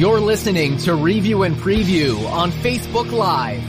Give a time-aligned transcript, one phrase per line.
[0.00, 3.62] for listening to Review and Preview on Facebook Live.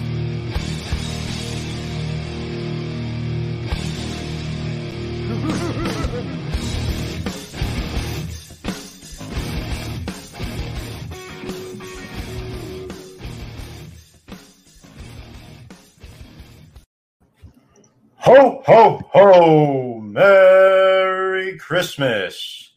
[18.16, 20.00] Ho, ho, ho!
[20.00, 22.71] Merry Christmas!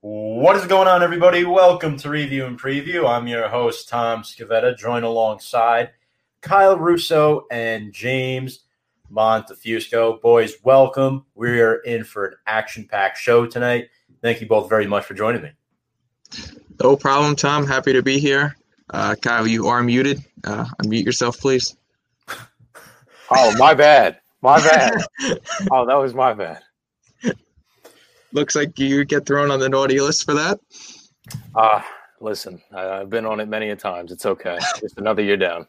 [0.00, 1.44] What is going on, everybody?
[1.44, 3.08] Welcome to Review and Preview.
[3.08, 5.90] I'm your host, Tom Scavetta, joined alongside
[6.40, 8.60] Kyle Russo and James
[9.12, 10.22] Montefusco.
[10.22, 11.26] Boys, welcome.
[11.34, 13.88] We're in for an action packed show tonight.
[14.22, 15.50] Thank you both very much for joining me.
[16.80, 17.66] No problem, Tom.
[17.66, 18.56] Happy to be here.
[18.90, 20.24] Uh, Kyle, you are muted.
[20.44, 21.76] Uh, unmute yourself, please.
[23.30, 24.20] Oh, my bad.
[24.40, 25.04] My bad.
[25.70, 26.62] oh, that was my bad.
[28.32, 30.60] Looks like you get thrown on the naughty list for that.
[31.54, 31.82] Ah, uh,
[32.20, 34.12] listen, I, I've been on it many a times.
[34.12, 34.58] It's okay.
[34.80, 35.66] Just another year down.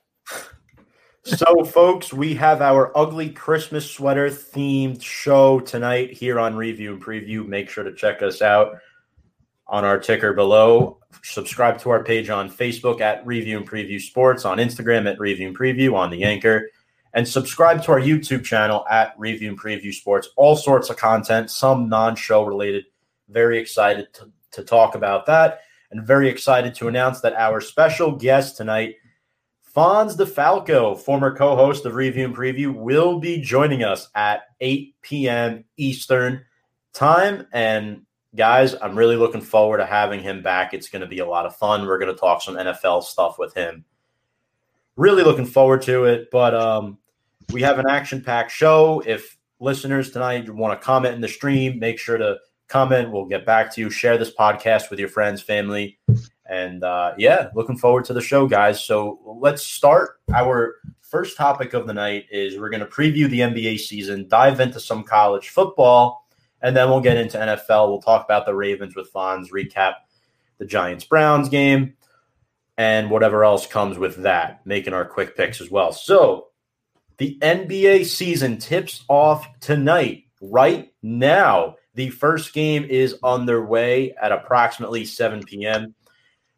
[1.23, 7.03] So, folks, we have our ugly Christmas sweater themed show tonight here on Review and
[7.03, 7.45] Preview.
[7.45, 8.77] Make sure to check us out
[9.67, 10.99] on our ticker below.
[11.23, 15.49] Subscribe to our page on Facebook at Review and Preview Sports, on Instagram at Review
[15.49, 16.69] and Preview, on the Anchor
[17.13, 20.29] and subscribe to our YouTube channel at Review and Preview Sports.
[20.35, 22.85] All sorts of content, some non show related.
[23.29, 25.61] Very excited to, to talk about that
[25.91, 28.95] and very excited to announce that our special guest tonight,
[29.75, 34.95] Fonz DeFalco, former co host of Review and Preview, will be joining us at 8
[35.01, 35.63] p.m.
[35.77, 36.43] Eastern
[36.93, 37.47] time.
[37.53, 38.05] And
[38.35, 40.73] guys, I'm really looking forward to having him back.
[40.73, 41.85] It's going to be a lot of fun.
[41.85, 43.85] We're going to talk some NFL stuff with him
[44.99, 46.29] really looking forward to it.
[46.29, 46.98] But um,
[47.51, 49.01] we have an action packed show.
[49.05, 52.37] If listeners tonight want to comment in the stream, make sure to
[52.67, 53.11] comment.
[53.11, 53.89] We'll get back to you.
[53.89, 55.99] Share this podcast with your friends, family.
[56.45, 58.83] And uh, yeah, looking forward to the show, guys.
[58.83, 60.19] So let's start.
[60.33, 64.59] Our first topic of the night is we're going to preview the NBA season, dive
[64.59, 66.27] into some college football,
[66.61, 67.89] and then we'll get into NFL.
[67.89, 69.95] We'll talk about the Ravens with Fonz, recap
[70.57, 71.93] the Giants Browns game,
[72.77, 75.91] and whatever else comes with that, making our quick picks as well.
[75.91, 76.48] So,
[77.19, 81.75] the NBA season tips off tonight, right now.
[81.95, 85.93] The first game is underway at approximately 7 p.m.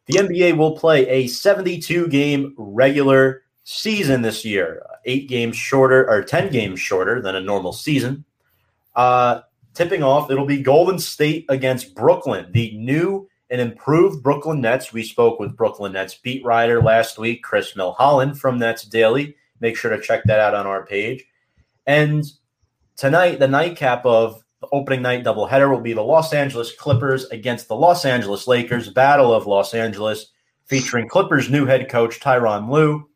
[0.06, 6.22] The NBA will play a 72 game regular season this year, eight games shorter or
[6.22, 8.24] 10 games shorter than a normal season.
[8.94, 9.40] Uh,
[9.74, 14.92] tipping off, it'll be Golden State against Brooklyn, the new and improved Brooklyn Nets.
[14.92, 19.34] We spoke with Brooklyn Nets beat writer last week, Chris Milholland from Nets Daily.
[19.62, 21.24] Make sure to check that out on our page.
[21.86, 22.24] And
[22.96, 27.68] tonight, the nightcap of the opening night doubleheader will be the Los Angeles Clippers against
[27.68, 30.26] the Los Angeles Lakers, Battle of Los Angeles,
[30.66, 33.08] featuring Clippers' new head coach Tyronn Lue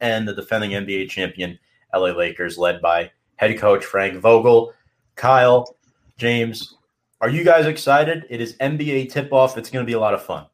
[0.00, 1.58] and the defending NBA champion
[1.94, 4.72] LA Lakers, led by head coach Frank Vogel.
[5.16, 5.76] Kyle,
[6.16, 6.76] James,
[7.20, 8.24] are you guys excited?
[8.30, 9.58] It is NBA tip off.
[9.58, 10.46] It's going to be a lot of fun.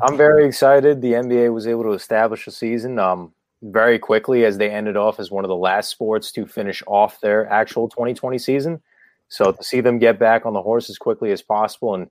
[0.00, 1.02] I'm very excited.
[1.02, 3.33] The NBA was able to establish a season um,
[3.64, 7.20] very quickly as they ended off as one of the last sports to finish off
[7.20, 8.80] their actual 2020 season.
[9.28, 12.08] So to see them get back on the horse as quickly as possible and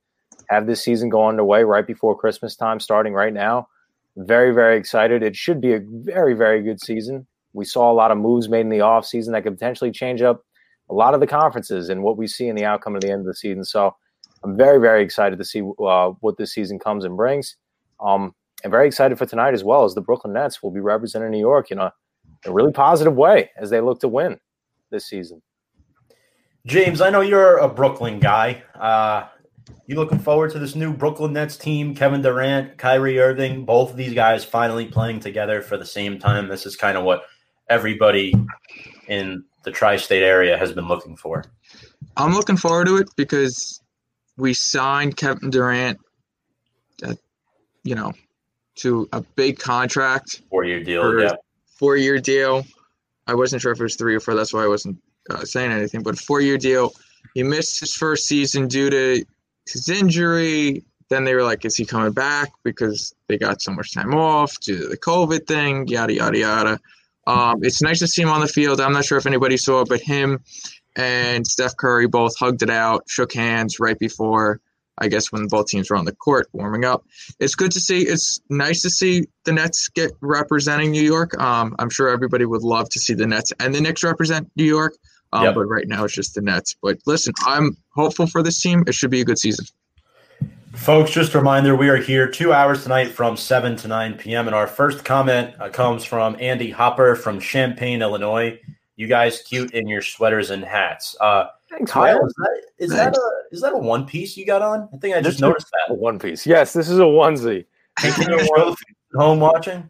[0.49, 3.67] have this season go underway right before Christmas time, starting right now,
[4.17, 5.21] very, very excited.
[5.21, 7.27] It should be a very, very good season.
[7.53, 10.43] We saw a lot of moves made in the offseason that could potentially change up
[10.89, 13.21] a lot of the conferences and what we see in the outcome of the end
[13.21, 13.63] of the season.
[13.63, 13.95] So
[14.43, 17.55] I'm very, very excited to see uh, what this season comes and brings.
[17.99, 21.31] Um, and very excited for tonight as well as the Brooklyn Nets will be representing
[21.31, 21.93] New York in a,
[22.45, 24.39] a really positive way as they look to win
[24.89, 25.41] this season.
[26.65, 28.63] James, I know you're a Brooklyn guy.
[28.73, 29.27] Uh,
[29.85, 31.93] you looking forward to this new Brooklyn Nets team?
[31.93, 36.47] Kevin Durant, Kyrie Irving, both of these guys finally playing together for the same time.
[36.47, 37.23] This is kind of what
[37.69, 38.33] everybody
[39.07, 41.43] in the tri-state area has been looking for.
[42.15, 43.81] I'm looking forward to it because
[44.37, 45.99] we signed Kevin Durant,
[47.05, 47.15] uh,
[47.83, 48.13] you know,
[48.75, 51.19] to a big contract, four-year deal.
[51.19, 51.35] Yeah,
[51.77, 52.65] four-year deal.
[53.27, 54.35] I wasn't sure if it was three or four.
[54.35, 54.97] That's why I wasn't
[55.29, 56.03] uh, saying anything.
[56.03, 56.91] But four-year deal.
[57.33, 59.25] He missed his first season due to
[59.71, 60.83] his injury.
[61.09, 64.59] Then they were like, "Is he coming back?" Because they got so much time off
[64.59, 65.87] due to the COVID thing.
[65.87, 66.79] Yada yada yada.
[67.25, 68.81] Um, it's nice to see him on the field.
[68.81, 70.39] I'm not sure if anybody saw it, but him
[70.95, 74.59] and Steph Curry both hugged it out, shook hands right before,
[74.99, 77.03] I guess, when both teams were on the court warming up.
[77.39, 78.01] It's good to see.
[78.01, 81.39] It's nice to see the Nets get representing New York.
[81.41, 84.65] Um, I'm sure everybody would love to see the Nets and the Knicks represent New
[84.65, 84.93] York.
[85.31, 85.55] Um, yep.
[85.55, 86.75] But right now it's just the Nets.
[86.81, 88.83] But listen, I'm hopeful for this team.
[88.85, 89.65] It should be a good season.
[90.73, 94.47] Folks, just a reminder we are here two hours tonight from 7 to 9 p.m.
[94.47, 98.59] And our first comment uh, comes from Andy Hopper from Champaign, Illinois.
[98.95, 101.15] You guys cute in your sweaters and hats.
[101.19, 101.45] Uh,
[101.77, 102.25] Thanks, Kyle, man.
[102.27, 104.87] is that, is, that a, is that a one piece you got on?
[104.93, 105.97] I think I just This is- noticed A that.
[105.99, 106.45] one piece.
[106.45, 107.65] Yes, this is a onesie.
[107.99, 108.75] Hey, can you show
[109.11, 109.89] the home watching?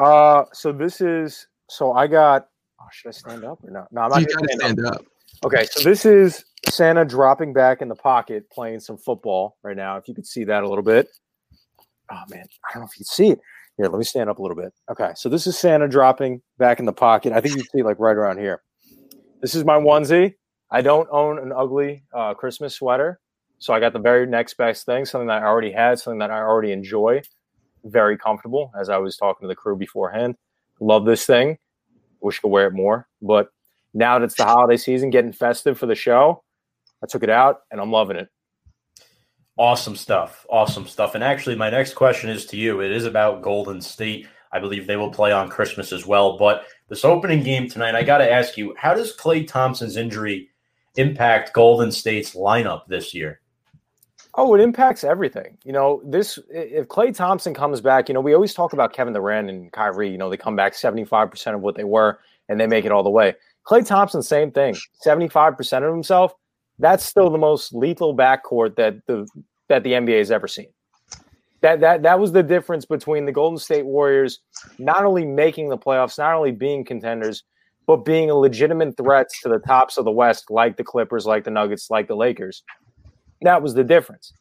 [0.00, 2.48] Uh, so this is so I got.
[2.80, 3.92] Oh, should I stand up or not?
[3.92, 4.94] No, I'm not You gonna gotta stand up.
[4.94, 5.04] stand up.
[5.44, 9.96] Okay, so this is Santa dropping back in the pocket, playing some football right now.
[9.96, 11.08] If you could see that a little bit.
[12.10, 13.40] Oh man, I don't know if you can see it.
[13.76, 14.72] Here, let me stand up a little bit.
[14.90, 17.32] Okay, so this is Santa dropping back in the pocket.
[17.32, 18.62] I think you can see like right around here.
[19.40, 20.34] This is my onesie.
[20.70, 23.20] I don't own an ugly uh, Christmas sweater,
[23.58, 26.30] so I got the very next best thing, something that I already had, something that
[26.30, 27.22] I already enjoy.
[27.84, 30.36] Very comfortable, as I was talking to the crew beforehand.
[30.80, 31.58] Love this thing.
[32.20, 33.48] Wish I could wear it more, but
[33.94, 36.42] now that it's the holiday season, getting festive for the show,
[37.02, 38.28] I took it out and I'm loving it.
[39.56, 40.46] Awesome stuff.
[40.50, 41.14] Awesome stuff.
[41.14, 42.80] And actually, my next question is to you.
[42.80, 44.28] It is about Golden State.
[44.52, 46.38] I believe they will play on Christmas as well.
[46.38, 50.48] But this opening game tonight, I got to ask you, how does Klay Thompson's injury
[50.98, 53.40] impact Golden State's lineup this year?
[54.34, 55.58] Oh, it impacts everything.
[55.64, 59.14] You know, this if Klay Thompson comes back, you know, we always talk about Kevin
[59.14, 62.66] Durant and Kyrie, you know, they come back 75% of what they were and they
[62.66, 63.34] make it all the way.
[63.66, 64.76] Klay Thompson, same thing.
[65.04, 66.34] 75% of himself,
[66.78, 69.26] that's still the most lethal backcourt that the
[69.68, 70.68] that the NBA has ever seen.
[71.60, 74.40] That that that was the difference between the Golden State Warriors
[74.78, 77.42] not only making the playoffs, not only being contenders,
[77.88, 81.44] but being a legitimate threat to the tops of the West, like the Clippers, like
[81.44, 82.62] the Nuggets, like the Lakers.
[83.40, 84.34] That was the difference.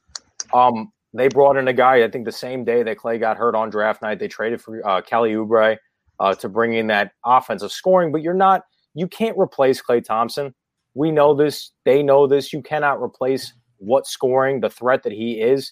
[0.53, 2.03] Um, they brought in a guy.
[2.03, 4.85] I think the same day that Klay got hurt on draft night, they traded for
[4.85, 5.77] uh, Kelly Oubre
[6.19, 8.11] uh, to bring in that offensive scoring.
[8.11, 8.63] But you're not,
[8.93, 10.53] you can't replace Klay Thompson.
[10.93, 11.71] We know this.
[11.85, 12.51] They know this.
[12.51, 15.71] You cannot replace what scoring, the threat that he is.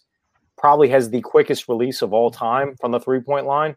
[0.58, 3.76] Probably has the quickest release of all time from the three point line.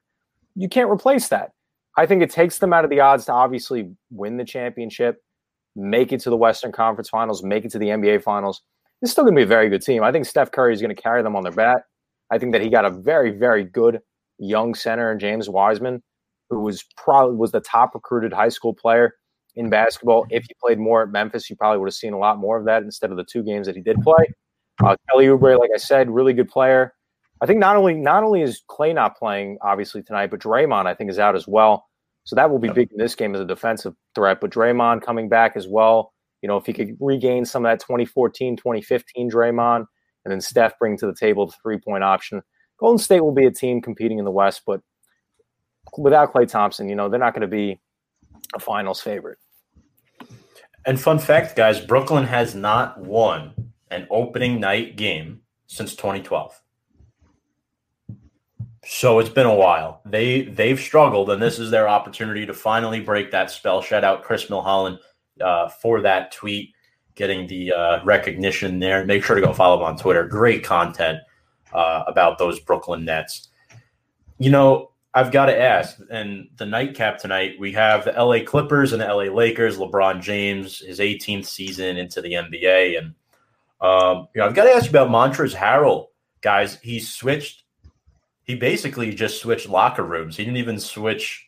[0.55, 1.51] You can't replace that.
[1.99, 5.21] I think it takes them out of the odds to obviously win the championship,
[5.75, 8.63] make it to the Western Conference Finals, make it to the NBA Finals.
[9.03, 10.05] It's still going to be a very good team.
[10.05, 11.83] I think Steph Curry is going to carry them on their back.
[12.31, 13.99] I think that he got a very, very good
[14.39, 16.01] young center in James Wiseman,
[16.51, 19.15] who was probably was the top recruited high school player
[19.57, 20.25] in basketball.
[20.31, 22.65] If he played more at Memphis, you probably would have seen a lot more of
[22.67, 24.25] that instead of the two games that he did play.
[24.85, 26.95] Uh, Kelly Oubre, like I said, really good player.
[27.41, 30.95] I think not only not only is Klay not playing obviously tonight, but Draymond I
[30.95, 31.88] think is out as well.
[32.29, 34.39] So that will be big in this game as a defensive threat.
[34.43, 36.13] But Draymond coming back as well.
[36.43, 39.87] You know, if he could regain some of that 2014, 2015 Draymond,
[40.27, 42.43] and then Steph bring to the table the three point option,
[42.79, 44.61] Golden State will be a team competing in the West.
[44.67, 44.83] But
[45.97, 47.81] without Klay Thompson, you know, they're not going to be
[48.55, 49.39] a finals favorite.
[50.85, 53.55] And fun fact, guys, Brooklyn has not won
[53.91, 56.61] an opening night game since 2012.
[58.91, 60.01] So it's been a while.
[60.07, 63.83] They they've struggled, and this is their opportunity to finally break that spell.
[63.83, 64.99] Shout out Chris Milholland
[65.43, 66.73] uh, for that tweet,
[67.15, 69.05] getting the uh, recognition there.
[69.05, 70.27] Make sure to go follow him on Twitter.
[70.27, 71.19] Great content
[71.75, 73.49] uh, about those Brooklyn Nets.
[74.39, 78.95] You know, I've got to ask, and the nightcap tonight, we have the LA Clippers
[78.95, 82.97] and the LA Lakers, LeBron James, his 18th season into the NBA.
[82.97, 83.15] And,
[83.83, 86.07] um, you know, I've got to ask you about Montrezl Harrell,
[86.41, 86.79] guys.
[86.81, 87.65] He switched,
[88.49, 90.37] he basically just switched locker rooms.
[90.37, 91.47] He didn't even switch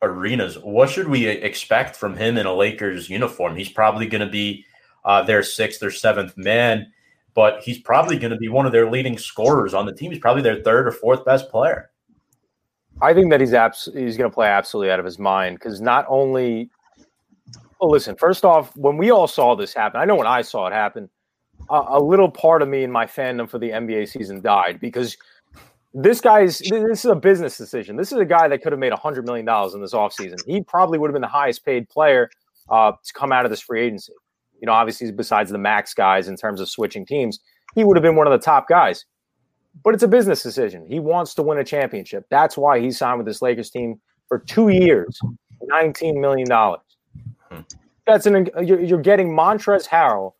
[0.00, 0.56] arenas.
[0.62, 3.56] What should we expect from him in a Lakers uniform?
[3.56, 4.64] He's probably going to be
[5.04, 6.86] uh, their sixth or seventh man,
[7.34, 10.12] but he's probably going to be one of their leading scorers on the team.
[10.12, 11.90] He's probably their third or fourth best player.
[13.02, 15.80] I think that he's abs- he's going to play absolutely out of his mind because
[15.80, 16.70] not only,
[17.80, 18.14] well, listen.
[18.14, 21.10] First off, when we all saw this happen, I know when I saw it happen,
[21.68, 25.16] a, a little part of me in my fandom for the NBA season died because
[25.92, 27.96] this guy's this is a business decision.
[27.96, 30.36] This is a guy that could have made hundred million dollars in this offseason.
[30.46, 32.30] He probably would have been the highest paid player
[32.68, 34.12] uh, to come out of this free agency.
[34.60, 37.40] You know, obviously besides the max guys in terms of switching teams,
[37.74, 39.04] he would have been one of the top guys
[39.82, 40.86] but it's a business decision.
[40.86, 42.26] He wants to win a championship.
[42.30, 45.18] That's why he signed with this Lakers team for two years,
[45.62, 46.82] nineteen million dollars.
[47.50, 47.60] Hmm.
[48.06, 50.32] That's an you're, you're getting Montrezl Harrell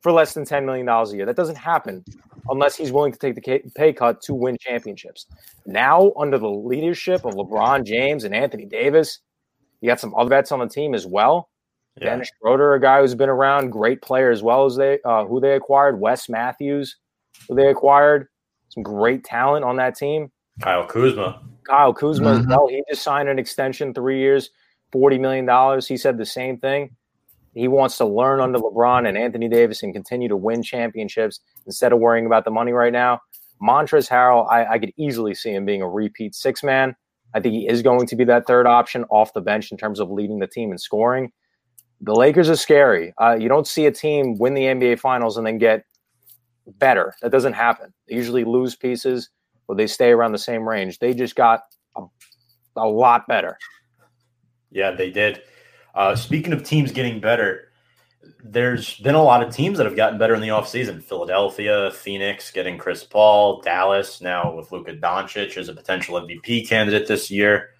[0.00, 1.26] for less than ten million dollars a year.
[1.26, 2.04] That doesn't happen
[2.48, 5.26] unless he's willing to take the pay cut to win championships.
[5.66, 9.20] Now, under the leadership of LeBron James and Anthony Davis,
[9.80, 11.50] you got some other vets on the team as well.
[12.00, 12.10] Yeah.
[12.10, 15.40] Dennis Schroeder, a guy who's been around, great player as well as they uh, who
[15.40, 16.00] they acquired.
[16.00, 16.96] Wes Matthews,
[17.48, 18.28] who they acquired
[18.70, 20.32] some great talent on that team.
[20.60, 21.40] Kyle Kuzma.
[21.68, 22.48] Kyle Kuzma as Mhm.
[22.48, 22.66] well.
[22.66, 24.50] He just signed an extension, three years,
[24.92, 25.86] forty million dollars.
[25.86, 26.96] He said the same thing.
[27.54, 31.92] He wants to learn under LeBron and Anthony Davis and continue to win championships instead
[31.92, 33.20] of worrying about the money right now.
[33.62, 36.96] Montrezl Harrell, I, I could easily see him being a repeat six man.
[37.32, 40.00] I think he is going to be that third option off the bench in terms
[40.00, 41.32] of leading the team and scoring.
[42.00, 43.14] The Lakers are scary.
[43.20, 45.84] Uh, you don't see a team win the NBA Finals and then get
[46.66, 47.14] better.
[47.22, 47.92] That doesn't happen.
[48.08, 49.30] They usually lose pieces
[49.68, 50.98] or they stay around the same range.
[50.98, 51.60] They just got
[51.96, 52.02] a,
[52.76, 53.58] a lot better.
[54.70, 55.42] Yeah, they did.
[55.94, 57.68] Uh, speaking of teams getting better,
[58.42, 61.02] there's been a lot of teams that have gotten better in the offseason.
[61.02, 67.06] Philadelphia, Phoenix getting Chris Paul, Dallas now with Luka Doncic as a potential MVP candidate
[67.06, 67.70] this year.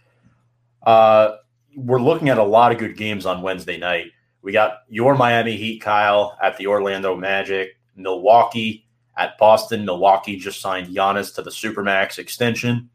[0.83, 1.37] Uh,
[1.76, 4.06] we're looking at a lot of good games on Wednesday night.
[4.42, 9.85] We got your Miami Heat, Kyle, at the Orlando Magic, Milwaukee at Boston.
[9.85, 12.90] Milwaukee just signed Giannis to the Supermax extension.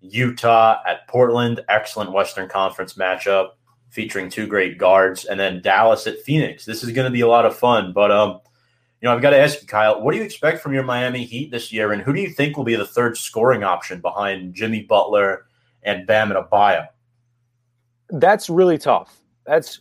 [0.00, 3.50] Utah at Portland, excellent Western Conference matchup
[3.92, 6.64] featuring two great guards, and then Dallas at Phoenix.
[6.64, 7.92] This is going to be a lot of fun.
[7.92, 8.40] But um,
[9.00, 11.24] you know, I've got to ask you, Kyle, what do you expect from your Miami
[11.24, 14.54] Heat this year, and who do you think will be the third scoring option behind
[14.54, 15.46] Jimmy Butler
[15.82, 16.88] and Bam Adebayo?
[18.08, 19.18] That's really tough.
[19.46, 19.80] That's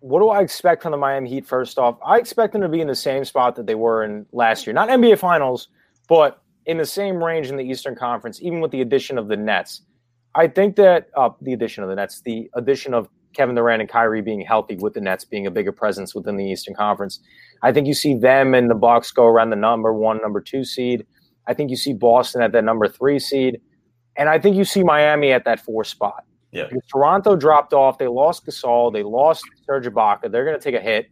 [0.00, 1.46] what do I expect from the Miami Heat?
[1.46, 4.26] First off, I expect them to be in the same spot that they were in
[4.32, 5.68] last year, not NBA Finals,
[6.08, 9.36] but in the same range in the Eastern Conference, even with the addition of the
[9.36, 9.82] Nets.
[10.34, 13.88] I think that uh, the addition of the Nets, the addition of Kevin Durant and
[13.90, 17.20] Kyrie being healthy with the Nets being a bigger presence within the Eastern Conference.
[17.62, 20.64] I think you see them and the Bucks go around the number one, number two
[20.64, 21.06] seed.
[21.46, 23.60] I think you see Boston at that number three seed.
[24.16, 26.24] And I think you see Miami at that four spot.
[26.52, 26.64] Yeah.
[26.64, 27.98] Because Toronto dropped off.
[27.98, 28.92] They lost Gasol.
[28.92, 30.30] They lost Serge Ibaka.
[30.30, 31.08] They're going to take a hit.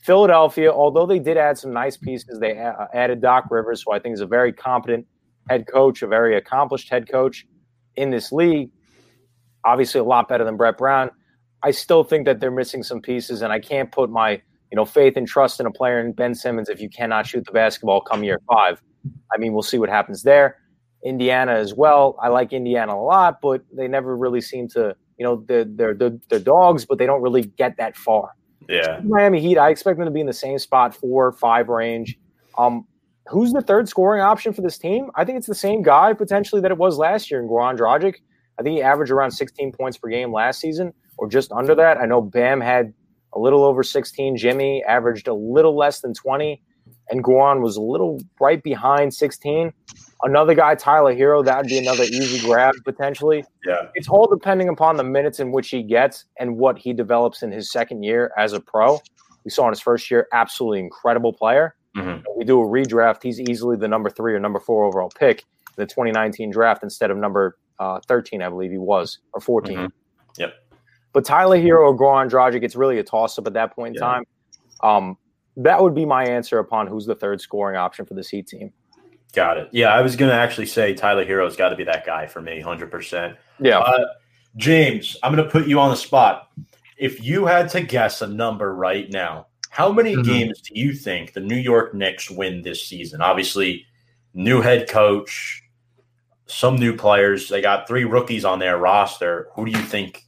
[0.00, 3.98] Philadelphia, although they did add some nice pieces, they uh, added Doc Rivers, who I
[3.98, 5.06] think is a very competent
[5.48, 7.46] head coach, a very accomplished head coach
[7.96, 8.70] in this league.
[9.64, 11.10] Obviously, a lot better than Brett Brown.
[11.62, 14.32] I still think that they're missing some pieces, and I can't put my
[14.70, 17.44] you know faith and trust in a player in Ben Simmons if you cannot shoot
[17.44, 18.82] the basketball come year five.
[19.32, 20.56] I mean, we'll see what happens there.
[21.04, 22.16] Indiana as well.
[22.22, 25.94] I like Indiana a lot, but they never really seem to you know they're they're
[25.94, 28.30] they're, they're dogs, but they don't really get that far.
[28.68, 29.58] Yeah, Miami Heat.
[29.58, 32.16] I expect them to be in the same spot, four five range.
[32.56, 32.86] Um,
[33.26, 35.10] who's the third scoring option for this team?
[35.14, 38.16] I think it's the same guy potentially that it was last year in Goran Dragic.
[38.58, 41.98] I think he averaged around 16 points per game last season or just under that.
[41.98, 42.94] I know Bam had
[43.34, 44.38] a little over 16.
[44.38, 46.60] Jimmy averaged a little less than 20.
[47.10, 49.72] And Goran was a little right behind 16.
[50.22, 53.44] Another guy, Tyler Herro, that would be another easy grab potentially.
[53.66, 53.88] Yeah.
[53.94, 57.52] It's all depending upon the minutes in which he gets and what he develops in
[57.52, 59.00] his second year as a pro.
[59.44, 61.74] We saw in his first year, absolutely incredible player.
[61.96, 62.22] Mm-hmm.
[62.36, 63.22] We do a redraft.
[63.22, 67.10] He's easily the number three or number four overall pick in the 2019 draft instead
[67.10, 69.76] of number uh, 13, I believe he was, or 14.
[69.76, 69.86] Mm-hmm.
[70.38, 70.54] Yep.
[71.12, 74.02] But Tyler Herro or Goran Dragic, it's really a toss up at that point in
[74.02, 74.08] Yeah.
[74.08, 74.24] time.
[74.82, 75.18] Um,
[75.56, 78.72] that would be my answer upon who's the third scoring option for this Heat team.
[79.34, 79.68] Got it.
[79.72, 82.40] Yeah, I was going to actually say Tyler Herro's got to be that guy for
[82.40, 83.36] me, 100%.
[83.60, 83.78] Yeah.
[83.78, 84.06] Uh,
[84.56, 86.48] James, I'm going to put you on the spot.
[86.96, 90.24] If you had to guess a number right now, how many Mhm.
[90.24, 93.20] games do you think the New York Knicks win this season?
[93.22, 93.86] Obviously,
[94.34, 95.62] new head coach,
[96.46, 97.48] some new players.
[97.48, 99.48] They got three rookies on their roster.
[99.54, 100.24] Who do you think?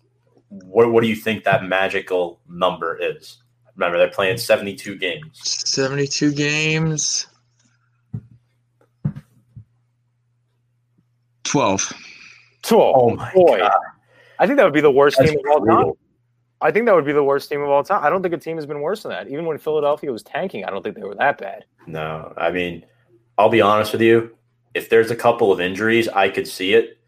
[0.65, 3.43] What, what do you think that magical number is?
[3.77, 5.41] Remember, they're playing 72 games.
[5.43, 7.27] 72 games.
[11.45, 11.93] 12.
[12.63, 12.95] 12.
[12.97, 13.59] Oh, my boy.
[13.59, 13.73] God.
[14.39, 15.93] I think that would be the worst That's team of all time.
[16.61, 18.05] I think that would be the worst team of all time.
[18.05, 19.29] I don't think a team has been worse than that.
[19.29, 21.65] Even when Philadelphia was tanking, I don't think they were that bad.
[21.87, 22.85] No, I mean,
[23.37, 24.37] I'll be honest with you.
[24.75, 26.99] If there's a couple of injuries, I could see it.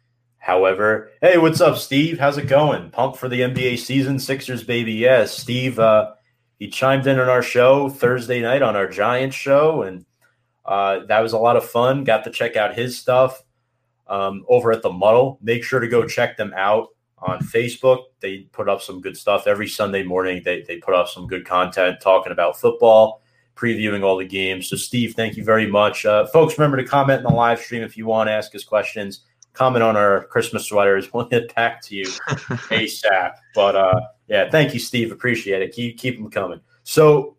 [0.45, 2.19] However, hey, what's up, Steve?
[2.19, 2.91] How's it going?
[2.91, 4.93] Pumped for the NBA season, Sixers, baby.
[4.93, 5.79] Yes, Steve.
[5.79, 6.13] Uh,
[6.59, 10.05] he chimed in on our show Thursday night on our Giants show, and
[10.67, 12.05] uh, that was a lot of fun.
[12.05, 13.43] Got to check out his stuff
[14.07, 15.39] um, over at the Muddle.
[15.41, 18.03] Make sure to go check them out on Facebook.
[18.21, 20.43] They put up some good stuff every Sunday morning.
[20.45, 23.23] They they put up some good content talking about football
[23.57, 24.69] previewing all the games.
[24.69, 26.05] So, Steve, thank you very much.
[26.05, 28.65] Uh, folks, remember to comment in the live stream if you want to ask us
[28.65, 29.21] questions.
[29.55, 31.13] Comment on our Christmas sweaters.
[31.13, 33.35] We'll get back to you ASAP.
[33.55, 35.13] But uh, yeah, thank you, Steve.
[35.13, 35.73] Appreciate it.
[35.73, 36.61] Keep keep them coming.
[36.83, 37.37] So,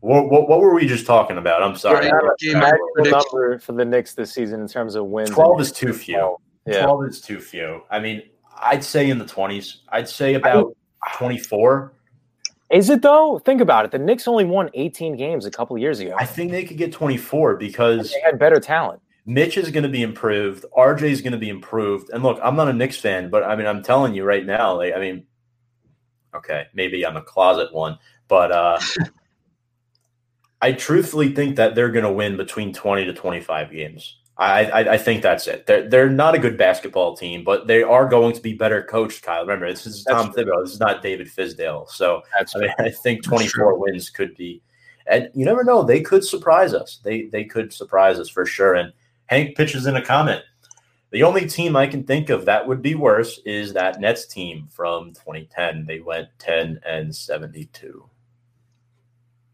[0.00, 1.62] what, what, what were we just talking about?
[1.62, 2.06] I'm sorry.
[2.06, 3.22] Yeah, game Magical prediction.
[3.32, 5.30] number for the Knicks this season in terms of wins.
[5.30, 6.36] 12 is too few.
[6.66, 6.82] Yeah.
[6.82, 7.82] 12 is too few.
[7.90, 8.22] I mean,
[8.60, 9.78] I'd say in the 20s.
[9.88, 10.76] I'd say about
[11.16, 11.94] 24.
[12.70, 13.38] Is it though?
[13.38, 13.90] Think about it.
[13.90, 16.14] The Knicks only won 18 games a couple years ago.
[16.18, 19.00] I think they could get 24 because They had better talent.
[19.28, 20.64] Mitch is going to be improved.
[20.74, 22.08] RJ is going to be improved.
[22.08, 24.78] And look, I'm not a Knicks fan, but I mean, I'm telling you right now,
[24.78, 25.26] like, I mean,
[26.34, 28.80] okay, maybe I'm a closet one, but uh,
[30.62, 34.16] I truthfully think that they're going to win between 20 to 25 games.
[34.38, 35.66] I, I, I think that's it.
[35.66, 39.22] They're they're not a good basketball team, but they are going to be better coached.
[39.22, 40.62] Kyle, remember this is Tom Thibodeau.
[40.62, 41.88] This is not David Fizdale.
[41.88, 44.62] So That's I mean, I think 24 wins could be,
[45.08, 45.82] and you never know.
[45.82, 47.00] They could surprise us.
[47.02, 48.76] They they could surprise us for sure.
[48.76, 48.92] And
[49.28, 50.42] Hank pitches in a comment.
[51.10, 54.68] The only team I can think of that would be worse is that Nets team
[54.70, 55.86] from 2010.
[55.86, 58.08] They went 10 and 72.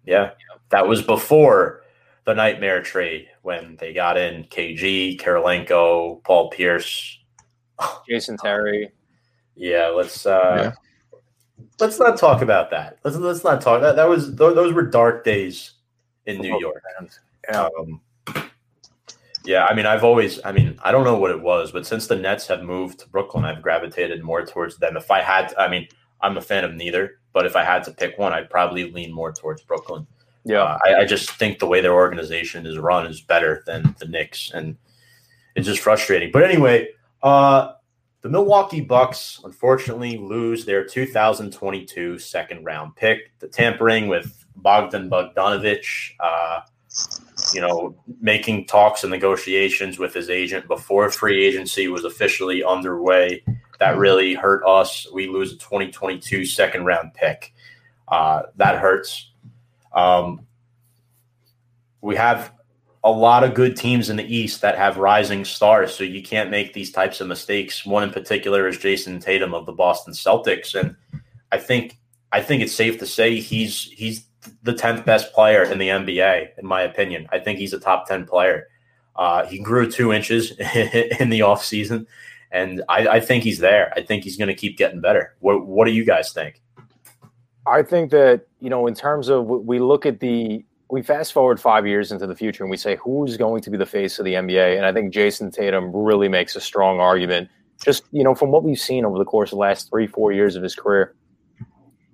[0.05, 0.31] Yeah,
[0.71, 1.83] that was before
[2.25, 7.19] the nightmare trade when they got in KG, Kirilenko, Paul Pierce.
[8.09, 8.91] Jason Terry.
[9.57, 10.73] Yeah, let's uh
[11.79, 12.99] let's not talk about that.
[13.05, 15.73] Let's let's not talk that that was those, those were dark days
[16.27, 16.83] in New York.
[17.53, 18.01] Um,
[19.45, 22.07] yeah, I mean, I've always, I mean, I don't know what it was, but since
[22.07, 24.97] the Nets have moved to Brooklyn, I've gravitated more towards them.
[24.97, 25.87] If I had, to, I mean,
[26.21, 29.13] I'm a fan of neither, but if I had to pick one, I'd probably lean
[29.13, 30.07] more towards Brooklyn.
[30.45, 30.63] Yeah.
[30.63, 34.07] Uh, I, I just think the way their organization is run is better than the
[34.07, 34.77] Knicks, and
[35.55, 36.31] it's just frustrating.
[36.33, 36.89] But anyway,
[37.23, 37.73] uh,
[38.23, 43.39] the Milwaukee Bucks unfortunately lose their 2022 second round pick.
[43.39, 46.61] The tampering with Bogdan Bogdanovich, uh,
[47.55, 53.43] you know, making talks and negotiations with his agent before free agency was officially underway.
[53.81, 55.07] That really hurt us.
[55.13, 57.53] We lose a 2022 second round pick.
[58.09, 59.31] Uh, that hurts.
[59.93, 60.47] Um,
[62.01, 62.53] we have
[63.03, 66.51] a lot of good teams in the East that have rising stars, so you can't
[66.51, 67.85] make these types of mistakes.
[67.85, 70.97] One in particular is Jayson Tatum of the Boston Celtics, and
[71.53, 71.99] I think
[72.33, 74.27] I think it's safe to say he's he's
[74.63, 77.29] the tenth best player in the NBA, in my opinion.
[77.33, 78.69] I think he's a top ten player.
[79.17, 80.51] Uh, he grew two inches
[81.21, 82.07] in the offseason,
[82.51, 83.93] and I, I think he's there.
[83.97, 85.35] I think he's going to keep getting better.
[85.41, 86.61] What What do you guys think?
[87.67, 91.61] I think that you know, in terms of we look at the we fast forward
[91.61, 94.25] five years into the future and we say who's going to be the face of
[94.25, 97.49] the NBA, and I think Jayson Tatum really makes a strong argument.
[97.85, 100.33] Just you know, from what we've seen over the course of the last three, four
[100.33, 101.15] years of his career,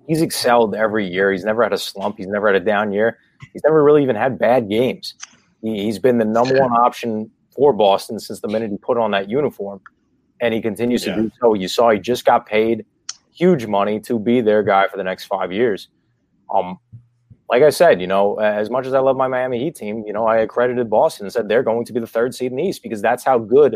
[0.07, 1.31] he's excelled every year.
[1.31, 2.17] He's never had a slump.
[2.17, 3.17] He's never had a down year.
[3.53, 5.13] He's never really even had bad games.
[5.61, 9.11] He, he's been the number one option for Boston since the minute he put on
[9.11, 9.81] that uniform,
[10.39, 11.15] and he continues Yeah.
[11.15, 11.53] to do so.
[11.53, 12.85] You saw he just got paid
[13.33, 15.87] huge money to be their guy for the next five years.
[16.53, 16.77] Um,
[17.49, 20.13] like I said, you know, as much as I love my Miami Heat team, you
[20.13, 22.63] know, I accredited Boston and said they're going to be the third seed in the
[22.63, 23.75] East because that's how good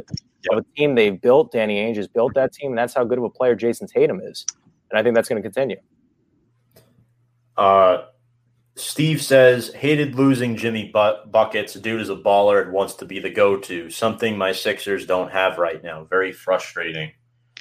[0.51, 1.51] of a team they've built.
[1.51, 4.21] Danny Ainge has built that team, and that's how good of a player Jayson Tatum
[4.21, 4.45] is.
[4.91, 5.77] And I think that's going to continue.
[7.57, 8.05] Uh,
[8.75, 11.73] Steve says hated losing Jimmy but- buckets.
[11.75, 13.89] Dude is a baller and wants to be the go-to.
[13.89, 16.03] Something my Sixers don't have right now.
[16.09, 17.11] Very frustrating.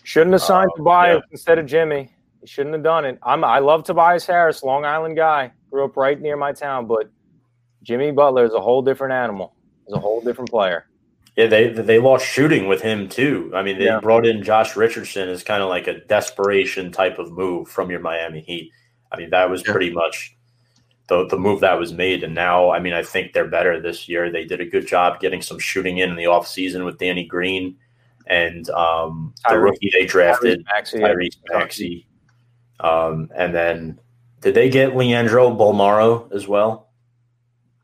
[0.02, 1.28] Shouldn't have signed Uh, Tobias yeah.
[1.30, 2.10] instead of Jimmy.
[2.40, 3.18] He shouldn't have done it.
[3.22, 5.52] I'm I love Tobias Harris, Long Island guy.
[5.70, 7.08] Grew up right near my town, but
[7.82, 9.54] Jimmy Butler is a whole different animal.
[9.86, 10.86] He's a whole different player.
[11.36, 13.50] Yeah, they they lost shooting with him too.
[13.54, 14.00] I mean, they Yeah.
[14.00, 18.00] brought in Josh Richardson as kind of like a desperation type of move from your
[18.00, 18.70] Miami Heat.
[19.14, 19.72] I mean, that was Yeah.
[19.72, 20.36] pretty much
[21.08, 22.22] the the move that was made.
[22.24, 24.30] And now, I mean, I think they're better this year.
[24.30, 27.76] They did a good job getting some shooting in in the offseason with Danny Green
[28.26, 32.06] and um, the Tyrese- rookie they drafted, Maxey, Tyrese Maxey.
[32.80, 34.00] Um, and then
[34.40, 36.88] did they get Leandro Bolmaro as well?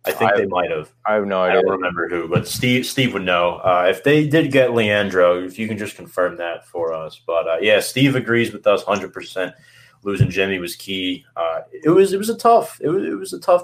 [0.06, 0.90] I think I- they might have.
[1.06, 1.58] I have no idea.
[1.58, 5.44] I don't remember who, but Steve Steve would know uh, if they did get Leandro.
[5.44, 8.82] If you can just confirm that for us, but uh, yeah, Steve agrees with us
[8.82, 9.54] hundred percent.
[10.02, 11.24] Losing Jimmy was key.
[11.36, 13.62] Uh, it was it was a tough it was it was a tough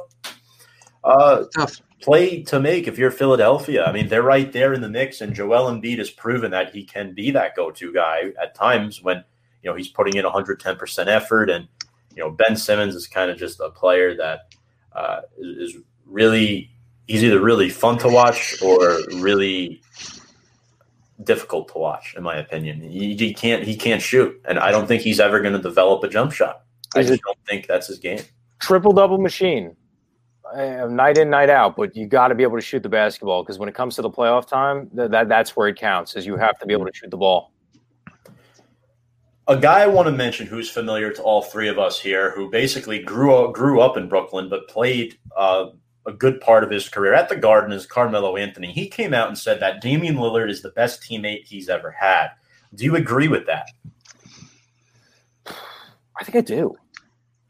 [1.07, 1.81] uh, Tough.
[2.03, 3.85] play to make if you're Philadelphia.
[3.85, 6.85] I mean, they're right there in the mix, and Joel Embiid has proven that he
[6.85, 9.23] can be that go-to guy at times when
[9.63, 11.69] you know he's putting in 110 percent effort, and
[12.15, 14.53] you know Ben Simmons is kind of just a player that
[14.93, 16.71] uh, is is really
[17.07, 19.81] he's either really fun to watch or really
[21.27, 22.81] difficult to watch, in my opinion.
[22.81, 26.03] He, he can't he can't shoot, and I don't think he's ever going to develop
[26.03, 26.63] a jump shot.
[26.95, 28.21] I just don't think that's his game.
[28.61, 29.77] Triple double machine,
[30.55, 31.77] night in, night out.
[31.77, 34.03] But you got to be able to shoot the basketball because when it comes to
[34.03, 36.17] the playoff time, th- that that's where it counts.
[36.17, 37.53] Is you have to be able to shoot the ball.
[39.49, 42.51] a guy I want to mention who's familiar to all three of us here, who
[42.51, 45.67] basically grew up, grew up in Brooklyn but played uh,
[46.07, 48.73] a good part of his career at the Garden, is Carmelo Anthony.
[48.73, 52.29] He came out and said that Damian Lillard is the best teammate he's ever had.
[52.75, 53.67] Do you agree with that?
[56.19, 56.75] I think I do.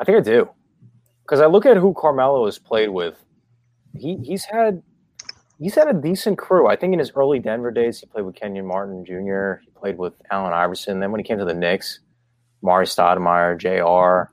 [0.01, 0.49] I think I do.
[1.23, 3.23] Because I look at who Carmelo has played with.
[3.95, 4.83] He he's had
[5.59, 6.69] he's had a decent crew.
[6.69, 9.63] I think in his early Denver days, he played with Kenyon Martin Jr.
[9.65, 11.01] He played with Allen Iverson.
[11.01, 12.01] Then when he came to the Knicks,
[12.63, 14.31] Mari Stoudemire, Jr.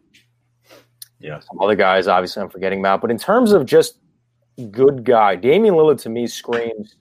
[1.19, 1.39] Yeah.
[1.39, 3.01] Some other guys, obviously, I'm forgetting about.
[3.01, 3.97] But in terms of just
[4.71, 6.95] good guy, Damian Lillard to me screams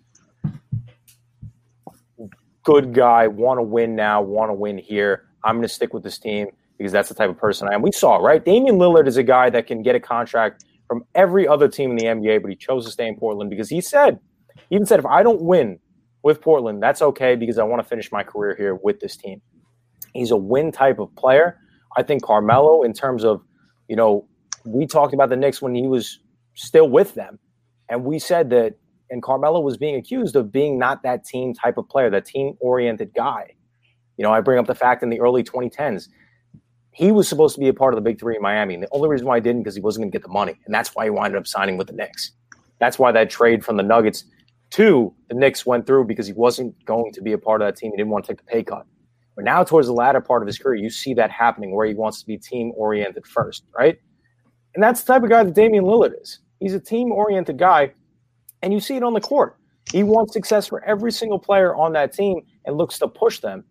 [2.65, 5.25] good guy, want to win now, want to win here.
[5.45, 7.83] I'm going to stick with this team because that's the type of person I am.
[7.83, 8.45] We saw, right?
[8.45, 11.97] Damian Lillard is a guy that can get a contract from every other team in
[11.97, 14.19] the NBA, but he chose to stay in Portland because he said,
[14.69, 15.79] he even said, if I don't win
[16.23, 19.41] with Portland, that's okay because I want to finish my career here with this team.
[20.15, 21.59] He's a win type of player.
[21.97, 23.43] I think Carmelo, in terms of,
[23.89, 24.29] you know,
[24.65, 26.21] we talked about the Knicks when he was
[26.55, 27.39] still with them.
[27.93, 28.77] And we said that,
[29.11, 32.57] and Carmelo was being accused of being not that team type of player, that team
[32.59, 33.53] oriented guy.
[34.17, 36.09] You know, I bring up the fact in the early 2010s,
[36.93, 38.73] he was supposed to be a part of the big three in Miami.
[38.73, 40.59] And the only reason why he didn't because he wasn't going to get the money.
[40.65, 42.33] And that's why he wound up signing with the Knicks.
[42.79, 44.25] That's why that trade from the Nuggets
[44.71, 47.77] to the Knicks went through because he wasn't going to be a part of that
[47.77, 47.91] team.
[47.91, 48.87] He didn't want to take the pay cut.
[49.37, 51.93] But now, towards the latter part of his career, you see that happening where he
[51.95, 53.99] wants to be team oriented first, right?
[54.75, 56.39] And that's the type of guy that Damian Lillard is.
[56.63, 57.93] He's a team oriented guy,
[58.63, 59.57] and you see it on the court.
[59.91, 63.65] He wants success for every single player on that team and looks to push them.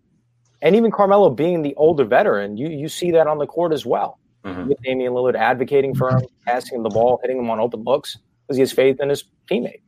[0.62, 3.86] And even Carmelo being the older veteran, you you see that on the court as
[3.86, 4.20] well.
[4.44, 4.68] Mhm.
[4.68, 8.18] With Damian Lillard advocating for him, passing him the ball, hitting him on open looks
[8.46, 9.82] because he has faith in his teammate.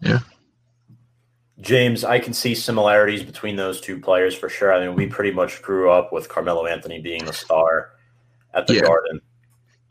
[0.00, 0.20] Yeah.
[1.60, 4.72] James, I can see similarities between those two players for sure.
[4.72, 7.90] I mean, we pretty much grew up with Carmelo Anthony being the star
[8.54, 8.82] at the Yeah.
[8.82, 9.20] Garden.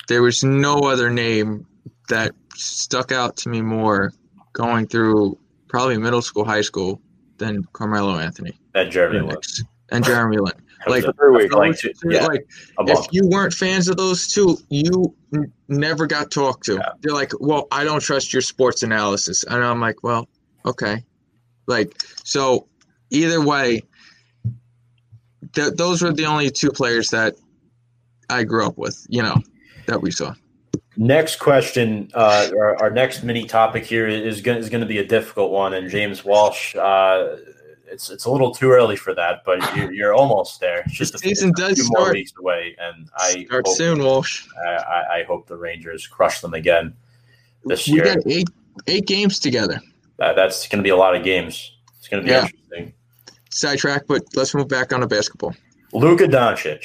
[0.08, 1.68] There was no other name
[2.10, 4.14] that stuck out to me more
[4.54, 5.38] going through
[5.68, 7.02] probably middle school, high school
[7.38, 9.38] than Carmelo Anthony That Jeremy and Lin.
[9.90, 10.54] And Jeremy Lin.
[10.88, 11.52] Like, week.
[11.52, 12.48] Feel yeah, like
[12.82, 16.76] if you weren't fans of those two, you n- never got talked to.
[16.76, 16.90] Yeah.
[17.02, 20.30] They're like, "Well, I don't trust your sports analysis," and I'm like, "Well,
[20.64, 21.04] okay."
[21.66, 22.68] Like, so
[23.10, 23.82] either way,
[25.54, 27.34] th- those were the only two players that
[28.30, 29.08] I grew up with.
[29.10, 29.42] You know,
[29.88, 30.36] that we saw.
[30.98, 34.98] Next question, uh, our, our next mini topic here is going is going to be
[35.00, 37.36] a difficult one, and James Walsh, uh,
[37.88, 40.84] it's it's a little too early for that, but you're, you're almost there.
[40.86, 44.04] It's just a few, Season does few more weeks away, and I Start hope, soon,
[44.04, 44.46] Walsh.
[44.68, 46.94] I, I, hope the Rangers crush them again
[47.66, 48.04] this We year.
[48.06, 48.50] got eight
[48.88, 49.80] eight games together.
[50.20, 51.78] Uh, that's going to be a lot of games.
[51.98, 52.44] It's going to be Yeah.
[52.46, 52.94] interesting.
[53.52, 55.56] Sidetrack, but let's move back on to basketball.
[55.94, 56.84] Luka Doncic.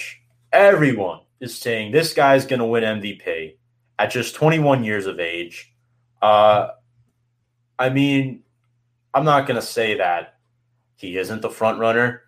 [0.53, 3.55] Everyone is saying this guy's going to win MVP
[4.01, 5.75] at just 21 years of age.
[6.23, 6.69] Uh,
[7.79, 8.43] I mean,
[9.13, 10.39] I'm not going to say that
[10.97, 12.23] he isn't the front runner,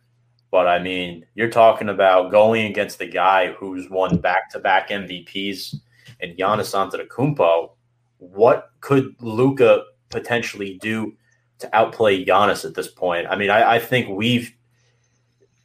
[0.51, 5.77] but I mean, you're talking about going against the guy who's won back-to-back MVPs
[6.21, 7.71] and Giannis Antetokounmpo.
[8.19, 11.15] What could Luka potentially do
[11.61, 13.29] to outplay Giannis at this point?
[13.31, 14.55] I mean, I, I think we've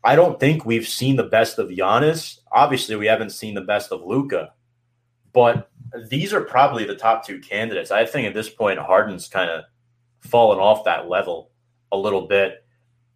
[0.05, 2.39] I don't think we've seen the best of Giannis.
[2.53, 4.53] Obviously, we haven't seen the best of Luka,
[5.33, 5.69] but
[6.09, 7.91] these are probably the top two candidates.
[7.91, 9.65] I think at this point, Harden's kind of
[10.19, 11.51] fallen off that level
[11.91, 12.65] a little bit.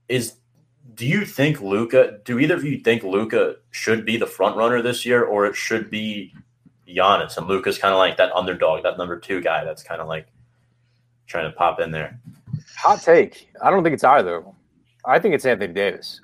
[0.08, 0.36] Is
[0.96, 2.20] do you think Luka?
[2.26, 5.56] Do either of you think Luka should be the front runner this year, or it
[5.56, 6.34] should be
[6.88, 7.38] Giannis?
[7.38, 10.28] And Luka's kind of like that underdog, that number two guy that's kind of like
[11.28, 12.20] trying to pop in there.
[12.78, 13.50] Hot take.
[13.62, 14.44] I don't think it's either.
[15.06, 16.20] I think it's Anthony Davis.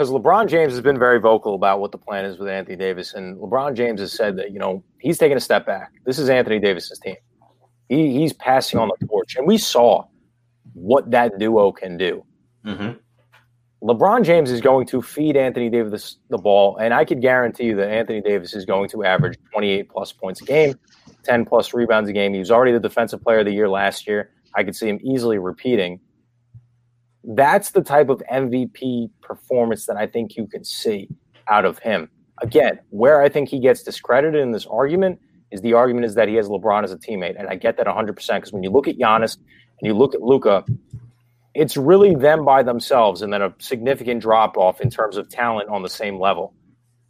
[0.00, 3.12] Because LeBron James has been very vocal about what the plan is with Anthony Davis.
[3.12, 5.92] And LeBron James has said that, you know, he's taking a step back.
[6.06, 7.16] This is Anthony Davis's team.
[7.90, 9.36] He, he's passing on the torch.
[9.36, 10.06] And we saw
[10.72, 12.24] what that duo can do.
[12.64, 12.92] Mm-hmm.
[13.86, 17.76] LeBron James is going to feed Anthony Davis the ball, and I could guarantee you
[17.76, 20.76] that Anthony Davis is going to average 28 plus points a game,
[21.24, 22.32] 10 plus rebounds a game.
[22.32, 24.30] He was already the defensive player of the year last year.
[24.54, 26.00] I could see him easily repeating.
[27.24, 31.08] That's the type of MVP performance that I think you can see
[31.48, 32.08] out of him.
[32.42, 36.28] Again, where I think he gets discredited in this argument is the argument is that
[36.28, 38.88] he has LeBron as a teammate, and I get that 100% because when you look
[38.88, 40.64] at Giannis and you look at Luka,
[41.54, 45.68] it's really them by themselves, and then a significant drop off in terms of talent
[45.68, 46.54] on the same level.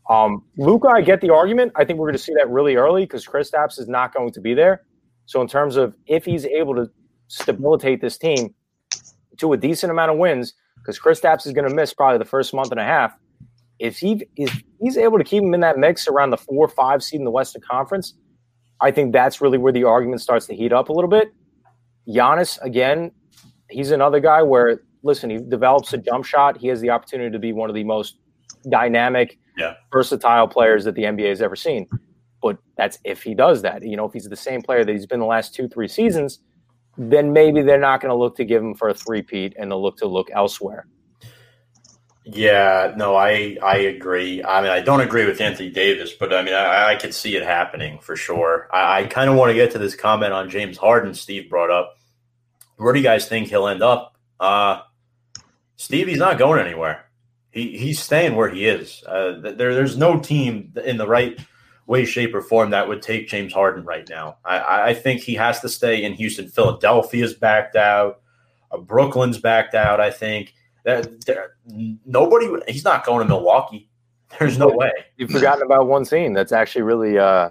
[0.08, 1.72] Um, Luka, I get the argument.
[1.76, 4.40] I think we're going to see that really early because Kristaps is not going to
[4.40, 4.82] be there.
[5.26, 6.90] So, in terms of if he's able to
[7.28, 8.52] stabilitate this team
[9.40, 12.54] to a decent amount of wins, because Kristaps is going to miss probably the first
[12.54, 13.12] month and a half.
[13.78, 16.68] If he if he's able to keep him in that mix around the four or
[16.68, 18.14] five seed in the Western Conference,
[18.80, 21.32] I think that's really where the argument starts to heat up a little bit.
[22.08, 23.10] Giannis, again,
[23.70, 26.58] he's another guy where listen, he develops a jump shot.
[26.58, 28.16] He has the opportunity to be one of the most
[28.68, 29.74] dynamic, Yeah.
[29.90, 31.88] versatile players that the NBA has ever seen.
[32.42, 33.82] But that's if he does that.
[33.82, 36.40] You know, if he's the same player that he's been the last two, three seasons,
[36.98, 39.82] then maybe they're not going to look to give him for a three-peat and they'll
[39.82, 40.86] look to look elsewhere.
[42.24, 44.44] Yeah, no, I I agree.
[44.44, 47.34] I mean, I don't agree with Anthony Davis, but I mean, I, I could see
[47.34, 48.68] it happening for sure.
[48.72, 51.14] I, I kind of want to get to this comment on James Harden.
[51.14, 51.96] Steve brought up.
[52.76, 54.16] Where do you guys think he'll end up?
[54.38, 54.82] Uh,
[55.76, 57.06] Steve, he's not going anywhere.
[57.50, 59.02] He he's staying where he is.
[59.04, 61.40] Uh, there there's no team in the right
[61.90, 64.36] way, shape, or form that would take James Harden right now.
[64.44, 66.48] I, I think he has to stay in Houston.
[66.48, 68.20] Philadelphia's backed out.
[68.70, 70.00] Uh, Brooklyn's backed out.
[70.00, 71.56] I think that there,
[72.06, 72.48] nobody.
[72.68, 73.90] He's not going to Milwaukee.
[74.38, 74.92] There's no way.
[75.16, 77.50] You've forgotten about one team that's actually really uh,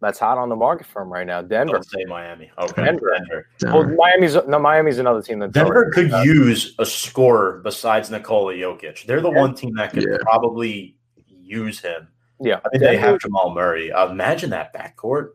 [0.00, 1.42] that's hot on the market for him right now.
[1.42, 1.74] Denver.
[1.74, 2.50] Don't say Miami.
[2.58, 3.12] Okay, Denver.
[3.58, 3.78] Denver.
[3.78, 9.04] Well, Miami's no Miami's another team that Denver could use a scorer besides Nikola Jokic.
[9.04, 9.40] They're the Yeah.
[9.40, 10.16] one team that could Yeah.
[10.22, 10.96] probably
[11.26, 12.08] use him.
[12.40, 13.88] Yeah, I mean, they have Jamal Murray.
[13.88, 15.30] Imagine that backcourt.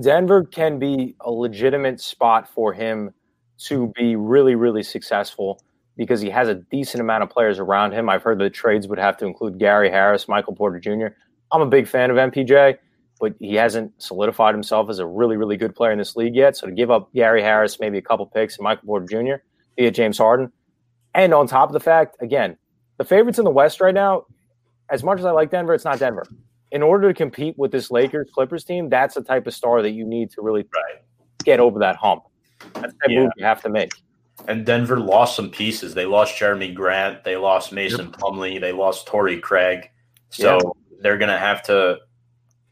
[0.00, 3.10] Denver can be a legitimate spot for him
[3.66, 5.60] to be really, really successful
[5.96, 8.08] because he has a decent amount of players around him.
[8.08, 11.14] I've heard the trades would have to include Gary Harris, Michael Porter Jr.
[11.52, 12.78] I'm a big fan of MPJ,
[13.20, 16.56] but he hasn't solidified himself as a really, really good player in this league yet.
[16.56, 19.42] So to give up Gary Harris, maybe a couple picks, and Michael Porter Jr.,
[19.76, 20.52] be it James Harden.
[21.14, 22.56] And on top of the fact, again,
[22.96, 24.24] the favorites in the West right now,
[24.90, 26.26] as much as I like Denver, it's not Denver.
[26.74, 29.92] In order to compete with this Lakers Clippers team, that's the type of star that
[29.92, 31.02] you need to really Right.
[31.44, 32.24] get over that hump.
[32.74, 33.20] That's the Yeah.
[33.20, 33.92] move you have to make.
[34.48, 35.94] And Denver lost some pieces.
[35.94, 37.22] They lost Jerami Grant.
[37.22, 38.60] They lost Mason Plumlee.
[38.60, 39.88] They lost Torrey Craig.
[40.30, 42.00] So they're going to have to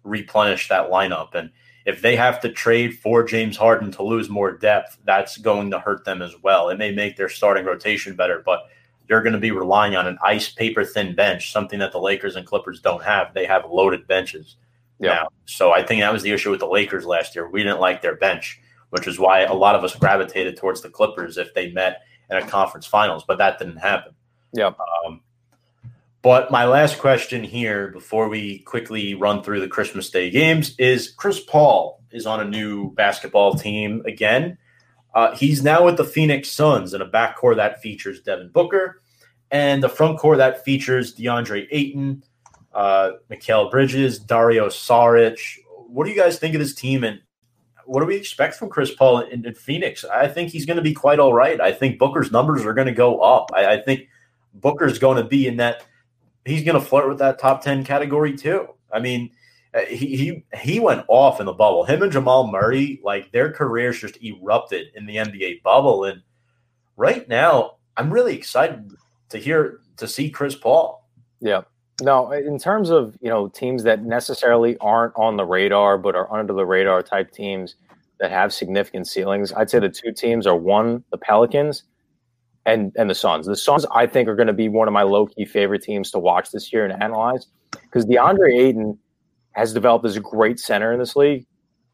[0.02, 1.36] replenish that lineup.
[1.36, 1.52] And
[1.86, 5.78] if they have to trade for James Harden to lose more depth, that's going to
[5.78, 6.70] hurt them as well.
[6.70, 8.64] It may make their starting rotation better, but
[9.12, 12.34] you're going to be relying on an ice paper thin bench, something that the Lakers
[12.34, 13.34] and Clippers don't have.
[13.34, 14.56] They have loaded benches
[14.98, 15.08] Yeah.
[15.14, 15.28] now.
[15.44, 17.46] So I think that was the issue with the Lakers last year.
[17.46, 20.88] We didn't like their bench, which is why a lot of us gravitated towards the
[20.88, 24.14] Clippers if they met in a conference finals, but that didn't happen.
[24.54, 24.70] Yeah.
[25.04, 25.20] Um,
[26.22, 31.10] but my last question here before we quickly run through the Christmas Day games is
[31.10, 34.56] Chris Paul is on a new basketball team again.
[35.14, 39.01] Uh, he's now with the Phoenix Suns in a backcourt that features Devin Booker
[39.52, 42.24] and the front court that features DeAndre Ayton,
[42.74, 43.12] uh,
[43.70, 45.38] Bridges, Dario Saric.
[45.66, 47.20] What do you guys think of this team and
[47.84, 50.04] what do we expect from Chris Paul in, in Phoenix?
[50.04, 51.60] I think he's going to be quite all right.
[51.60, 53.50] I think Booker's numbers are going to go up.
[53.54, 54.08] I, I think
[54.54, 55.84] Booker's going to be in that.
[56.46, 58.68] He's going to flirt with that top ten category too.
[58.90, 59.30] I mean,
[59.74, 61.84] uh, he he he went off in the bubble.
[61.84, 66.04] Him and Jamal Murray, like their careers just erupted in the NBA bubble.
[66.04, 66.22] And
[66.96, 68.92] right now, I'm really excited
[69.32, 71.08] to hear to see Chris Paul.
[71.40, 71.62] Yeah.
[72.00, 76.32] No, in terms of, you know, teams that necessarily aren't on the radar but are
[76.32, 77.76] under the radar type teams
[78.18, 81.84] that have significant ceilings, I'd say the two teams are one, the Pelicans
[82.66, 83.46] and and the Suns.
[83.46, 86.18] The Suns I think are going to be one of my low-key favorite teams to
[86.18, 88.98] watch this year and analyze because DeAndre Ayton
[89.52, 91.46] has developed as a great center in this league,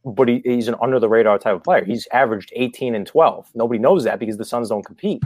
[0.05, 1.85] but he, he's an under the radar type of player.
[1.85, 3.49] He's averaged 18 and 12.
[3.55, 5.23] Nobody knows that because the Suns don't compete.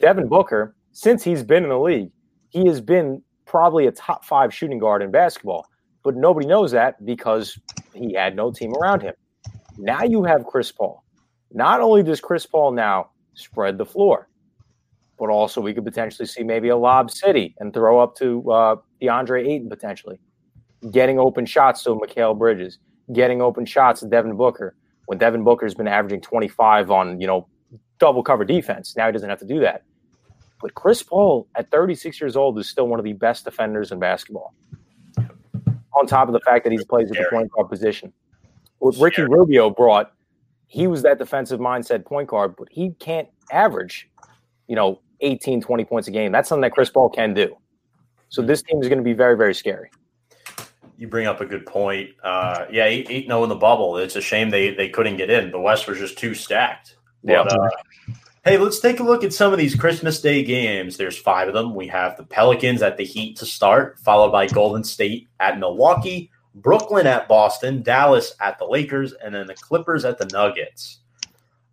[0.00, 2.10] Devin Booker, since he's been in the league,
[2.48, 5.66] he has been probably a top five shooting guard in basketball,
[6.02, 7.58] but nobody knows that because
[7.92, 9.12] he had no team around him.
[9.76, 11.04] Now you have Chris Paul.
[11.52, 14.30] Not only does Chris Paul now spread the floor,
[15.18, 18.76] but also we could potentially see maybe a lob city and throw up to uh,
[19.02, 20.18] DeAndre Ayton potentially,
[20.92, 22.78] getting open shots to Mikal Bridges,
[23.12, 24.74] getting open shots to Devin Booker.
[25.04, 27.48] When Devin Booker's been averaging 25 on you know
[27.98, 29.82] double cover defense, now he doesn't have to do that.
[30.60, 33.98] But Chris Paul at 36 years old is still one of the best defenders in
[33.98, 34.54] basketball.
[35.98, 38.12] On top of the fact that he plays at the point guard position.
[38.78, 40.12] What Ricky Rubio brought,
[40.66, 44.08] he was that defensive mindset point guard, but he can't average,
[44.66, 46.32] you know, 18, 20 points a game.
[46.32, 47.56] That's something that Chris Paul can do.
[48.28, 49.90] So this team is going to be very, very scary.
[50.98, 52.10] You bring up a good point.
[52.22, 53.98] Uh, yeah, eight, eight no in the bubble.
[53.98, 55.50] It's a shame they they couldn't get in.
[55.50, 56.96] The West was just too stacked.
[57.22, 57.42] Yeah.
[57.42, 57.68] Uh,
[58.46, 60.96] hey, let's take a look at some of these Christmas Day games.
[60.96, 61.74] There's five of them.
[61.74, 66.30] We have the Pelicans at the Heat to start, followed by Golden State at Milwaukee,
[66.54, 71.00] Brooklyn at Boston, Dallas at the Lakers, and then the Clippers at the Nuggets.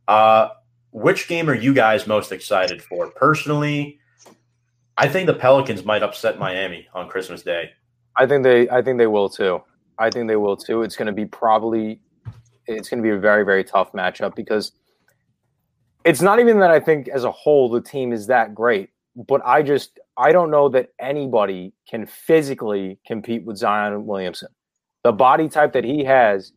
[0.07, 0.49] Uh,
[0.89, 3.11] which game are you guys most excited for?
[3.11, 3.99] Personally,
[4.97, 7.69] I think the Pelicans might upset Miami on Christmas Day.
[8.17, 9.61] I think they I think they will too.
[9.99, 10.81] I think they will too.
[10.81, 11.99] It's going to be probably
[12.65, 14.71] it's going to be a very very tough matchup because
[16.05, 18.89] it's not even that I think as a whole the team is that great,
[19.27, 24.49] but I just I don't know that anybody can physically compete with Zion Williamson.
[25.03, 26.51] The body type that he has,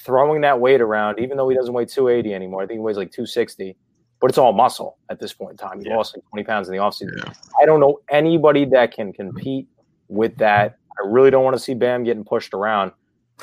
[0.00, 2.96] throwing that weight around, even though he doesn't weigh 280 anymore, I think he weighs
[2.96, 3.76] like 260.
[4.20, 5.80] but it's all muscle at this point in time.
[5.80, 5.96] He Yeah.
[5.96, 7.16] lost like 20 pounds in the offseason.
[7.24, 7.32] Yeah.
[7.58, 9.66] I don't know anybody that can compete
[10.08, 10.76] with that.
[11.02, 12.92] I really don't want to see Bam getting pushed around,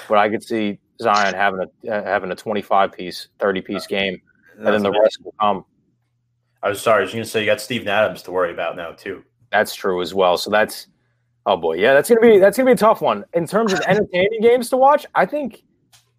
[0.07, 4.21] but I could see Zion having a uh, having a 25 piece, 30 piece game,
[4.57, 5.65] and then the rest will come.
[6.63, 6.99] I was sorry.
[6.99, 9.23] I was going to say you got Steven Adams to worry about now too.
[9.51, 10.37] That's true as well.
[10.37, 10.87] So that's
[11.45, 13.79] oh boy, yeah, that's gonna be that's gonna be a tough one in terms of
[13.87, 15.05] entertaining games to watch.
[15.15, 15.63] I think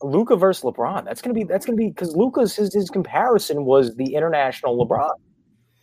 [0.02, 1.04] Luka versus LeBron.
[1.04, 5.10] That's gonna be that's gonna be because Luka's his his comparison was the international LeBron.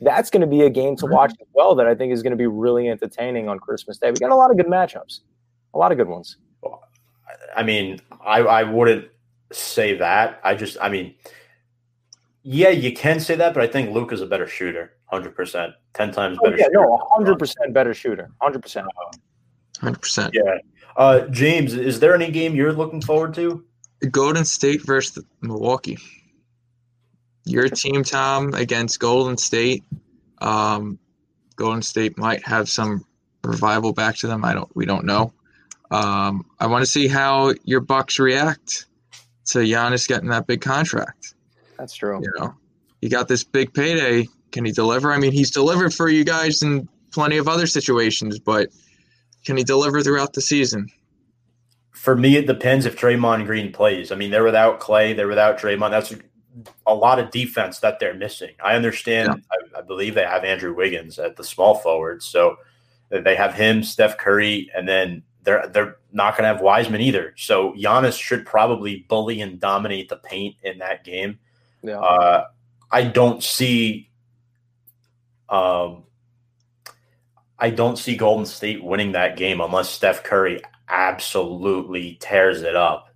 [0.02, 1.14] That's gonna be a game to mm-hmm.
[1.14, 1.76] watch as well.
[1.76, 4.10] That I think is gonna be really entertaining on Christmas Day.
[4.10, 5.20] We got a lot of good matchups,
[5.74, 6.38] a lot of good ones.
[7.56, 9.08] I mean, I, I wouldn't
[9.52, 10.40] say that.
[10.44, 11.16] I just, I mean,
[12.48, 16.12] yeah, you can say that, but I think Luka's a better shooter, hundred percent, ten
[16.12, 16.58] times Oh, better.
[16.58, 16.80] yeah, shooter.
[16.82, 18.86] no, hundred percent better shooter, hundred percent.
[19.82, 20.34] Hundred percent.
[20.34, 20.42] Yeah.
[20.96, 23.66] Uh, James, is there any game you're looking forward to?
[24.12, 25.98] Golden State versus Milwaukee.
[27.46, 29.84] Your team, Tom, against Golden State.
[30.42, 30.98] Um,
[31.56, 33.06] Golden State might have some
[33.44, 34.46] revival back to them.
[34.46, 34.74] I don't.
[34.76, 35.34] We don't know.
[35.92, 38.86] Um, I want to see how your Bucks react
[39.48, 41.35] to Giannis getting that big contract.
[41.78, 42.20] That's true.
[42.22, 42.54] You know,
[43.02, 44.28] he got this big payday.
[44.52, 45.12] Can he deliver?
[45.12, 48.70] I mean, he's delivered for you guys in plenty of other situations, but
[49.46, 50.90] can he deliver throughout the season?
[51.92, 54.12] For me, it depends if Draymond Green plays.
[54.12, 55.92] I mean, they're without Klay, they're without Draymond.
[55.92, 56.14] That's
[56.86, 58.54] a lot of defense that they're missing.
[58.64, 59.44] I understand.
[59.52, 62.58] I, I believe they have Andrew Wiggins at the small forward, so
[63.10, 67.34] they have him, Steph Curry, and then they're they're not going to have Wiseman either.
[67.38, 71.40] So Giannis should probably bully and dominate the paint in that game.
[71.86, 72.00] Yeah.
[72.00, 72.46] Uh,
[72.92, 74.10] I don't see.
[75.50, 76.04] Um,
[77.58, 83.08] I don't see Golden State winning that game unless Steph Curry absolutely tears it up.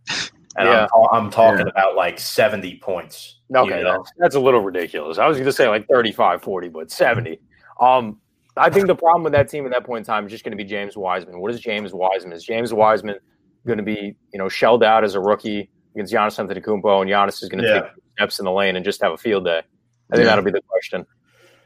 [0.56, 0.88] And Yeah.
[0.96, 3.40] I'm, I'm talking about like 70 points.
[3.54, 3.98] Okay, you know?
[3.98, 5.18] that's, that's a little ridiculous.
[5.18, 7.40] I was going to say like 35, 40, but 70.
[7.82, 8.20] Um,
[8.58, 10.52] I think the problem with that team at that point in time is just going
[10.52, 11.40] to be James Wiseman.
[11.40, 12.34] What is James Wiseman?
[12.34, 13.18] Is James Wiseman
[13.66, 17.42] going to be, you know, shelled out as a rookie against Giannis Antetokounmpo, and Giannis
[17.44, 17.82] is going to Yeah.
[17.82, 19.60] take steps in the lane and just have a field day?
[19.60, 20.24] I think Yeah.
[20.26, 21.06] that'll be the question.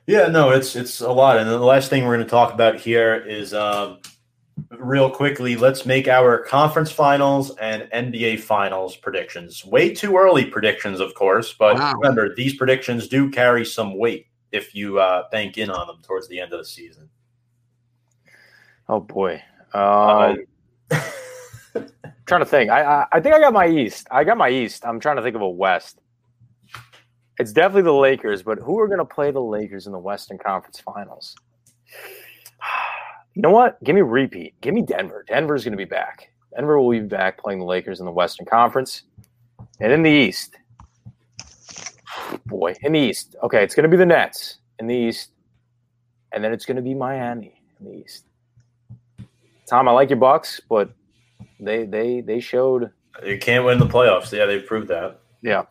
[0.05, 1.37] Yeah, no, it's it's a lot.
[1.37, 3.99] And then the last thing we're going to talk about here is um,
[4.77, 5.55] real quickly.
[5.55, 9.63] Let's make our conference finals and NBA finals predictions.
[9.65, 11.93] Way too early predictions, of course, but Wow.
[11.93, 16.27] remember these predictions do carry some weight if you uh, bank in on them towards
[16.27, 17.09] the end of the season.
[18.89, 19.41] Oh boy.
[19.73, 20.37] Um,
[22.25, 22.69] trying to think.
[22.69, 24.07] I, I I think I got my East.
[24.11, 24.85] I got my East.
[24.85, 25.99] I'm trying to think of a West.
[27.39, 30.37] It's definitely the Lakers, but who are going to play the Lakers in the Western
[30.37, 31.35] Conference Finals?
[33.35, 33.83] You know what?
[33.83, 34.53] Give me repeat.
[34.61, 35.25] Give me Denver.
[35.27, 36.29] Denver's going to be back.
[36.55, 39.01] Denver will be back playing the Lakers in the Western Conference.
[39.79, 40.55] And in the East,
[42.45, 43.35] boy, in the East.
[43.41, 45.31] Okay, it's going to be the Nets in the East.
[46.31, 48.25] And then it's going to be Miami in the East.
[49.67, 50.91] Tom, I like your Bucks, but
[51.63, 52.91] they they they showed
[53.25, 54.31] You can't win the playoffs.
[54.31, 55.19] Yeah, they proved that.
[55.41, 55.63] yeah.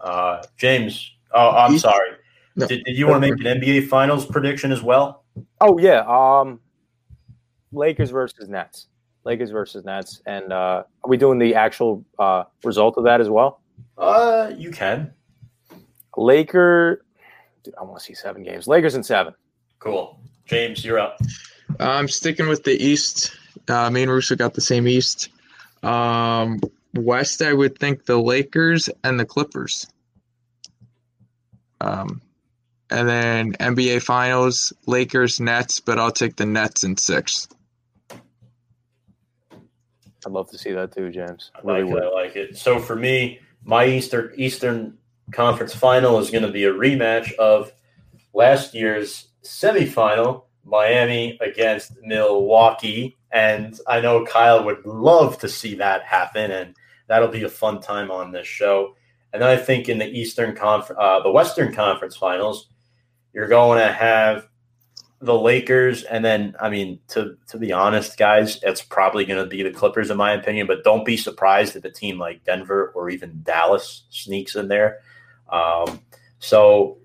[0.00, 2.10] Uh, James, oh, I'm sorry.
[2.56, 2.66] No.
[2.66, 5.24] Did, did you want to make an NBA finals prediction as well?
[5.60, 6.04] Oh yeah.
[6.06, 6.60] Um
[7.72, 8.86] Lakers versus Nets.
[9.24, 10.20] Lakers versus Nets.
[10.26, 13.60] And uh are we doing the actual uh result of that as well?
[13.98, 15.12] Uh, you can.
[16.16, 17.04] Laker
[17.64, 18.68] dude, I want to see seven games.
[18.68, 19.34] Lakers in seven.
[19.78, 20.20] Cool.
[20.46, 21.18] James, you're up.
[21.80, 23.36] I'm sticking with the East.
[23.68, 25.30] Uh, me and Russo got the same East.
[25.82, 26.60] Um,
[26.94, 29.86] West, I would think the Lakers and the Clippers.
[31.80, 32.20] Um,
[32.90, 37.48] and then NBA Finals, Lakers, Nets, but I'll take the Nets in six.
[40.26, 41.50] I'd love to see that too, James.
[41.54, 42.02] I Really like would.
[42.02, 42.06] it.
[42.06, 42.56] I like it.
[42.56, 44.96] So for me, my Eastern Eastern
[45.32, 47.72] Conference Final is going to be a rematch of
[48.32, 56.04] last year's semifinal, Miami against Milwaukee, and I know Kyle would love to see that
[56.04, 56.76] happen, and
[57.08, 58.94] that'll be a fun time on this show.
[59.32, 62.68] And then I think in the Eastern Conf, uh, the Western Conference Finals,
[63.32, 64.46] you're going to have
[65.20, 69.50] the Lakers, and then I mean, to to be honest, guys, it's probably going to
[69.50, 70.68] be the Clippers in my opinion.
[70.68, 75.00] But don't be surprised if a team like Denver or even Dallas sneaks in there.
[75.48, 76.00] Um,
[76.38, 76.98] so,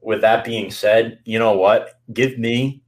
[0.00, 2.00] with that being said, you know what?
[2.12, 2.82] Give me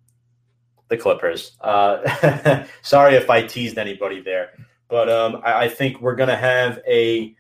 [0.91, 1.57] the Clippers.
[1.63, 4.51] Uh, sorry if I teased anybody there,
[4.89, 7.35] but um, I, I think we're going to have a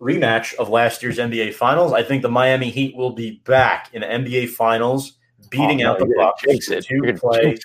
[0.00, 1.92] rematch of last year's NBA Finals.
[1.92, 5.18] I think the Miami Heat will be back in the NBA Finals,
[5.50, 7.56] beating Oh, out no, the Bucks to play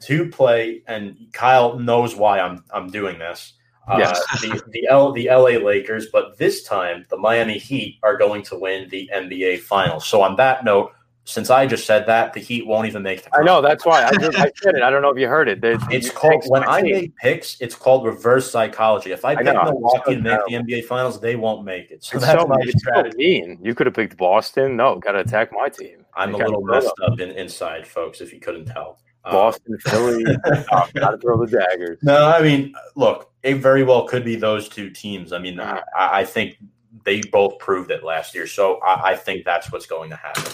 [0.00, 0.82] to play.
[0.86, 3.52] And Kyle knows why I'm I'm doing this.
[3.86, 4.18] Uh, Yes.
[4.40, 8.58] the the L the LA Lakers, but this time the Miami Heat are going to
[8.58, 10.06] win the NBA Finals.
[10.06, 10.92] So on that note,
[11.24, 13.30] since I just said that, the Heat won't even make the.
[13.36, 14.82] I know that's why I, just, I said it.
[14.82, 15.60] I don't know if you heard it.
[15.60, 16.92] They- It's called when I team.
[16.92, 17.60] make picks.
[17.60, 19.12] It's called reverse psychology.
[19.12, 19.62] If I I pick know.
[19.64, 22.02] Milwaukee to It's make the NBA Finals, they won't make it.
[22.02, 23.58] So It's that's so, my it's so mean.
[23.62, 24.76] You could have picked Boston.
[24.76, 26.04] No, got to attack my team.
[26.14, 28.20] I'm a little messed up in, inside, folks.
[28.20, 30.24] If you couldn't tell, Um, Boston, Philly.
[30.72, 31.98] oh, got to throw the daggers.
[32.02, 35.32] No, I mean, look, it very well could be those two teams.
[35.32, 36.56] I mean, I, I think
[37.04, 40.52] they both proved it last year, so I, I think that's what's going to happen.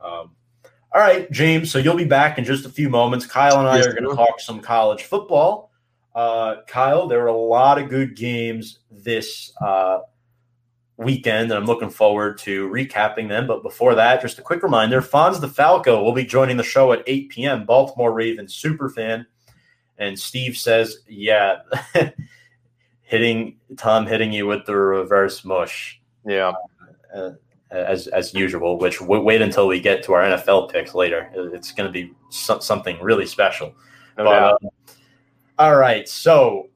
[0.00, 0.30] Um,
[0.92, 1.70] all right, James.
[1.70, 3.26] So you'll be back in just a few moments.
[3.26, 5.70] Kyle and I Yes, are going to talk some college football.
[6.14, 10.00] Uh, Kyle, there were a lot of good games this uh,
[10.96, 13.46] weekend, and I'm looking forward to recapping them.
[13.46, 17.02] But before that, just a quick reminder: Fonz DeFalco will be joining the show at
[17.06, 17.66] 8 p.m.
[17.66, 19.26] Baltimore Ravens super fan.
[19.98, 21.58] And Steve says, "Yeah,
[23.02, 26.52] hitting Tom hitting you with the reverse mush Yeah.
[27.14, 27.30] uh,
[27.70, 28.78] as as usual.
[28.78, 31.30] Which wait until we get to our NFL picks later.
[31.34, 33.74] It's going to be so- something really special."
[34.16, 34.62] No But, doubt.
[34.64, 34.68] uh,
[35.62, 36.68] all right, so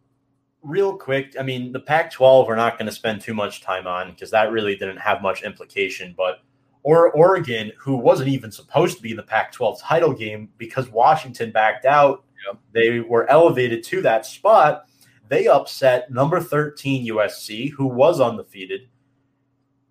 [0.62, 4.10] real quick, I mean, the Pac-12 we're not going to spend too much time on
[4.12, 6.14] because that really didn't have much implication.
[6.16, 6.38] But
[6.84, 11.50] or Oregon, who wasn't even supposed to be in the Pac-12 title game because Washington
[11.52, 12.58] backed out, Yep.
[12.72, 14.86] they were elevated to that spot.
[15.28, 18.88] They upset number 13 USC, who was undefeated,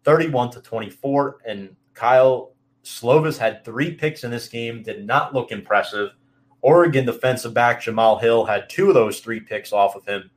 [0.04, 1.38] 31 to 24.
[1.46, 2.52] And Kyle
[2.84, 6.12] Slovis had three picks in this game, did not look impressive.
[6.62, 10.30] Oregon defensive back Jamal Hill had two of those three picks off of him.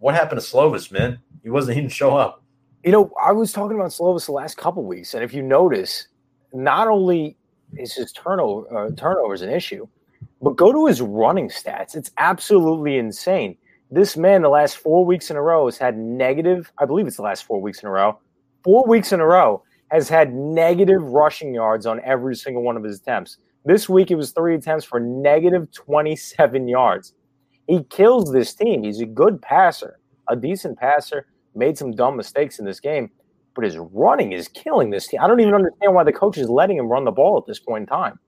[0.00, 1.18] What happened to Slovis, man?
[1.42, 2.42] He wasn't even show up.
[2.84, 6.06] You know, I was talking about Slovis the last couple weeks, and if you notice,
[6.52, 7.36] not only
[7.76, 9.86] is his turnover uh, turnovers an issue,
[10.40, 11.96] but go to his running stats.
[11.96, 13.56] It's absolutely insane.
[13.90, 16.70] This man, the last four weeks in a row, has had negative.
[16.78, 18.18] I believe it's the last four weeks in a row.
[18.64, 22.84] Four weeks in a row has had negative rushing yards on every single one of
[22.84, 23.38] his attempts.
[23.64, 27.14] This week, it was three attempts for negative 27 yards.
[27.66, 28.82] He kills this team.
[28.82, 29.98] He's a good passer,
[30.28, 31.26] a decent passer
[31.58, 33.10] made some dumb mistakes in this game,
[33.54, 35.20] but his running is killing this team.
[35.20, 37.58] I don't even understand why the coach is letting him run the ball at this
[37.58, 38.18] point in time.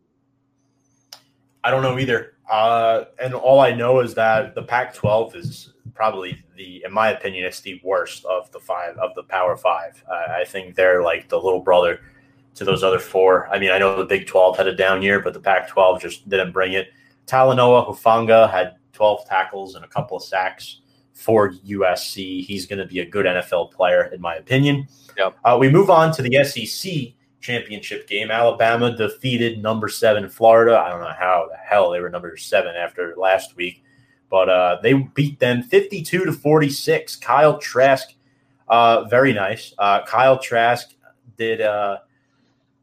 [1.62, 2.34] I don't know either.
[2.50, 5.69] Uh, and all I know is that the Pac-12 is
[6.00, 10.02] probably the, in my opinion, it's the worst of the five of the Power Five.
[10.10, 12.00] Uh, I think they're like the little brother
[12.54, 13.48] to those other four.
[13.48, 16.26] I mean, I know the Big 12 had a down year, but the Pac-12 just
[16.26, 16.88] didn't bring it.
[17.26, 20.80] Talanoa Hufanga had 12 tackles and a couple of sacks
[21.12, 22.46] for USC.
[22.46, 24.88] He's going to be a good NFL player, in my opinion.
[25.18, 25.36] Yep.
[25.44, 28.30] Uh, we move on to the SEC championship game.
[28.30, 30.78] Alabama defeated number seven Florida.
[30.78, 33.84] I don't know how the hell they were number seven after last week,
[34.30, 37.16] but uh, they beat them 52 to 46.
[37.16, 38.14] Kyle Trask,
[38.68, 39.74] uh, very nice.
[39.76, 40.94] Uh, Kyle Trask
[41.36, 41.98] did uh,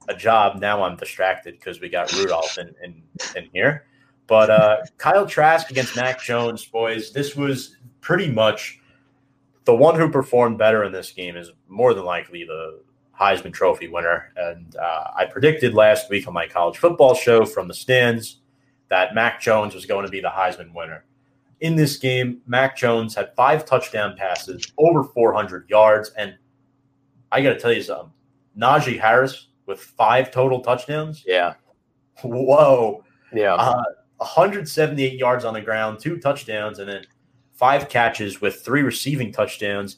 [0.10, 0.60] a job.
[0.60, 3.02] Now I'm distracted because we got Rudolph in, in,
[3.36, 3.86] in here.
[4.28, 8.82] But uh, Kyle Trask against Mac Jones, boys, this was pretty much
[9.64, 12.80] the one who performed better in this game is more than likely the
[13.20, 14.32] Heisman Trophy winner.
[14.36, 18.40] And uh, I predicted last week on my college football show from the stands
[18.90, 21.06] that Mac Jones was going to be the Heisman winner.
[21.60, 26.12] In this game, Mac Jones had five touchdown passes, over 400 yards.
[26.18, 26.36] And
[27.32, 28.12] I got to tell you something
[28.58, 31.24] Najee Harris with five total touchdowns.
[31.26, 31.56] Yeah.
[32.24, 33.04] Whoa.
[33.34, 33.56] Yeah.
[33.56, 33.84] Uh,
[34.18, 37.06] 178 yards on the ground, two touchdowns, and then
[37.54, 39.98] five catches with three receiving touchdowns.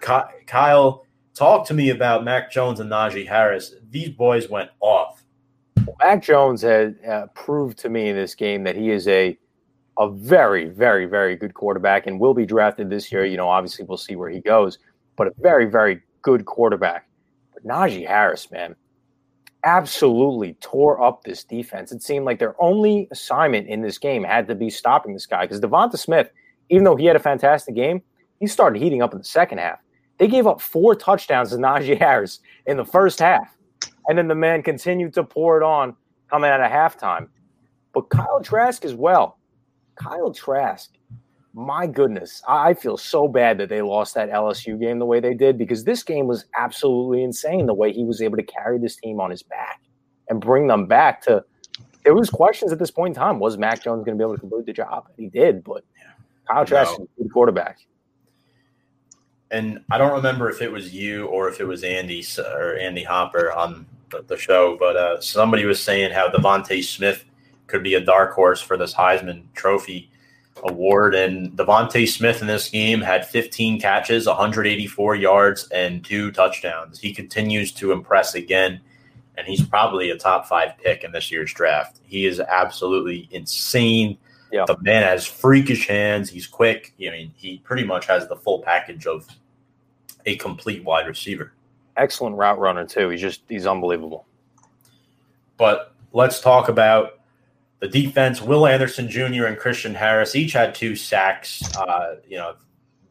[0.00, 3.74] Kyle, talk to me about Mac Jones and Najee Harris.
[3.90, 5.24] These boys went off.
[5.98, 9.38] Mac Jones had uh, proved to me in this game that he is a
[9.98, 13.24] a very, very, very good quarterback and will be drafted this year.
[13.24, 14.78] You know, obviously we'll see where he goes,
[15.16, 17.08] but a very, very good quarterback.
[17.52, 18.74] But Najee Harris, man,
[19.64, 21.92] absolutely tore up this defense.
[21.92, 25.44] It seemed like their only assignment in this game had to be stopping this guy
[25.44, 26.30] because Devonta Smith,
[26.70, 28.02] even though he had a fantastic game,
[28.40, 29.78] he started heating up in the second half.
[30.18, 33.56] They gave up four touchdowns to Najee Harris in the first half.
[34.08, 35.96] And then the man continued to pour it on
[36.30, 37.28] coming out of halftime.
[37.92, 39.38] But Kyle Trask as well.
[39.96, 40.90] Kyle Trask,
[41.52, 45.34] my goodness, I feel so bad that they lost that LSU game the way they
[45.34, 48.96] did because this game was absolutely insane the way he was able to carry this
[48.96, 49.80] team on his back
[50.28, 51.44] and bring them back to.
[52.02, 54.34] There was questions at this point in time: was Mac Jones going to be able
[54.34, 55.06] to complete the job?
[55.16, 55.84] He did, but
[56.50, 57.04] Kyle Trask No.
[57.04, 57.78] is a good quarterback.
[59.50, 63.04] And I don't remember if it was you or if it was Andy or Andy
[63.04, 67.24] Hopper on the, the show, but uh, somebody was saying how DeVonta Smith
[67.66, 70.10] could be a dark horse for this Heisman Trophy.
[70.62, 71.14] award.
[71.14, 76.98] And DeVonta Smith in this game had 15 catches, 184 yards, and two touchdowns.
[76.98, 78.80] He continues to impress again,
[79.36, 82.00] and he's probably a top five pick in this year's draft.
[82.04, 84.16] He is absolutely insane.
[84.52, 84.64] Yeah.
[84.66, 86.30] The man has freakish hands.
[86.30, 86.94] He's quick.
[87.00, 89.26] I mean, he pretty much has the full package of
[90.26, 91.52] a complete wide receiver.
[91.96, 93.08] Excellent route runner too.
[93.08, 94.26] He's just he's unbelievable.
[95.56, 97.20] But let's talk about
[97.84, 98.40] the defense.
[98.40, 99.44] Will Anderson Jr.
[99.44, 101.62] and Christian Harris each had two sacks.
[101.76, 102.54] Uh, you know,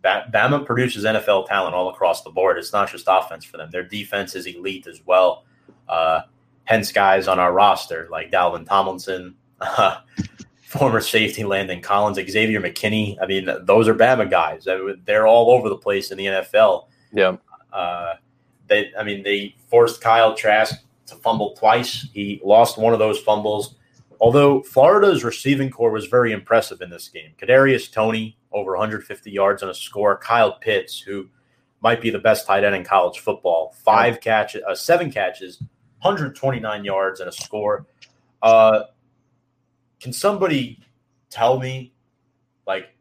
[0.03, 2.57] Bama produces NFL talent all across the board.
[2.57, 3.69] It's not just offense for them.
[3.69, 5.45] Their defense is elite as well.
[5.87, 6.21] Uh,
[6.63, 9.99] hence, guys on our roster like Dalvin Tomlinson, uh,
[10.63, 13.15] former safety Landon Collins, Xavier McKinney.
[13.21, 14.67] I mean, those are Bama guys.
[15.05, 16.87] They're all over the place in the NFL.
[17.11, 17.37] Yeah.
[17.71, 18.15] Uh,
[18.65, 22.07] they, I mean, they forced Kyle Trask to fumble twice.
[22.11, 23.75] He lost one of those fumbles.
[24.23, 27.31] Although Florida's receiving corps was very impressive in this game.
[27.37, 30.17] Kadarius Toney over 150 yards on a score.
[30.17, 31.27] Kyle Pitts, who
[31.81, 35.57] might be the best tight end in college football, five catches, uh, seven catches,
[35.99, 37.85] 129 yards and a score.
[38.41, 38.83] Uh,
[39.99, 40.79] can somebody
[41.29, 41.93] tell me,
[42.65, 42.95] like,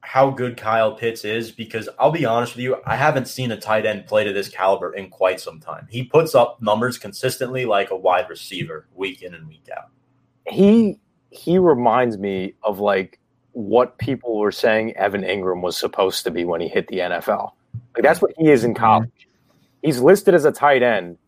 [0.00, 3.60] how good Kyle Pitts is because I'll be honest with you, I haven't seen a
[3.60, 5.86] tight end play to this caliber in quite some time.
[5.90, 9.90] He puts up numbers consistently like a wide receiver week in and week out.
[10.48, 10.98] He
[11.30, 13.18] he reminds me of like
[13.52, 17.52] what people were saying Evan Engram was supposed to be when he hit the NFL.
[17.94, 18.82] Like that's what he is in mm-hmm.
[18.82, 19.28] college.
[19.82, 21.18] He's listed as a tight end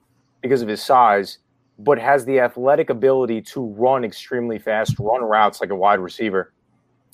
[0.41, 1.39] because of his size,
[1.79, 6.53] but has the athletic ability to run extremely fast, run routes like a wide receiver,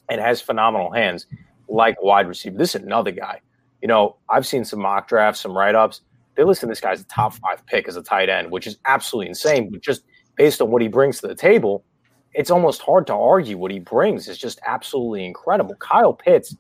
[0.09, 1.27] and has phenomenal hands
[1.69, 2.57] like wide receiver.
[2.57, 3.41] This is another guy.
[3.81, 6.03] You know, I've seen some mock drafts, some write ups.
[6.37, 9.29] They listen this guy's a top five pick as a tight end, which is absolutely
[9.29, 9.71] insane.
[9.71, 10.05] But just
[10.37, 11.85] based on what he brings to the table,
[12.35, 14.29] it's almost hard to argue what he brings.
[14.29, 15.75] It's just absolutely incredible.
[15.77, 16.57] Kyle Pitts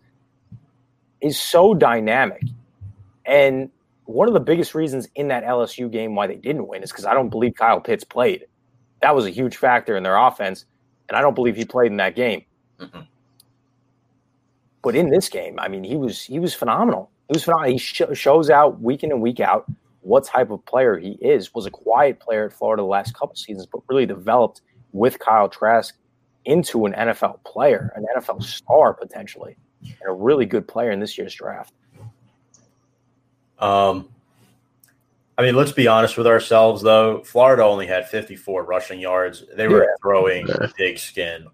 [1.20, 2.42] is so dynamic.
[3.24, 3.70] And
[4.04, 7.06] one of the biggest reasons in that LSU game why they didn't win is because
[7.06, 8.46] I don't believe Kyle Pitts played.
[9.00, 10.64] That was a huge factor in their offense.
[11.08, 12.44] And I don't believe he played in that game.
[12.78, 13.00] Mm-hmm.
[14.82, 17.10] But in this game, I mean, he was he was phenomenal.
[17.28, 17.72] He was phenomenal.
[17.72, 19.64] He sh- shows out week in and week out
[20.00, 21.54] what type of player he is.
[21.54, 24.60] Was a quiet player at Florida the last couple seasons, but really developed
[24.92, 25.96] with Kyle Trask
[26.44, 31.16] into an NFL player, an NFL star potentially, and a really good player in this
[31.16, 31.72] year's draft.
[33.58, 34.08] Um,
[35.38, 37.22] I mean, let's be honest with ourselves, though.
[37.22, 39.44] Florida only had 54 rushing yards.
[39.54, 39.94] They were yeah.
[40.02, 41.46] throwing pigskin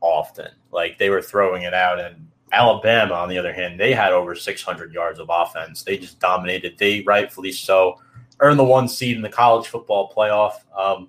[0.00, 0.48] often.
[0.70, 4.34] Like they were throwing it out, and Alabama, on the other hand, they had over
[4.34, 5.82] 600 yards of offense.
[5.82, 6.76] They just dominated.
[6.78, 7.98] They rightfully so
[8.40, 10.54] earned the one seed in the college football playoff.
[10.76, 11.08] Um,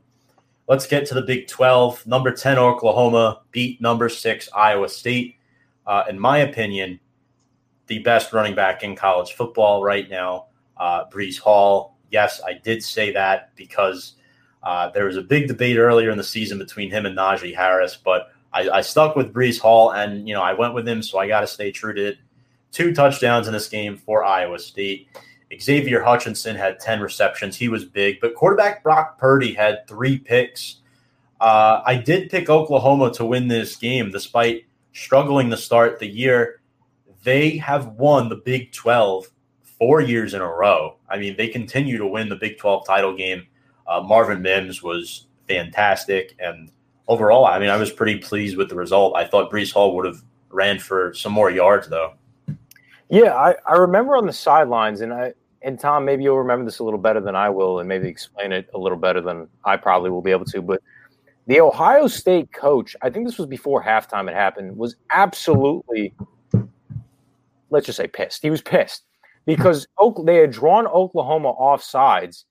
[0.74, 2.08] let's get to the Big 12.
[2.08, 5.36] Number 10, Oklahoma beat number six, Iowa State.
[5.86, 7.00] Uh, in my opinion,
[7.86, 10.48] the best running back in college football right now,
[10.78, 11.04] uh,
[11.44, 11.96] Hall.
[12.10, 14.14] Yes, I did say that because
[14.64, 17.96] uh, there was a big debate earlier in the season between him and Najee Harris,
[17.96, 21.20] but I, I stuck with Breece Hall, and you know I went with him, so
[21.20, 22.18] I got to stay true to it.
[22.72, 25.08] Two touchdowns in this game for Iowa State.
[25.60, 27.58] Xavier Hutchinson had 10 receptions.
[27.58, 30.78] He was big, but quarterback Brock Purdy had three picks.
[31.40, 36.62] Uh, I did pick Oklahoma to win this game despite struggling to start the year.
[37.24, 39.28] They have won the Big 12
[39.78, 40.98] four years in a row.
[41.10, 43.48] I mean, they continue to win the Big 12 title game.
[43.86, 46.36] Uh, Marvin Mims was fantastic.
[46.40, 46.72] And
[47.08, 49.16] overall, I mean, I was pretty pleased with the result.
[49.16, 52.14] I thought Breece Hall would have ran for some more yards, though.
[53.10, 55.34] Yeah, I, I remember on the sidelines, and I
[55.64, 58.52] and Tom, maybe you'll remember this a little better than I will, and maybe explain
[58.52, 60.62] it a little better than I probably will be able to.
[60.62, 60.82] But
[61.48, 66.14] the Ohio State coach, I think this was before halftime it happened, was absolutely,
[67.70, 68.42] let's just say, pissed.
[68.42, 69.04] He was pissed
[69.46, 69.88] because
[70.26, 72.46] they had drawn Oklahoma off sides,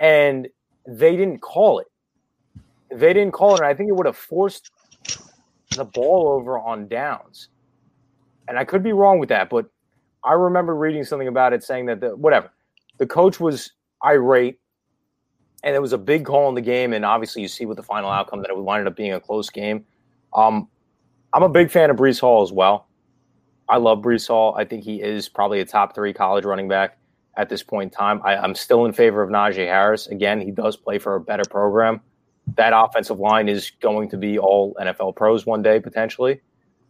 [0.00, 0.48] and
[0.86, 1.86] they didn't call it
[2.94, 4.70] they didn't call it, and I think it would have forced
[5.76, 7.48] the ball over on downs.
[8.46, 9.66] And I could be wrong with that, but
[10.24, 12.50] I remember reading something about it saying that the whatever
[12.98, 13.72] the coach was
[14.04, 14.58] irate,
[15.62, 16.92] and it was a big call in the game.
[16.92, 19.50] And obviously, you see with the final outcome that it wound up being a close
[19.50, 19.84] game.
[20.32, 20.68] Um,
[21.32, 22.88] I'm a big fan of Breece Hall as well.
[23.68, 24.54] I love Breece Hall.
[24.56, 26.98] I think he is probably a top three college running back
[27.36, 28.20] at this point in time.
[28.24, 30.06] I, am still in favor of Najee Harris.
[30.06, 32.00] Again, he does play for a better program
[32.56, 36.40] that offensive line is going to be all NFL pros one day potentially.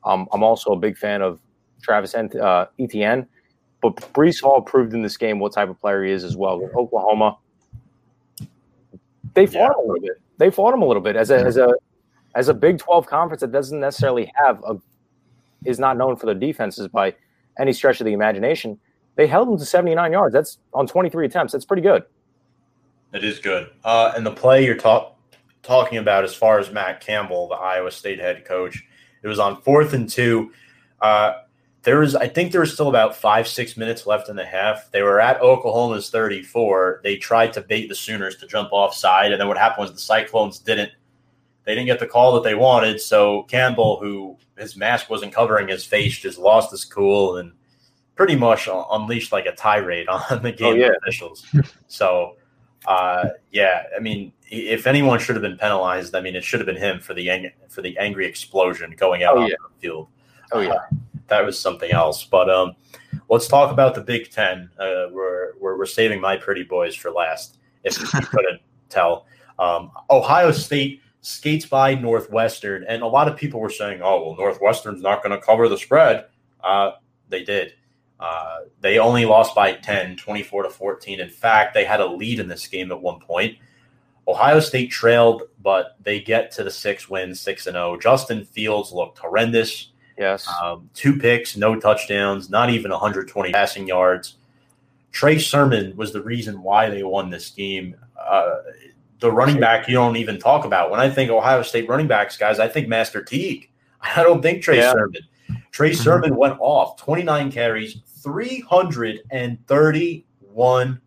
[0.05, 1.41] Um, I'm also a big fan of
[1.85, 3.27] Travis uh, Etienne,
[3.83, 6.61] but Breece Hall proved in this game what type of player he is as well.
[6.61, 7.37] With Oklahoma,
[9.35, 9.67] they fought yeah.
[9.67, 10.21] him a little bit.
[10.39, 11.69] They fought him a little bit as a as a
[12.35, 14.77] as a Big 12 conference that doesn't necessarily have a
[15.65, 17.15] is not known for their defenses by
[17.59, 18.79] any stretch of the imagination.
[19.17, 20.33] They held them to 79 yards.
[20.33, 21.53] That's on 23 attempts.
[21.53, 22.05] That's pretty good.
[23.13, 23.71] It is good.
[23.85, 25.17] Uh, and the play you're talk,
[25.63, 28.85] talking about as far as Matt Campbell, the Iowa State head coach,
[29.23, 30.53] it was on fourth and two.
[31.01, 31.35] Uh,
[31.85, 34.91] there was, I think there was still about five, six minutes left in the half.
[34.91, 37.01] They were at Oklahoma's 34.
[37.05, 39.33] They tried to bait the Sooners to jump offside.
[39.33, 40.91] And then what happened was the Cyclones didn't,
[41.65, 43.01] they didn't get the call that they wanted.
[43.01, 47.53] So Campbell, who his mask wasn't covering his face, just lost his cool and
[48.17, 50.91] pretty much unleashed like a tirade on the game oh, yeah.
[51.03, 51.47] officials.
[51.87, 52.37] so,
[52.87, 56.67] uh, yeah, I mean, if anyone should have been penalized, I mean, it should have
[56.67, 59.55] been him for the ang- for the angry explosion going out oh, on yeah.
[59.63, 60.09] the field.
[60.53, 60.81] Oh yeah, uh,
[61.29, 62.25] that was something else.
[62.25, 62.75] But um,
[63.29, 64.71] let's talk about the Big Ten.
[64.79, 67.59] Uh, we're, we're we're saving my pretty boys for last.
[67.83, 69.27] If you couldn't tell,
[69.59, 74.37] um, Ohio State skates by Northwestern, and a lot of people were saying, "Oh, well,
[74.37, 76.27] Northwestern's not going to cover the spread."
[76.63, 76.93] Uh,
[77.29, 77.75] they did.
[78.21, 81.21] Uh, they only lost by 10, 24 to 14.
[81.21, 83.59] In fact, they had a lead in this game at one point.
[84.27, 87.93] Ohio State trailed, but they get to the six wins, six and zero.
[87.93, 87.99] Oh.
[87.99, 89.93] Justin Fields looked horrendous.
[90.19, 94.37] Yes, um, two picks, no touchdowns, not even 120 passing yards.
[95.11, 97.97] Trey Sermon was the reason why they won this game.
[98.19, 98.57] Uh,
[99.21, 100.91] the running back you don't even talk about.
[100.91, 103.71] When I think Ohio State running backs, guys, I think Master Teague.
[104.01, 104.93] I don't think Trey yeah.
[104.93, 105.23] Sermon.
[105.71, 106.03] Trey mm-hmm.
[106.03, 111.01] Sermon went off 29 carries, 331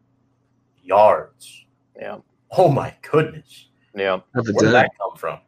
[0.84, 1.66] yards.
[2.00, 2.18] Yeah.
[2.52, 3.68] Oh my goodness.
[3.96, 4.20] Yeah.
[4.34, 5.40] Where did that come from?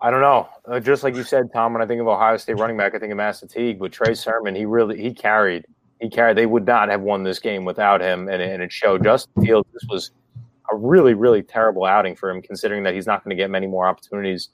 [0.00, 0.48] I don't know.
[0.64, 2.98] Uh, just like you said, Tom, when I think of Ohio State running back, I
[2.98, 3.78] think of Master Teague.
[3.78, 5.66] But Trey Sermon, he really he carried.
[6.00, 6.36] He carried.
[6.36, 9.02] They would not have won this game without him, and, and it showed.
[9.02, 10.10] Justin Fields, this was
[10.70, 13.66] a really, really terrible outing for him, considering that he's not going to get many
[13.66, 14.50] more opportunities.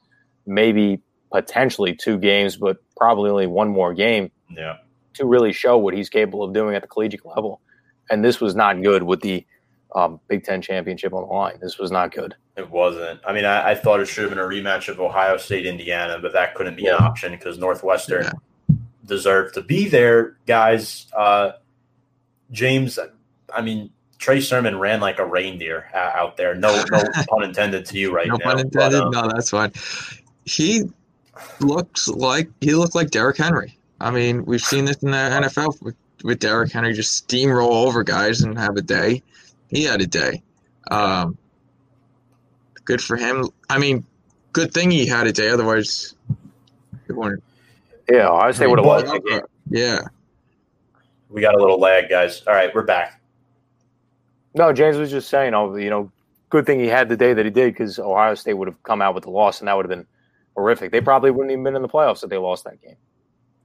[0.47, 4.31] Maybe potentially two games, but probably only one more game.
[4.49, 4.77] Yeah.
[5.15, 7.61] To really show what he's capable of doing at the collegiate level,
[8.11, 9.47] and this was not good with the
[9.95, 11.59] um, Big Ten championship on the line.
[11.61, 12.35] This was not good.
[12.57, 13.21] It wasn't.
[13.27, 16.19] I mean, I, I, thought it should have been a rematch of Ohio State Indiana,
[16.23, 18.77] but that couldn't be an option because Northwestern yeah.
[19.05, 21.07] deserved to be there, guys.
[21.17, 21.53] Uh,
[22.53, 22.97] James,
[23.53, 26.55] I mean, Trey Sermon ran like a reindeer out there.
[26.55, 28.45] No, no pun intended to you right no now.
[28.45, 29.01] Pun intended.
[29.01, 29.73] But, um, no, that's fine.
[30.45, 30.85] He
[31.59, 33.77] looks like he looked like Derrick Henry.
[34.01, 38.05] I mean, we've seen this in the NFL with, with Derrick Henry just steamroll over
[38.05, 39.23] guys and have a day.
[39.69, 40.43] He had a day.
[40.91, 41.37] Um,
[42.85, 43.49] good for him.
[43.69, 44.05] I mean,
[44.53, 45.51] good thing he had a day.
[45.51, 46.15] Otherwise,
[47.09, 47.43] it wouldn't.
[48.11, 49.41] Yeah, I say would have won the game.
[49.69, 50.01] Yeah.
[51.31, 52.43] We got a little lag, guys.
[52.47, 53.21] All right, we're back.
[54.55, 56.13] No, James was just saying, oh, you know,
[56.51, 59.03] good thing he had the day that he did because Ohio State would have come
[59.03, 60.07] out with the loss, and that would have been
[60.55, 60.93] horrific.
[60.93, 62.97] They probably wouldn't even been in the playoffs if they lost that game.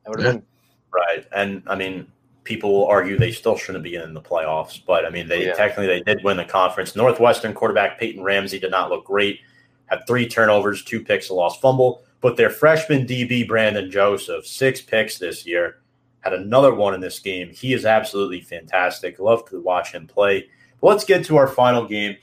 [0.04, 0.40] That would have yeah.
[0.40, 0.46] been
[0.92, 1.26] right.
[1.32, 2.08] And I mean,
[2.50, 5.54] people will argue they still shouldn't be in the playoffs, but I mean, they yeah.
[5.54, 6.96] technically they did win the conference.
[6.96, 9.40] Northwestern quarterback Peyton Ramsey did not look great.
[9.86, 12.04] Had three turnovers, two picks, a lost fumble.
[12.22, 15.82] But their freshman DB Brandon Joseph, six picks this year,
[16.22, 17.52] had another one in this game.
[17.52, 19.20] He is absolutely fantastic.
[19.20, 20.50] Love to watch him play.
[20.82, 22.18] But let's get to our final game,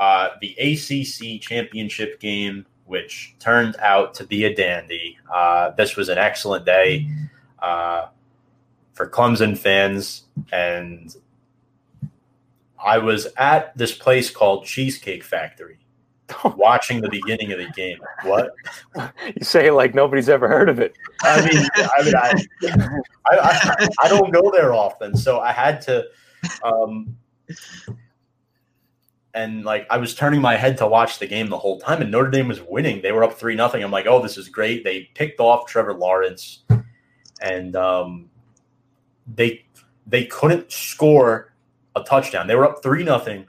[0.00, 5.16] uh, the ACC championship game which turned out to be a dandy.
[5.32, 7.06] Uh, this was an excellent day
[7.60, 8.08] uh,
[9.00, 11.16] for Clemson fans, and
[12.78, 15.78] I was at this place called Cheesecake Factory.
[16.56, 17.98] watching the beginning of the game.
[18.24, 18.52] What
[18.94, 19.70] you say?
[19.70, 20.94] Like nobody's ever heard of it.
[21.22, 22.44] I mean, I mean, I,
[23.26, 26.04] I, I, I don't go there often, so I had to.
[26.62, 27.16] Um,
[29.34, 32.12] and like I was turning my head to watch the game the whole time, and
[32.12, 33.00] Notre Dame was winning.
[33.00, 33.82] They were up three nothing.
[33.82, 34.84] I'm like, oh, this is great.
[34.84, 36.64] They picked off Trevor Lawrence,
[37.40, 38.29] and um,
[39.34, 39.64] they
[40.06, 41.52] they couldn't score
[41.96, 42.46] a touchdown.
[42.46, 43.46] They were up three nothing,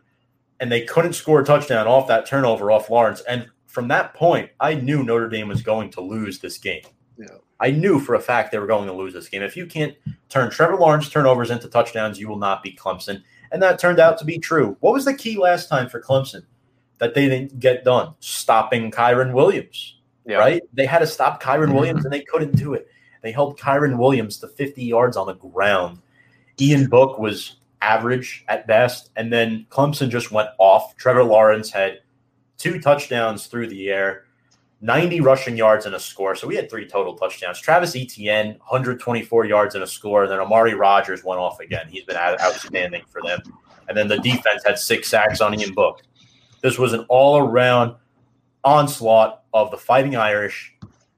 [0.60, 3.22] and they couldn't score a touchdown off that turnover off Lawrence.
[3.22, 6.84] And from that point, I knew Notre Dame was going to lose this game.
[7.18, 7.38] Yeah.
[7.60, 9.44] I knew for a fact they were going to lose this game.
[9.44, 9.96] If you can't
[10.30, 13.22] turn Trevor Lawrence turnovers into touchdowns, you will not beat Clemson.
[13.52, 14.78] And that turned out to be true.
[14.80, 16.44] What was the key last time for Clemson
[16.98, 18.16] that they didn't get done?
[18.20, 20.38] Stopping Kyren Williams, yeah.
[20.38, 20.64] right?
[20.74, 21.76] They had to stop Kyren mm-hmm.
[21.76, 22.88] Williams and they couldn't do it.
[23.22, 26.00] They held Kyren Williams to 50 yards on the ground.
[26.60, 29.10] Ian Book was average at best.
[29.16, 30.96] And then Clemson just went off.
[30.98, 32.02] Trevor Lawrence had
[32.58, 34.26] two touchdowns through the air.
[34.84, 36.36] 90 rushing yards and a score.
[36.36, 37.60] So we had three total touchdowns.
[37.60, 40.24] Travis Etienne, 124 yards and a score.
[40.24, 41.88] And then Amari Rodgers went off again.
[41.88, 43.42] He's been outstanding for them.
[43.88, 46.02] And then the defense had six sacks on Ian Book.
[46.62, 47.96] This was an all around
[48.64, 50.74] onslaught of the Fighting Irish,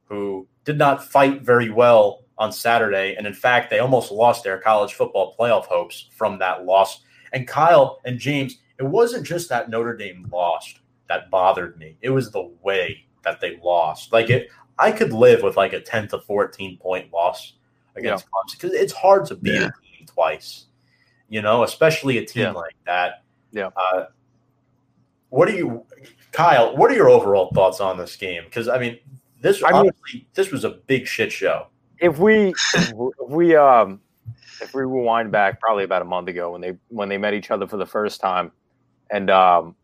[0.05, 3.15] who did not fight very well on Saturday.
[3.15, 7.01] And in fact, they almost lost their college football playoff hopes from that loss.
[7.31, 11.97] And Kyle and James, it wasn't just that Notre Dame lost that bothered me.
[12.01, 14.11] It was the way that they lost.
[14.11, 14.49] Like it,
[14.79, 17.53] I could live with like a 10 to 14 point loss
[17.95, 18.29] against yeah.
[18.29, 19.67] Clemson because it's hard to beat yeah.
[19.67, 20.65] a team twice,
[21.29, 22.51] you know, especially a team yeah.
[22.51, 23.23] like that.
[23.51, 23.69] Yeah.
[23.75, 24.05] Uh,
[25.29, 25.85] what are you,
[26.31, 26.75] Kyle?
[26.75, 28.43] What are your overall thoughts on this game?
[28.45, 28.99] Because I mean,
[29.43, 29.91] this I mean,
[30.33, 31.67] this was a big shit show.
[31.99, 32.93] If we, if
[33.29, 33.99] we, um,
[34.61, 37.51] if we rewind back probably about a month ago when they when they met each
[37.51, 38.53] other for the first time,
[39.11, 39.75] and um,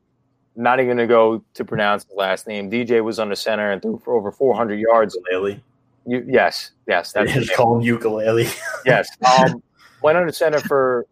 [0.55, 2.71] not even going to go to pronounce his last name.
[2.71, 5.15] DJ was under center and threw for over 400 yards.
[5.15, 5.61] Ukulele.
[6.05, 7.11] You, yes, yes.
[7.11, 8.47] That's just call him ukulele.
[8.85, 9.09] yes.
[9.37, 9.61] Um,
[10.01, 11.05] went under center for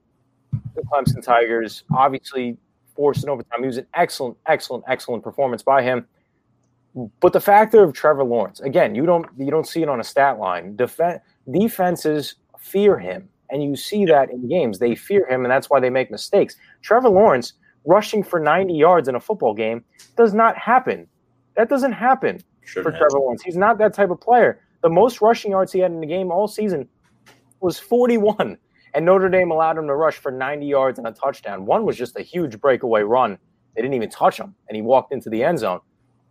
[0.74, 1.84] the Clemson Tigers.
[1.92, 2.58] Obviously,
[2.96, 3.60] forced an overtime.
[3.60, 6.08] He was an excellent, excellent, excellent performance by him.
[7.20, 10.04] But the factor of Trevor Lawrence, again, you don't you don't see it on a
[10.04, 10.76] stat line.
[10.76, 11.22] Def-
[11.52, 14.80] defenses fear him, and you see that in games.
[14.80, 16.56] They fear him, and that's why they make mistakes.
[16.82, 17.54] Trevor Lawrence–
[17.88, 19.84] rushing for 90 yards in a football game
[20.16, 21.08] does not happen.
[21.56, 23.42] That doesn't happen Shouldn't for Trevor Lawrence.
[23.42, 24.62] He's not that type of player.
[24.84, 26.88] The most rushing yards he had in the game all season
[27.62, 28.58] was 41,
[28.94, 31.66] and Notre Dame allowed him to rush for 90 yards and a touchdown.
[31.66, 33.40] One was just a huge breakaway run.
[33.76, 35.80] They didn't even touch him, and he walked into the end zone.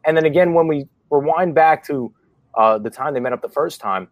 [0.07, 2.13] And then again, when we rewind back to
[2.57, 4.09] uh, the time they met up the first time,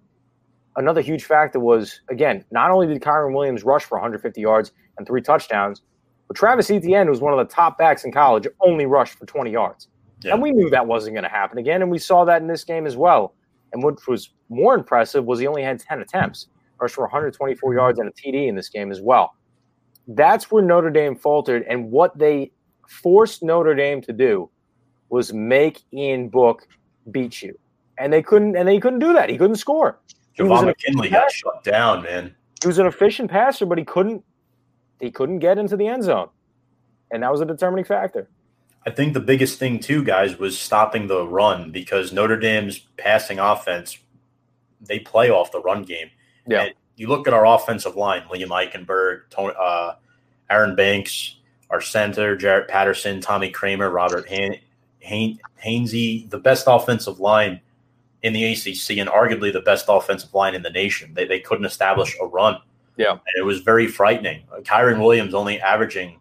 [0.77, 5.07] another huge factor was again, not only did Kyren Williams rush for 150 yards and
[5.07, 5.83] three touchdowns,
[6.29, 9.51] but Travis Etienne, who's one of the top backs in college, only rushed for 20
[9.51, 9.89] yards.
[10.23, 10.33] Yeah.
[10.33, 11.83] And we knew that wasn't going to happen again.
[11.83, 13.35] And we saw that in this game as well.
[13.73, 16.47] And what was more impressive was he only had 10 attempts,
[16.81, 19.35] rushed for 124 yards and a TD in this game as well.
[20.09, 21.65] That's where Notre Dame faltered.
[21.69, 22.53] And what they
[22.89, 24.51] forced Notre Dame to do
[25.09, 26.67] was make Ian Book
[27.11, 27.59] beat you.
[27.99, 29.29] And they couldn't and they couldn't do that.
[29.29, 29.99] He couldn't score.
[30.37, 32.35] Javon McKinley got shut down, man.
[32.61, 34.25] He was an efficient passer, but he couldn't
[35.01, 36.29] he couldn't get into the end zone.
[37.11, 38.29] And that was a determining factor.
[38.87, 43.39] I think the biggest thing too, guys, was stopping the run because Notre Dame's passing
[43.39, 43.99] offense,
[44.81, 46.11] they play off the run game.
[46.47, 46.65] Yeah.
[46.65, 49.95] And you look at our offensive line, Liam Eichenberg, Tony, uh,
[50.51, 51.37] Aaron Banks,
[51.71, 54.59] our center, Jarrett Patterson, Tommy Kraemer, Robert Han-
[55.05, 57.61] Han- Hainsey, the best offensive line
[58.23, 61.13] in the ACC and arguably the best offensive line in the nation.
[61.15, 62.59] They, they couldn't establish a run.
[62.97, 63.11] Yeah.
[63.13, 64.45] And it was very frightening.
[64.63, 66.21] Kyren Williams only averaging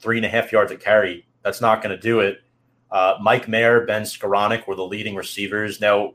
[0.00, 1.26] three and a half yards a carry.
[1.42, 2.42] That's not going to do it.
[2.90, 5.80] Uh, Mike Mayer, Ben Skowronek were the leading receivers.
[5.80, 6.12] Now,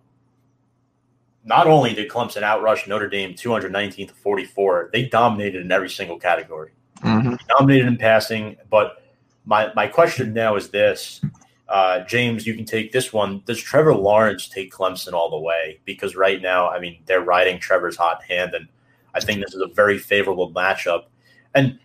[1.43, 6.19] not only did Clemson outrush Notre Dame 219 to 44, they dominated in every single
[6.19, 6.71] category.
[7.01, 7.35] Mm-hmm.
[7.57, 8.57] Dominated in passing.
[8.69, 9.03] But
[9.45, 11.21] my, my question now is this
[11.69, 13.43] uh, James, you can take this one.
[13.45, 15.79] Does Trevor Lawrence take Clemson all the way?
[15.85, 18.55] Because right now, I mean, they're riding Trevor's hot hand.
[18.55, 18.67] And
[19.13, 21.05] I think this is a very favorable matchup.
[21.53, 21.79] And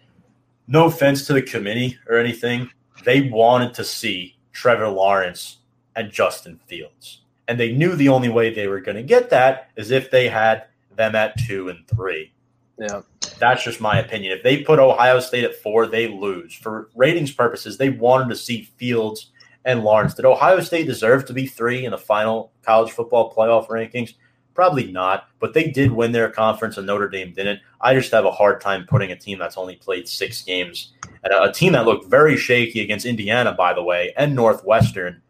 [0.67, 2.71] no offense to the committee or anything,
[3.05, 5.59] they wanted to see Trevor Lawrence
[5.95, 7.21] and Justin Fields.
[7.47, 10.29] And they knew the only way they were going to get that is if they
[10.29, 10.65] had
[10.97, 12.33] them at two and three.
[12.79, 13.03] Yeah.
[13.39, 14.33] That's just my opinion.
[14.33, 16.55] If they put Ohio State at four, they lose.
[16.55, 19.31] For ratings purposes, they wanted to see Fields
[19.65, 20.15] and Lawrence.
[20.15, 24.15] Did Ohio State deserve to be three in the final college football playoff rankings?
[24.55, 27.61] Probably not, but they did win their conference and Notre Dame didn't.
[27.81, 30.93] I just have a hard time putting a team that's only played six games
[31.25, 35.21] and a, a team that looked very shaky against Indiana, by the way, and Northwestern.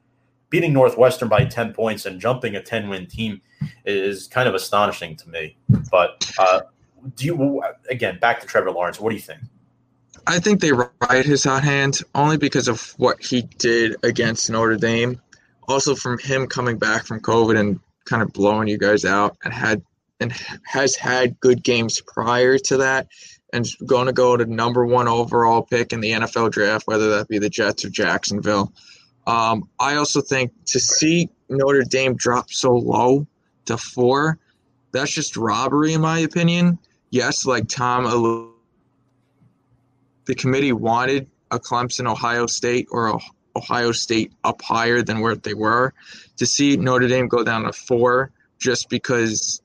[0.51, 3.41] Beating Northwestern by 10 points and jumping a 10 win team
[3.87, 5.57] is kind of astonishing to me.
[5.91, 6.61] But uh,
[7.17, 9.41] do you, again, back to Trevor Lawrence, what do you think?
[10.27, 14.77] I think they ride his hot hand only because of what he did against Notre
[14.77, 15.21] Dame.
[15.69, 19.53] Also, from him coming back from COVID and kind of blowing you guys out and
[19.53, 19.83] had
[20.21, 20.33] and
[20.65, 23.09] has had good games prior to that
[23.53, 27.29] and going to go to number one overall pick in the NFL draft, whether that
[27.29, 28.73] be the Jets or Jacksonville.
[29.27, 33.27] Um, I also think to see Notre Dame drop so low
[33.67, 34.39] to four,
[34.93, 36.79] that's just robbery, in my opinion.
[37.11, 38.07] Yes, like Tom,
[40.27, 43.21] the committee wanted a Clemson, Ohio State, or
[43.57, 45.93] Ohio State up higher than where they were.
[46.39, 49.63] To see Notre Dame go down to four just because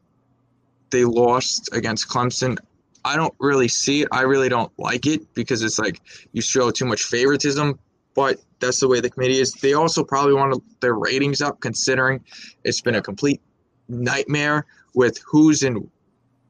[0.91, 2.57] they lost against Clemson,
[3.05, 4.09] I don't really see it.
[4.11, 6.01] I really don't like it because it's like
[6.33, 7.79] you show too much favoritism.
[8.15, 9.53] But that's the way the committee is.
[9.53, 12.23] They also probably want their ratings up, considering
[12.63, 13.41] it's been a complete
[13.87, 15.89] nightmare with who's in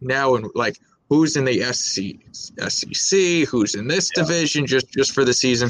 [0.01, 0.79] now and like
[1.09, 4.23] who's in the SC, SEC, who's in this yeah.
[4.23, 5.69] division just just for the season.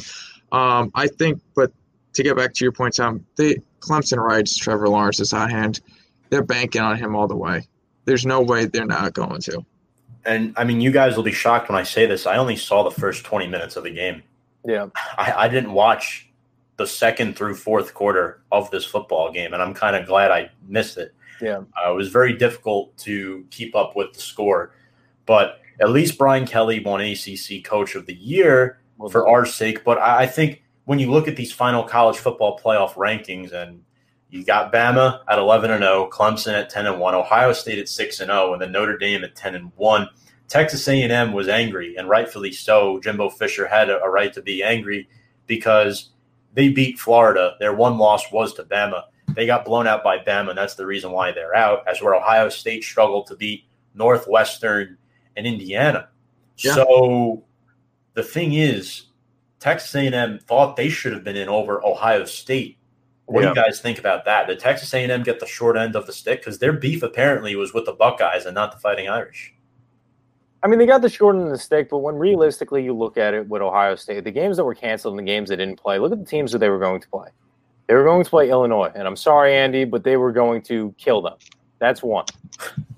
[0.51, 1.71] Um, I think, but
[2.13, 5.81] to get back to your point, Tom, they Clemson rides Trevor Lawrence's hot hand.
[6.29, 7.67] they're banking on him all the way.
[8.05, 9.65] There's no way they're not going to.
[10.25, 12.25] And I mean, you guys will be shocked when I say this.
[12.25, 14.21] I only saw the first 20 minutes of the game.
[14.65, 14.87] Yeah.
[15.17, 16.29] I, I didn't watch
[16.77, 20.49] the second through fourth quarter of this football game, and I'm kind of glad I
[20.67, 21.13] missed it.
[21.41, 21.63] Yeah.
[21.83, 24.71] Uh, it was very difficult to keep up with the score,
[25.29, 28.79] but at least Brian Kelly won ACC Coach of the Year
[29.11, 29.83] for our sake.
[29.83, 33.83] But I, I think when you look at these final college football playoff rankings, and
[34.31, 37.87] you got Bama at 11 and 0, Clemson at 10 and 1, Ohio State at
[37.87, 40.09] 6 and 0, and then Notre Dame at 10 and 1.
[40.47, 42.99] Texas A&M was angry, and rightfully so.
[42.99, 45.07] Jimbo Fisher had a, a right to be angry
[45.45, 46.09] because
[46.55, 47.55] they beat Florida.
[47.59, 49.03] Their one loss was to Bama.
[49.35, 51.87] They got blown out by Bama, and that's the reason why they're out.
[51.87, 54.97] As where Ohio State struggled to beat Northwestern
[55.39, 56.09] and Indiana.
[56.57, 56.75] Yeah.
[56.75, 57.43] So
[58.13, 59.07] the thing is,
[59.59, 62.77] Texas A&M thought they should have been in over Ohio State.
[63.25, 64.47] What do you guys think about that?
[64.47, 67.73] Did Texas A&M get the short end of the stick because their beef apparently was
[67.73, 69.53] with the Buckeyes and not the Fighting Irish?
[70.63, 73.17] I mean, they got the short end of the stick, but when realistically you look
[73.17, 75.79] at it with Ohio State, the games that were canceled and the games they didn't
[75.79, 77.29] play, look at the teams that they were going to play.
[77.87, 80.93] They were going to play Illinois, and I'm sorry, Andy, but they were going to
[80.97, 81.35] kill them.
[81.79, 82.25] That's one.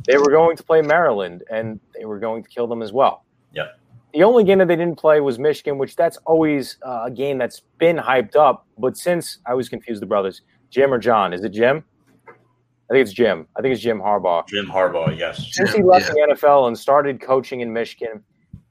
[0.07, 3.23] They were going to play Maryland, and they were going to kill them as well.
[3.53, 3.67] Yeah.
[4.13, 7.37] The only game that they didn't play was Michigan, which that's always uh, a game
[7.37, 8.65] that's been hyped up.
[8.77, 11.33] But since I was confused, the brothers, Jim or John?
[11.33, 11.83] Is it Jim?
[12.27, 13.47] I think it's Jim.
[13.55, 14.45] I think it's Jim Harbaugh.
[14.47, 15.47] Jim Harbaugh, yes.
[15.51, 16.25] Since he left yeah.
[16.27, 18.21] the NFL and started coaching in Michigan,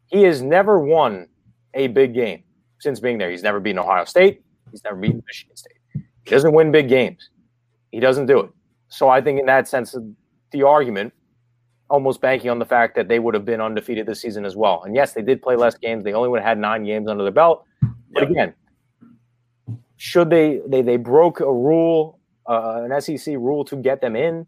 [0.07, 1.27] he has never won
[1.73, 2.43] a big game
[2.81, 3.31] since being there.
[3.31, 4.43] He's never beaten Ohio State.
[4.71, 5.79] He's never beaten Michigan State.
[5.95, 7.31] He doesn't win big games.
[7.93, 8.51] He doesn't do it.
[8.91, 9.97] So I think in that sense,
[10.51, 11.13] the argument,
[11.89, 14.83] almost banking on the fact that they would have been undefeated this season as well.
[14.85, 16.05] And yes, they did play less games.
[16.05, 17.65] They only would have had nine games under their belt.
[18.13, 18.31] But Yep.
[18.31, 18.55] again,
[19.97, 24.47] should they they they broke a rule, uh, an SEC rule to get them in?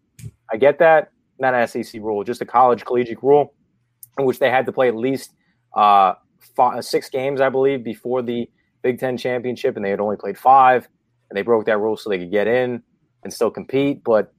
[0.51, 1.11] I get that.
[1.38, 3.55] Not an SEC rule, just a college collegiate rule,
[4.18, 5.34] in which they had to play at least
[5.76, 6.14] uh,
[6.57, 8.49] five, six games, I believe, before the
[8.82, 10.88] Big Ten championship, and they had only played five,
[11.30, 12.82] and they broke that rule so they could get in
[13.25, 14.03] and still compete.
[14.05, 14.33] But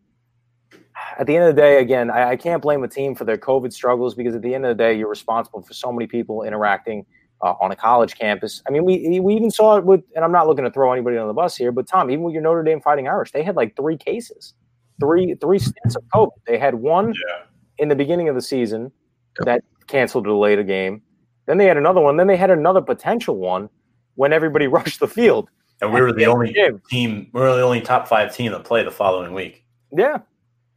[1.18, 3.38] at the end of the day, again, I, I can't blame a team for their
[3.38, 6.44] COVID struggles because at the end of the day, you're responsible for so many people
[6.44, 7.06] interacting
[7.42, 8.62] uh, on a college campus.
[8.68, 11.18] I mean, we we even saw it with, and I'm not looking to throw anybody
[11.18, 13.56] on the bus here, but Tom, even with your Notre Dame Fighting Irish, they had
[13.56, 14.54] like three cases,
[15.02, 16.30] three three stints of COVID.
[16.48, 17.46] They had one Yeah.
[17.80, 18.92] in the beginning of the season
[19.40, 19.46] Yep.
[19.46, 21.02] that canceled or delayed a game.
[21.48, 22.16] Then they had another one.
[22.18, 23.68] Then they had another potential one
[24.16, 25.50] when everybody rushed the field.
[25.84, 26.56] And we were the only
[26.90, 29.66] team, we were the only top five team that played the following week.
[29.92, 30.20] Yeah,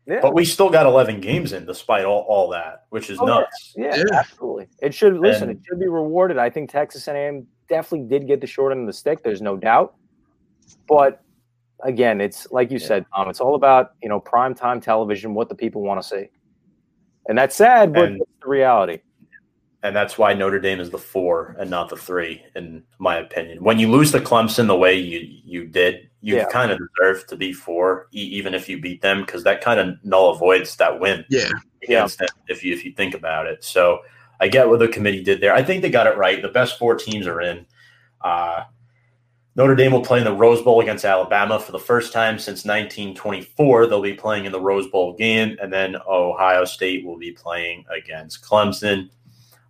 [0.04, 3.24] yeah, But we still got 11 games in despite all, all that, which is Oh,
[3.26, 3.74] nuts.
[3.76, 4.04] yeah, Yeah.
[4.18, 4.66] absolutely.
[4.82, 5.48] It should listen.
[5.50, 6.38] And- it should be rewarded.
[6.38, 9.22] I think Texas A&M definitely did get the short end of the stick.
[9.22, 9.94] There's no doubt.
[10.88, 11.22] But
[11.84, 12.86] again, it's like you Yeah.
[12.86, 13.30] said, Tom.
[13.30, 16.28] It's all about you know prime time television, what the people want to see,
[17.28, 18.98] and that's sad, but And- it's the reality.
[19.86, 23.62] And that's why Notre Dame is the four and not the three, in my opinion.
[23.62, 26.46] When you lose to Clemson the way you you did, you Yeah.
[26.46, 29.78] kind of deserve to be four, e- even if you beat them, because that kind
[29.78, 31.24] of null avoids that win.
[31.30, 31.50] Yeah.
[31.84, 33.62] against them if you if you think about it.
[33.62, 34.00] So
[34.40, 35.54] I get what the committee did there.
[35.54, 36.42] I think they got it right.
[36.42, 37.64] The best four teams are in.
[38.22, 38.64] Uh,
[39.54, 42.64] Notre Dame will play in the Rose Bowl against Alabama for the first time since
[42.64, 43.86] 1924.
[43.86, 47.84] They'll be playing in the Rose Bowl game, and then Ohio State will be playing
[47.96, 49.08] against Clemson.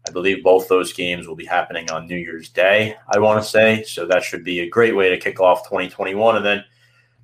[0.07, 3.49] I believe both those games will be happening on New Year's Day, I want to
[3.49, 3.83] say.
[3.83, 6.37] So that should be a great way to kick off 2021.
[6.37, 6.65] And then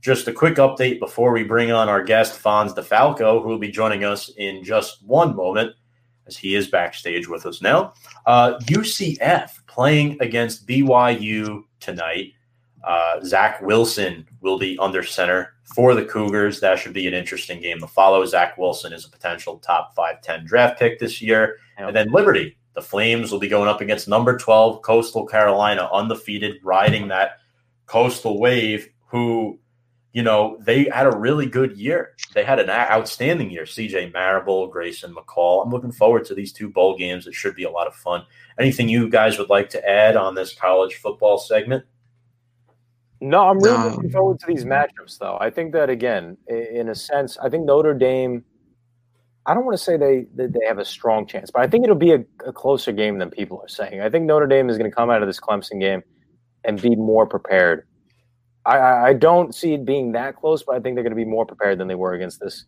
[0.01, 3.71] just a quick update before we bring on our guest, Fonz DeFalco, who will be
[3.71, 5.75] joining us in just one moment,
[6.27, 7.95] as he is backstage with us now.
[8.27, 12.33] Uh, UCF playing against BYU tonight.
[12.83, 16.59] Uh, Zach Wilson will be under center for the Cougars.
[16.59, 18.25] That should be an interesting game to follow.
[18.27, 21.59] Zach Wilson is a potential top 5 10 draft pick this year.
[21.79, 26.57] And then Liberty, the Flames, will be going up against number 12, Coastal Carolina, undefeated,
[26.63, 27.39] riding that
[27.87, 29.59] coastal wave, who,
[30.13, 32.15] you know, they had a really good year.
[32.35, 33.65] They had an outstanding year.
[33.65, 35.63] CJ Marable, Grayson McCall.
[35.65, 37.27] I'm looking forward to these two bowl games.
[37.27, 38.25] It should be a lot of fun.
[38.59, 41.85] Anything you guys would like to add on this college football segment?
[43.21, 43.89] No, I'm really No.
[43.89, 45.39] looking forward to these matchups, though.
[45.41, 48.45] I think that again, in a sense, I think Notre Dame.
[49.47, 51.85] I don't want to say they that they have a strong chance, but I think
[51.85, 54.01] it'll be a, a closer game than people are saying.
[54.01, 56.03] I think Notre Dame is going to come out of this Clemson game
[56.65, 57.87] and be more prepared.
[58.65, 61.17] I, I, I don't see it being that close, but I think they're going to
[61.17, 62.67] be more prepared than they were against this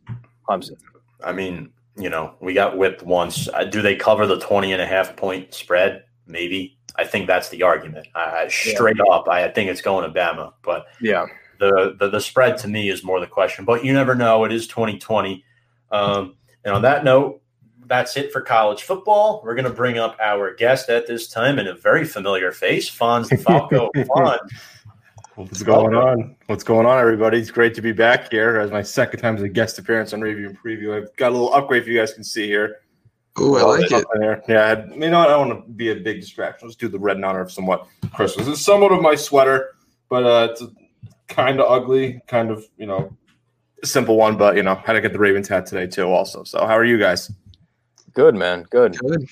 [0.48, 0.76] Clemson.
[1.22, 3.48] I mean, you know, we got whipped once.
[3.48, 6.04] Uh, do they cover the 20 and a half point spread?
[6.26, 6.76] Maybe.
[6.96, 8.08] I think that's the argument.
[8.14, 10.52] Uh, straight up, I think it's going to Bama.
[10.62, 11.26] But Yeah,
[11.58, 14.44] The, the the spread to me is more the question, but you never know.
[14.44, 15.44] It is 2020.
[15.90, 17.40] Um, and on that note,
[17.86, 19.42] that's it for college football.
[19.44, 22.90] We're going to bring up our guest at this time in a very familiar face,
[22.90, 23.90] Fonz DeFalco.
[23.94, 24.38] Fonz.
[25.34, 26.36] What's going on?
[26.46, 27.38] What's going on, everybody?
[27.38, 30.20] It's great to be back here as my second time as a guest appearance on
[30.20, 30.96] Review and Preview.
[30.96, 32.82] I've got a little upgrade for you guys can see here.
[33.36, 34.06] Oh, I like it.
[34.14, 34.42] There.
[34.48, 35.18] Yeah, you know?
[35.18, 36.68] I don't want to be a big distraction.
[36.68, 38.46] Let's do the red in honor of somewhat Christmas.
[38.46, 39.74] It's somewhat of my sweater,
[40.08, 40.62] but uh, it's
[41.26, 43.16] kind of ugly, kind of, you know,
[43.86, 46.44] simple one, but, you know, had to get the Ravens hat today, too, also.
[46.44, 47.30] So, how are you guys?
[48.12, 48.64] Good, man.
[48.70, 48.96] Good.
[48.98, 49.26] Good.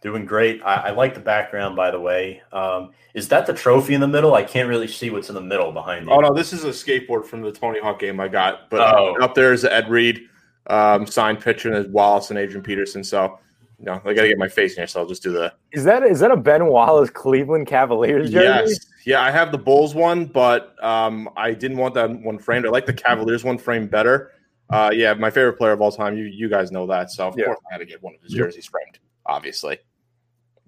[0.00, 0.62] Doing great.
[0.64, 2.40] I, I like the background, by the way.
[2.52, 4.34] Um, is that the trophy in the middle?
[4.34, 6.12] I can't really see what's in the middle behind you.
[6.12, 8.70] Oh, no, this is a skateboard from the Tony Hawk game I got.
[8.70, 9.16] But Oh.
[9.20, 10.28] up there is Ed Reed
[10.68, 13.02] um, signed picture, and there's Wallace and Adrian Peterson.
[13.02, 13.40] So,
[13.78, 15.52] you know, I got to get my face in here, so I'll just do the
[15.72, 18.70] Is that is that a Ben Wallace Cleveland Cavaliers jersey?
[18.72, 18.86] Yes.
[19.06, 22.66] Yeah, I have the Bulls one, but um, I didn't want that one framed.
[22.66, 24.32] I like the Cavaliers one framed better.
[24.70, 26.16] Uh, yeah, my favorite player of all time.
[26.18, 27.46] You you guys know that, so of Yeah.
[27.46, 28.98] course I had to get one of his jerseys framed.
[29.26, 29.76] Obviously,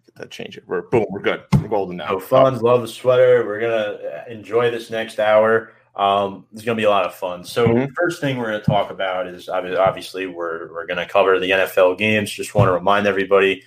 [0.07, 0.65] get that change it.
[0.67, 1.05] We're boom.
[1.11, 1.43] We're good.
[1.61, 2.09] We're golden now.
[2.09, 3.45] So Fonz, love the sweater.
[3.45, 5.73] We're gonna enjoy this next hour.
[5.97, 7.45] Um, it's gonna be a lot of fun.
[7.45, 7.91] So Mhm.
[7.97, 11.95] first thing we're gonna talk about is obvi- obviously we're we're gonna cover the NFL
[11.97, 12.31] games.
[12.31, 13.63] Just want to remind everybody,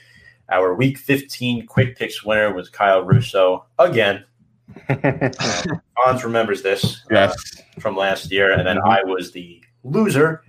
[0.49, 4.23] our Week 15 quick picks winner was Kyle Russo again.
[4.89, 7.31] Fonz remembers this uh,
[7.79, 8.89] from last year, and then Mhm.
[8.89, 10.41] I was the loser.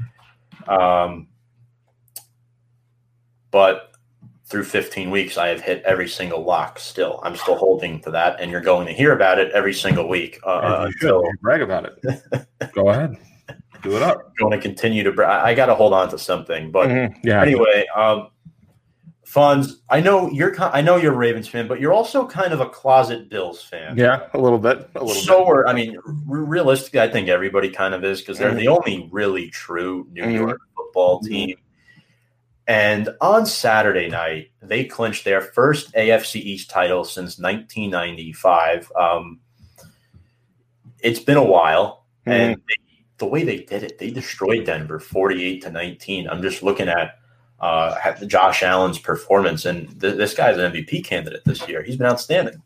[0.68, 1.26] Um,
[3.50, 3.93] but
[4.47, 6.78] through 15 weeks, I have hit every single lock.
[6.78, 10.09] Still, I'm still holding to that, and you're going to hear about it every single
[10.09, 10.38] week.
[10.45, 11.11] Uh, you should.
[11.11, 12.47] until brag about it.
[12.74, 13.16] Go ahead.
[13.82, 14.18] Do it up.
[14.40, 15.12] I'm going to continue to.
[15.12, 17.14] Bra- I got to hold on to something, but Mhm.
[17.24, 17.42] Yeah.
[17.42, 18.28] anyway, um,
[19.26, 20.55] Fonz, I know you're.
[20.61, 23.97] I know you're a Ravens fan, but you're also kind of a closet Bills fan.
[23.97, 24.28] Yeah.
[24.34, 24.88] A little bit.
[24.95, 28.55] A little so are I mean, realistically, I think everybody kind of is because they're
[28.55, 30.34] the only really true New Mhm.
[30.34, 31.28] York football Mhm.
[31.28, 31.57] team.
[32.66, 38.90] And on Saturday night, they clinched their first AFC East title since 1995.
[38.98, 39.40] Um,
[41.00, 42.74] it's been a while, and they,
[43.18, 46.28] the way they did it, they destroyed Denver 48 to 19.
[46.28, 47.18] I'm just looking at
[47.60, 51.82] uh, Josh Allen's performance, and th- this guy's an MVP candidate this year.
[51.82, 52.62] He's been outstanding.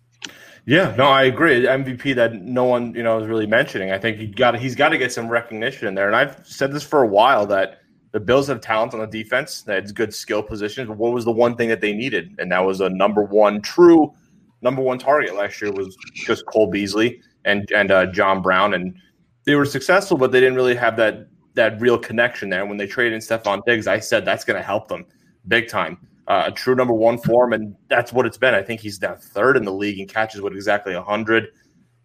[0.65, 1.65] Yeah, no, I agree.
[1.65, 3.91] MVP that no one, you know, is really mentioning.
[3.91, 6.07] I think he got he's got to get some recognition in there.
[6.07, 7.81] And I've said this for a while that
[8.19, 9.65] the Bills have talent on the defense.
[9.65, 10.89] Had good skill positions.
[10.89, 12.35] What was the one thing that they needed?
[12.39, 14.13] And that was a number one, true
[14.61, 18.75] number one target last year was just Cole Beasley and and uh, John Brown.
[18.75, 18.97] And
[19.45, 22.67] they were successful, but they didn't really have that that real connection there.
[22.67, 25.07] When they traded in Stefon Diggs, I said that's going to help them
[25.47, 25.99] big time
[26.29, 28.55] uh, a true number one form, and that's what it's been.
[28.55, 31.49] I think he's now third in the league in catches with exactly 100,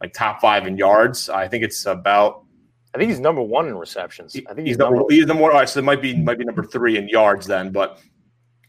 [0.01, 1.29] like top five in yards.
[1.29, 2.41] I think it's about.
[2.93, 4.35] I think he's number one in receptions.
[4.35, 5.13] I think he's, he's, number, number.
[5.13, 5.51] he's number one.
[5.51, 7.99] all right, so it might be might be number three in yards then, but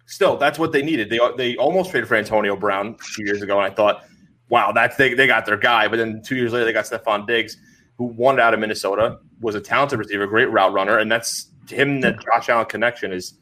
[0.06, 1.10] still, that's what they needed.
[1.10, 4.04] They they almost traded for Antonio Brown two years ago, and I thought,
[4.48, 5.88] wow, that's they, they got their guy.
[5.88, 7.56] But then two years later, they got Stefon Diggs,
[7.98, 12.00] who won out of Minnesota, was a talented receiver, great route runner, and that's him.
[12.00, 13.38] The Josh Allen connection is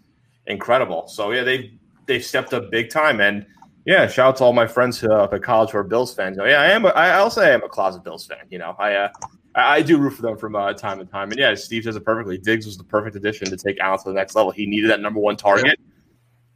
[0.47, 1.07] incredible.
[1.09, 3.47] So yeah, they they stepped up big time, and
[3.85, 6.37] yeah, shout out to all my friends uh, up at college who are Bills fans.
[6.37, 6.85] You know, yeah, I am.
[6.85, 8.47] A, I, I'll say I am a closet Bills fan.
[8.51, 8.95] You know, I.
[8.95, 9.09] Uh,
[9.55, 11.31] I I do root for them from uh, time to time.
[11.31, 12.39] And yeah, Steve says it perfectly.
[12.39, 14.51] Diggs was the perfect addition to take Allen to the next level.
[14.51, 15.79] He needed that number one target,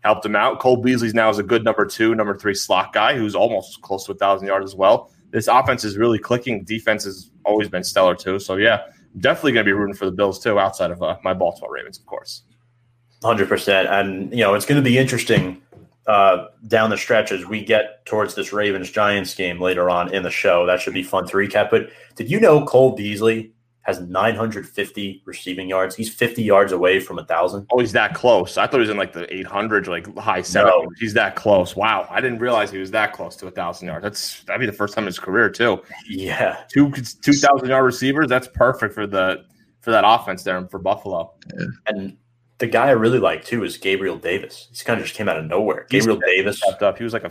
[0.01, 0.61] helped him out.
[0.61, 4.05] Cole Beasley's now is a good number two, number three slot guy who's almost close
[4.07, 5.11] to a thousand yards as well.
[5.31, 6.65] This offense is really clicking.
[6.65, 8.39] Defense has always been stellar too.
[8.39, 8.85] So yeah,
[9.19, 11.99] definitely going to be rooting for the Bills too, outside of uh, my Baltimore Ravens,
[11.99, 12.43] of course.
[13.25, 15.61] Hundred percent, and you know it's going to be interesting
[16.07, 20.23] uh, down the stretch as we get towards this Ravens Giants game later on in
[20.23, 20.67] the show.
[20.67, 21.71] That should be fun to recap.
[21.71, 23.53] But did you know Cole Beasley
[23.83, 25.95] has 950 receiving yards?
[25.97, 27.67] He's 50 yards away from a thousand.
[27.73, 28.57] Oh, he's that close.
[28.57, 30.87] I thought he was in like the 800, like high 700s.
[30.99, 31.75] He's that close.
[31.75, 34.03] Wow, I didn't realize he was that close to a thousand yards.
[34.03, 35.83] That's that'd be the first time in his career too.
[36.09, 38.29] Yeah, Two two thousand yard receivers.
[38.29, 39.45] That's perfect for the
[39.81, 41.35] for that offense there and for Buffalo.
[41.87, 42.17] and
[42.59, 44.69] the guy I really like too is Gabriel Davis.
[44.71, 45.87] He's kind of just came out of nowhere.
[45.91, 46.59] He's- Gabriel Davis.
[46.59, 46.99] Stepped up.
[46.99, 47.31] He was like a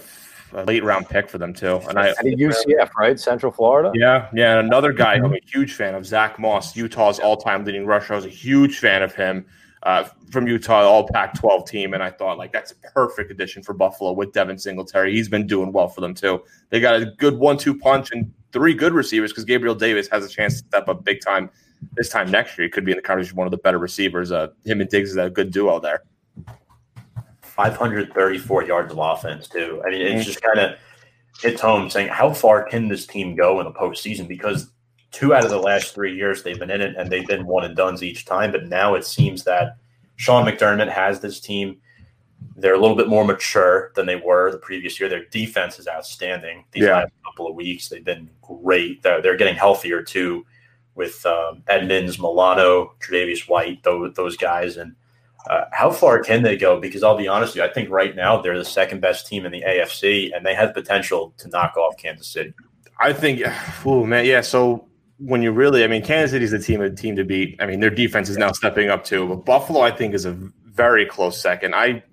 [0.65, 1.77] late round pick for them too.
[1.89, 3.19] And I At UCF, right?
[3.19, 3.91] Central Florida.
[3.93, 7.65] yeah yeah and another guy I'm a huge fan of Zack Moss, Utah's all time
[7.65, 8.13] leading rusher.
[8.13, 9.45] I was a huge fan of him.
[9.83, 13.73] Uh, from Utah, all Pac-12 team, and I thought like that's a perfect addition for
[13.73, 15.13] Buffalo with Devin Singletary.
[15.13, 16.41] He's been doing well for them too.
[16.71, 20.29] They got a good one-two punch and three good receivers because Gabriel Davis has a
[20.29, 21.51] chance to step up big time
[21.93, 22.65] this time next year.
[22.65, 24.31] He could be in the conversation one of the better receivers.
[24.31, 26.03] Uh, him and Diggs is a good duo there.
[27.41, 29.81] 534 yards of offense too.
[29.85, 30.77] I mean, it's just kind of
[31.41, 34.71] hits home saying how far can this team go in the postseason because
[35.11, 37.63] two out of the last three years they've been in it, and they've been one
[37.63, 38.51] and duns each time.
[38.51, 39.77] But now it seems that
[40.17, 41.77] Sean McDermott has this team.
[42.57, 45.07] They're a little bit more mature than they were the previous year.
[45.09, 46.65] Their defense is outstanding.
[46.71, 46.99] These Yeah.
[46.99, 49.01] last couple of weeks, they've been great.
[49.03, 50.45] They're, they're getting healthier too,
[50.95, 54.77] with um, Edmunds, Milano, Tre'Davious White, those, those guys.
[54.77, 54.95] And
[55.49, 56.79] uh, how far can they go?
[56.79, 59.45] Because I'll be honest with you, I think right now they're the second best team
[59.45, 62.53] in the AFC, and they have potential to knock off Kansas City.
[62.99, 63.41] I think,
[63.85, 64.41] oh man, yeah.
[64.41, 64.87] So
[65.19, 67.57] when you really, I mean, Kansas City's the team, a team to beat.
[67.61, 69.27] I mean, their defense is now stepping up too.
[69.27, 71.75] But Buffalo, I think, is a very close second.
[71.75, 72.03] I,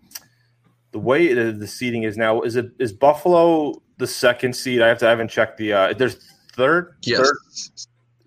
[0.91, 4.83] the way the, the seeding is now, is it is Buffalo the second seed?
[4.83, 5.72] I have to, I haven't checked the.
[5.72, 6.16] uh There's
[6.55, 6.97] third.
[7.03, 7.18] Yes.
[7.18, 7.37] Third?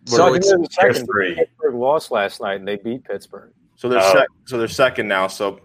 [0.07, 1.07] So I think they're the they're second.
[1.07, 1.35] three.
[1.35, 3.51] Pittsburgh lost last night, and they beat Pittsburgh.
[3.75, 4.13] So they're Oh.
[4.13, 5.27] sec- so they're second now.
[5.27, 5.59] So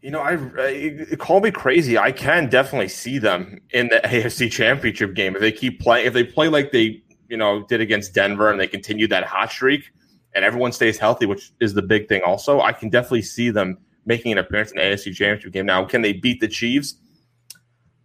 [0.00, 1.96] you know, I, I call me crazy.
[1.96, 6.06] I can definitely see them in the AFC Championship game if they keep playing.
[6.06, 9.50] If they play like they you know did against Denver and they continue that hot
[9.50, 9.90] streak,
[10.34, 12.22] and everyone stays healthy, which is the big thing.
[12.22, 15.64] Also, I can definitely see them making an appearance in the AFC Championship game.
[15.66, 16.96] Now, can they beat the Chiefs?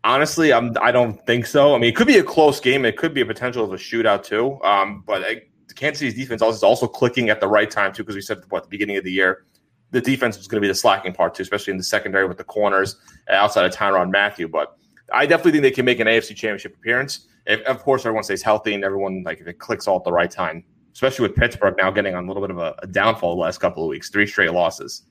[0.06, 0.74] Honestly, I'm.
[0.82, 1.76] I don't think so.
[1.76, 2.86] I mean, it could be a close game.
[2.86, 4.58] It could be a potential of a shootout too.
[4.64, 5.42] Um, but I,
[5.76, 8.42] Kansas City's defense also is also clicking at the right time too, because we said
[8.50, 9.46] what at the beginning of the year,
[9.92, 12.38] the defense was going to be the slacking part too, especially in the secondary with
[12.38, 12.98] the corners
[13.30, 14.48] uh, outside of Tyrann Mathieu.
[14.48, 14.78] But
[15.14, 17.28] I definitely think they can make an AFC Championship appearance.
[17.46, 20.12] If, of course, everyone stays healthy and everyone like if it clicks all at the
[20.12, 20.64] right time,
[20.94, 23.60] especially with Pittsburgh now getting on a little bit of a, a downfall the last
[23.60, 25.04] couple of weeks, three straight losses.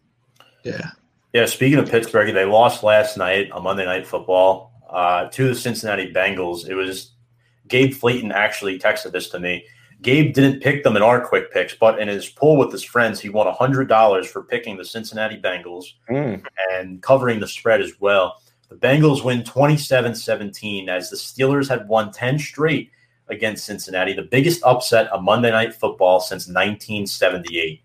[0.65, 0.91] Yeah.
[1.33, 5.55] Yeah, speaking of Pittsburgh, they lost last night on Monday Night Football uh, to the
[5.55, 6.69] Cincinnati Bengals.
[6.69, 7.13] It was
[7.69, 9.65] Gabe Fleeton actually texted this to me.
[10.01, 13.19] Gabe didn't pick them in our quick picks, but in his pool with his friends,
[13.21, 15.85] he won $100 for picking the Cincinnati Bengals
[16.73, 18.41] and covering the spread as well.
[18.69, 22.91] The Bengals win 27 17 as the Steelers had won 10 straight
[23.29, 27.83] against Cincinnati, the biggest upset of Monday Night Football since 1978.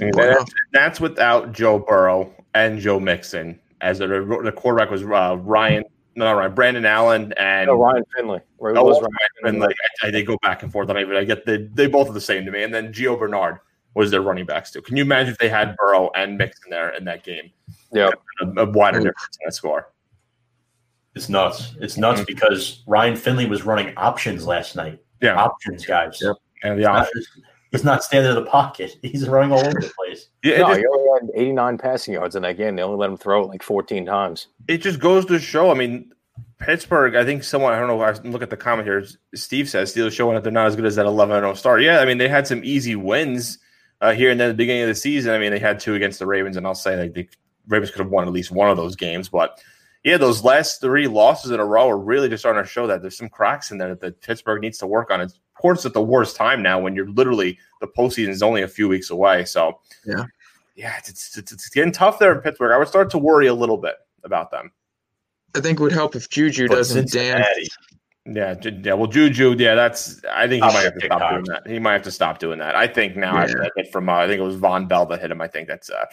[0.00, 0.10] Wow.
[0.14, 4.06] that's, that's without Joe Burrow and Joe Mixon, as the,
[4.42, 5.84] the quarterback was uh, Ryan,
[6.16, 8.40] no, not Ryan, Brandon Allen, and No, Ryan Finley.
[8.58, 9.10] Right, it Oh, was Ryan
[9.44, 9.74] Ryan Finley.
[10.02, 12.08] I, I, they go back and forth on it, but I get they, they both
[12.08, 12.62] are the same to me.
[12.62, 13.58] And then Gio Bernard
[13.94, 14.82] was their running backs too.
[14.82, 17.50] Can you imagine if they had Burrow and Mixon there in that game?
[17.92, 18.10] Yeah.
[18.40, 19.90] a, a wider difference in that score.
[21.14, 21.74] It's nuts.
[21.80, 22.26] It's nuts Mhm.
[22.26, 24.98] because Ryan Finley was running options last night.
[25.22, 26.20] Yeah, Options, guys.
[26.20, 26.36] Yep.
[26.62, 27.12] and the Not option.
[27.22, 27.30] just-
[27.76, 28.96] he's not standing in the pocket.
[29.02, 30.28] He's running all over the place.
[30.42, 32.76] Yeah, No, just, he only had 89 passing yards in that game.
[32.76, 34.48] They only let him throw it like 14 times.
[34.68, 35.70] it just goes to show.
[35.70, 36.12] I mean,
[36.58, 37.14] Pittsburgh.
[37.16, 38.00] I think someone I don't know.
[38.00, 39.04] I look at the comment here.
[39.34, 41.82] Steve says Steelers showing that they're not as good as that 11-0 start.
[41.82, 43.58] Yeah, I mean they had some easy wins
[44.00, 45.32] uh, here and then at the beginning of the season.
[45.32, 47.28] I mean they had two against the Ravens, and I'll say like the
[47.68, 49.60] Ravens could have won at least one of those games, but.
[50.04, 53.02] Yeah, those last three losses in a row are really just starting to show that
[53.02, 55.20] there's some cracks in there that Pittsburgh needs to work on.
[55.20, 58.62] It's, of course, at the worst time now when you're literally the postseason is only
[58.62, 59.44] a few weeks away.
[59.46, 60.24] So, Yeah.
[60.74, 62.72] yeah, it's, it's, it's getting tough there in Pittsburgh.
[62.72, 64.70] I would start to worry a little bit about them.
[65.54, 67.42] I think it would help if Juju But doesn't damn.
[67.42, 67.68] Cincinnati,
[68.26, 68.54] Yeah,
[68.84, 68.92] yeah.
[68.94, 70.20] Well, Juju, yeah, that's.
[70.30, 71.66] I think he Oh, might have to stop doing that.
[71.66, 72.74] He might have to stop doing that.
[72.74, 73.34] I think now.
[73.36, 73.42] Yeah.
[73.44, 75.40] After that hit from, uh, I think it was Vonn Bell that hit him.
[75.40, 76.04] I think that's uh,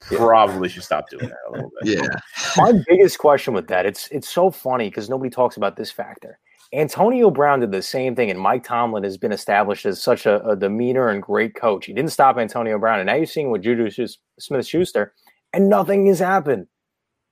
[0.00, 1.98] probably should stop doing that a little bit.
[1.98, 2.08] Yeah.
[2.56, 6.38] My biggest question with that, it's it's so funny because nobody talks about this factor.
[6.72, 10.44] Antonio Brown did the same thing, and Mike Tomlin has been established as such a,
[10.46, 11.86] a demeanor and great coach.
[11.86, 14.06] He didn't stop Antonio Brown, and now you're seeing with Juju
[14.38, 15.14] Smith Schuster,
[15.52, 16.66] and nothing has happened.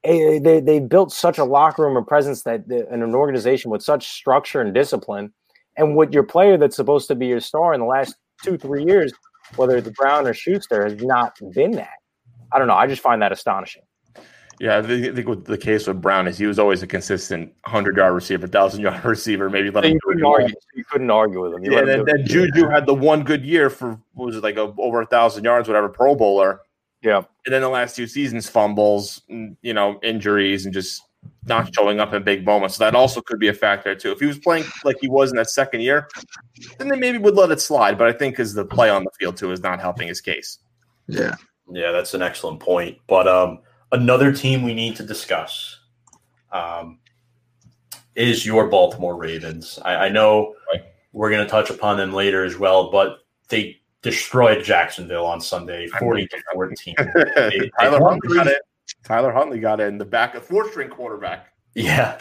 [0.04, 3.82] Eh, They, they built such a locker room and presence that in an organization with
[3.82, 5.32] such structure and discipline,
[5.76, 8.84] and with your player that's supposed to be your star in the last two three
[8.84, 9.12] years,
[9.56, 11.98] whether it's Brown or Schuster, has not been that.
[12.52, 12.74] I don't know.
[12.74, 13.82] I just find that astonishing.
[14.60, 16.86] Yeah, I think, I think what the case with Brown is he was always a
[16.86, 19.50] consistent hundred yard receiver, thousand yard receiver.
[19.50, 20.54] Maybe let So him you couldn't argue.
[20.74, 21.64] You couldn't argue with him.
[21.64, 24.42] You Yeah, let then, then Juju had the one good year for what was it
[24.42, 26.60] like a, over a thousand yards, whatever, Pro Bowler.
[27.02, 27.22] Yeah.
[27.44, 31.02] And then the last two seasons, fumbles, you know, injuries, and just
[31.46, 32.76] not showing up in big moments.
[32.76, 34.12] So that also could be a factor too.
[34.12, 36.08] If he was playing like he was in that second year,
[36.78, 37.98] then they maybe would let it slide.
[37.98, 40.58] But I think because the play on the field too is not helping his case.
[41.06, 41.34] Yeah.
[41.70, 42.98] Yeah, that's an excellent point.
[43.06, 43.60] But um,
[43.94, 45.80] another team we need to discuss
[46.52, 46.98] um,
[48.14, 49.78] is your Baltimore Ravens.
[49.84, 50.82] I, I know Right.
[51.12, 53.18] we're going to touch upon them later as well, but
[53.48, 56.94] they destroyed Jacksonville on Sunday, forty to fourteen.
[56.98, 58.62] They- Tyler they- Huntley got it.
[59.02, 61.48] Tyler Huntley got it in the back, a four string quarterback.
[61.74, 62.18] Yeah,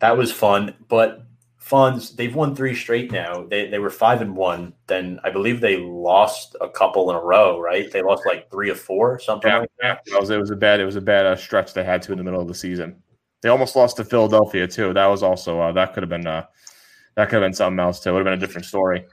[0.00, 0.74] that was fun.
[0.88, 1.24] But
[1.62, 3.46] Fonz, they've won three straight now.
[3.48, 4.74] They they were five and one.
[4.88, 7.60] Then I believe they lost a couple in a row.
[7.60, 7.90] Right?
[7.90, 9.96] They lost like three or four, something Yeah, like yeah.
[10.06, 12.12] It was, it was a bad it was a bad uh, stretch they had to
[12.12, 12.96] in the middle of the season.
[13.42, 14.92] They almost lost to Philadelphia too.
[14.92, 16.46] That was also uh, that could have been uh,
[17.14, 18.10] that could have been something else too.
[18.10, 19.04] It would have been a different story.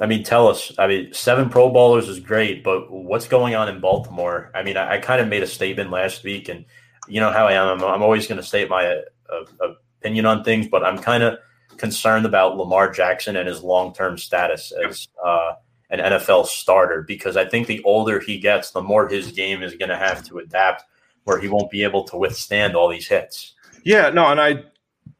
[0.00, 0.72] I mean, tell us.
[0.78, 4.50] I mean, seven Pro Bowlers is great, but what's going on in Baltimore?
[4.54, 6.64] I mean, I, I kind of made a statement last week, and
[7.08, 7.68] you know how I am.
[7.68, 8.86] I'm, I'm always going to state my
[9.30, 11.38] uh, opinion on things, but I'm kind of
[11.76, 15.52] concerned about Lamar Jackson and his long term status as uh,
[15.90, 19.74] an NFL starter because I think the older he gets, the more his game is
[19.74, 20.84] going to have to adapt,
[21.24, 23.54] where he won't be able to withstand all these hits.
[23.84, 24.64] Yeah, no, and I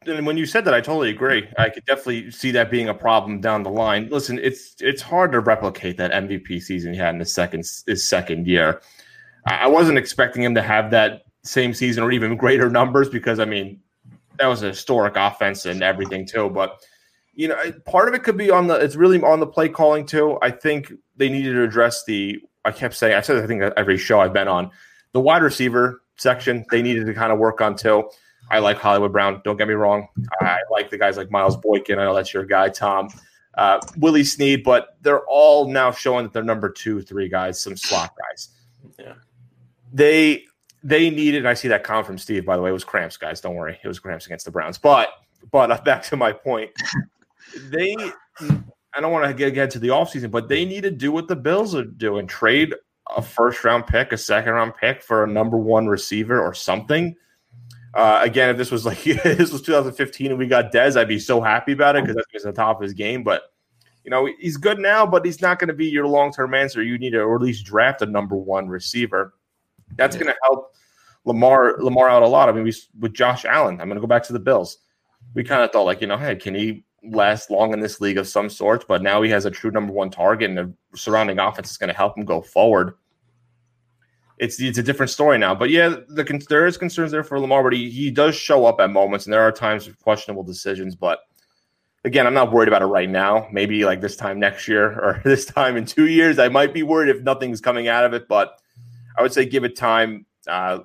[0.07, 1.47] and when you said that, I totally agree.
[1.57, 4.09] I could definitely see that being a problem down the line.
[4.09, 8.03] Listen, it's it's hard to replicate that MVP season he had in his second his
[8.03, 8.81] second year.
[9.47, 13.45] I wasn't expecting him to have that same season or even greater numbers because I
[13.45, 13.79] mean
[14.39, 16.49] that was a historic offense and everything too.
[16.49, 16.79] But
[17.33, 17.55] you know,
[17.85, 20.37] part of it could be on the it's really on the play calling too.
[20.41, 22.39] I think they needed to address the.
[22.63, 24.71] I kept saying I said I think every show I've been on
[25.11, 28.09] the wide receiver section they needed to kind of work on too.
[28.49, 29.41] I like Hollywood Brown.
[29.43, 30.07] Don't get me wrong.
[30.41, 31.99] I like the guys like Miles Boykin.
[31.99, 33.09] I know that's your guy, Tom.
[33.55, 37.77] Uh, Willie Snead, but they're all now showing that they're number two, three guys, some
[37.77, 38.49] slot guys.
[38.99, 39.13] Yeah.
[39.93, 40.45] They
[40.85, 41.45] they needed.
[41.45, 42.45] I see that comment from Steve.
[42.45, 43.41] By the way, it was cramps, guys.
[43.41, 44.77] Don't worry, it was cramps against the Browns.
[44.77, 45.09] But
[45.51, 46.71] but uh, back to my point.
[47.69, 47.95] They.
[48.97, 51.27] I don't want to get, get to the offseason, but they need to do what
[51.27, 52.73] the Bills are doing: trade
[53.15, 57.15] a first round pick, a second round pick for a number one receiver or something
[57.95, 61.17] uh, again, if this was like this was 2015 and we got Dez, I'd be
[61.17, 63.23] so happy about it because that's the top of his game.
[63.23, 63.43] But
[64.03, 66.83] you know, he's good now, but he's not going to be your long term answer.
[66.83, 69.33] You need to or at least draft a number one receiver.
[69.97, 70.23] That's yeah.
[70.23, 70.75] going to help
[71.25, 72.49] Lamar Lamar out a lot.
[72.49, 73.79] I mean, we with Josh Allen.
[73.81, 74.77] I'm going to go back to the Bills.
[75.33, 78.17] We kind of thought like, you know, hey, can he last long in this league
[78.17, 78.87] of some sort?
[78.87, 81.89] But now he has a true number one target, and the surrounding offense is going
[81.89, 82.93] to help him go forward
[84.37, 85.55] it's it's a different story now.
[85.55, 88.79] But yeah, the there is concerns there for Lamar, but he, he does show up
[88.79, 90.95] at moments, and there are times of questionable decisions.
[90.95, 91.19] But
[92.03, 93.47] again, I'm not worried about it right now.
[93.51, 96.83] Maybe like this time next year or this time in two years, I might be
[96.83, 98.27] worried if nothing's coming out of it.
[98.27, 98.59] But
[99.17, 100.25] I would say give it time.
[100.47, 100.79] Uh,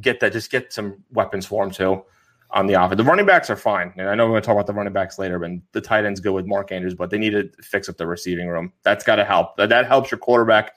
[0.00, 2.02] get that, just get some weapons for him too
[2.50, 2.98] on the offense.
[2.98, 4.92] The running backs are fine, and I know we're going to talk about the running
[4.92, 5.38] backs later.
[5.38, 8.06] But the tight ends go with Mark Andrews, but they need to fix up the
[8.06, 8.72] receiving room.
[8.82, 9.56] That's got to help.
[9.56, 10.72] That that helps your quarterback.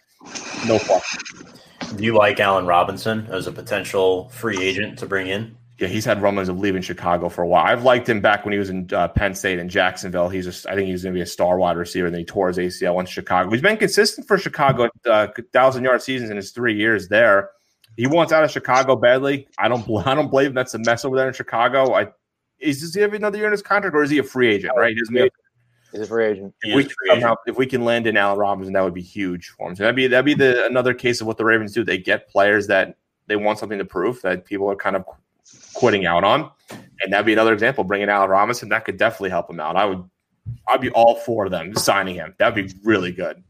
[0.67, 1.01] No problem.
[1.95, 5.55] Do you like Allen Robinson as a potential free agent to bring in?
[5.79, 7.65] Yeah, he's had rumblings of leaving Chicago for a while.
[7.65, 10.27] I've liked him back when he was in uh, Penn State and Jacksonville.
[10.27, 12.07] He's just, I think he's going to be a star wide receiver.
[12.07, 13.49] And then he tore his ACL once Chicago.
[13.49, 17.51] He's been consistent for Chicago, uh, thousand yard seasons in his three years there.
[17.95, 19.47] He wants out of Chicago badly.
[19.57, 21.93] I don't, I don't believe that's a mess over there in Chicago.
[21.93, 22.09] I
[22.59, 24.73] is he have another year in his contract, or is he a free agent?
[24.75, 24.93] Right?
[24.93, 25.31] He doesn't
[25.91, 26.53] He's a free agent.
[26.61, 29.69] If we, somehow, if we can land in Allen Robinson, that would be huge for
[29.69, 29.75] him.
[29.75, 31.83] So that'd be that'd be the another case of what the Ravens do.
[31.83, 35.05] They get players that they want something to prove that people are kind of
[35.73, 37.83] quitting out on, and that'd be another example.
[37.83, 39.75] Bringing Allen Robinson, that could definitely help him out.
[39.75, 40.03] I would,
[40.67, 42.35] I'd be all for them signing him.
[42.37, 43.43] That'd be really good.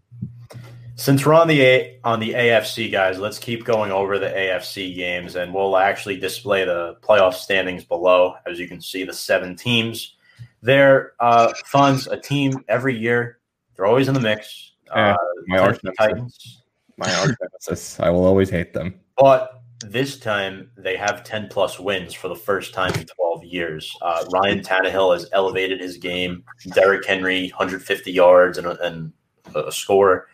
[0.95, 4.95] Since we're on the A- on the AFC guys, let's keep going over the AFC
[4.95, 8.35] games, and we'll actually display the playoff standings below.
[8.45, 10.15] As you can see, the seven teams
[10.61, 13.39] they're uh, Fonz a team every year.
[13.75, 14.73] They're always in the mix.
[14.91, 15.15] Uh,
[15.47, 16.63] my arch Titans.
[16.97, 17.99] My arch nemesis.
[17.99, 18.99] I will always hate them.
[19.17, 23.95] But this time they have 10 plus wins for the first time in 12 years.
[24.01, 26.43] Uh, Ryan Tannehill has elevated his game.
[26.73, 29.13] Derrick Henry, 150 yards and a, and
[29.55, 30.27] a score.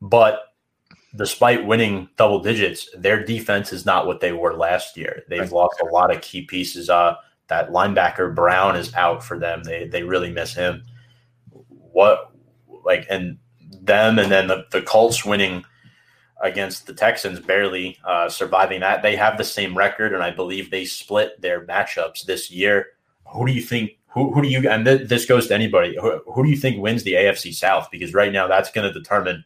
[0.00, 0.52] But
[1.16, 5.22] despite winning double digits, their defense is not what they were last year.
[5.28, 6.88] They've lost a lot of key pieces.
[6.88, 7.16] Uh,
[7.48, 9.62] that linebacker Brown is out for them.
[9.62, 10.82] They they really miss him.
[11.68, 12.32] What
[12.84, 13.38] like and
[13.80, 15.64] them and then the, the Colts winning
[16.42, 19.02] against the Texans, barely uh, surviving that.
[19.02, 22.88] They have the same record, and I believe they split their matchups this year.
[23.32, 23.98] Who do you think?
[24.08, 24.68] Who, who do you?
[24.68, 25.96] And th- this goes to anybody.
[26.00, 27.88] Who, who do you think wins the AFC South?
[27.90, 29.44] Because right now, that's going to determine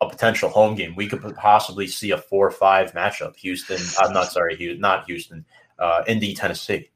[0.00, 0.94] a potential home game.
[0.94, 3.36] We could possibly see a four-five matchup.
[3.36, 3.80] Houston.
[3.98, 5.44] I'm not sorry, Houston, not Houston.
[5.78, 6.90] Uh, Indy, Tennessee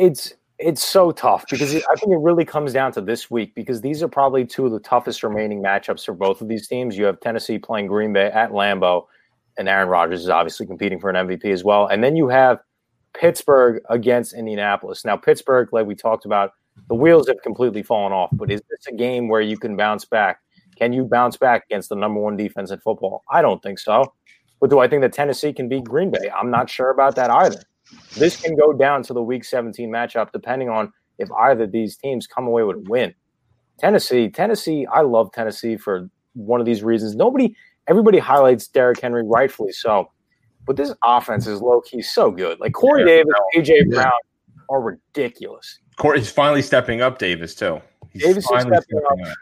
[0.00, 3.80] it's it's so tough because I think it really comes down to this week because
[3.80, 6.96] these are probably two of the toughest remaining matchups for both of these teams.
[6.96, 9.06] You have Tennessee playing Green Bay at Lambeau,
[9.58, 11.86] and Aaron Rodgers is obviously competing for an MVP as well.
[11.86, 12.60] And then you have
[13.14, 15.04] Pittsburgh against Indianapolis.
[15.04, 16.52] Now, Pittsburgh, like we talked about,
[16.88, 18.30] the wheels have completely fallen off.
[18.32, 20.40] But is this a game where you can bounce back?
[20.78, 23.24] Can you bounce back against the number one defense in football?
[23.30, 24.12] I don't think so.
[24.60, 26.30] But do I think that Tennessee can beat Green Bay?
[26.38, 27.62] I'm not sure about that either.
[28.16, 31.96] This can go down to the week 17 matchup, depending on if either of these
[31.96, 33.14] teams come away with a win.
[33.78, 37.14] Tennessee, Tennessee, I love Tennessee for one of these reasons.
[37.14, 37.54] Nobody,
[37.88, 40.10] everybody highlights Derrick Henry, rightfully so.
[40.66, 42.60] But this offense is low key so good.
[42.60, 44.12] Like Corey yeah, Davis, AJ Brown
[44.68, 45.78] are ridiculous.
[45.96, 47.80] Corey's finally stepping up, Davis too.
[48.12, 49.36] He's Davis is finally stepping up.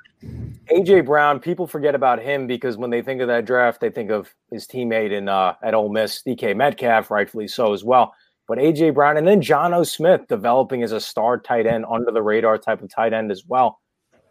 [0.71, 4.11] AJ Brown, people forget about him because when they think of that draft, they think
[4.11, 8.15] of his teammate in uh, at Ole Miss, DK Metcalf, rightfully so as well.
[8.49, 12.23] But AJ Brown and then Jonnu Smith developing as a star tight end, under the
[12.23, 13.79] radar type of tight end as well.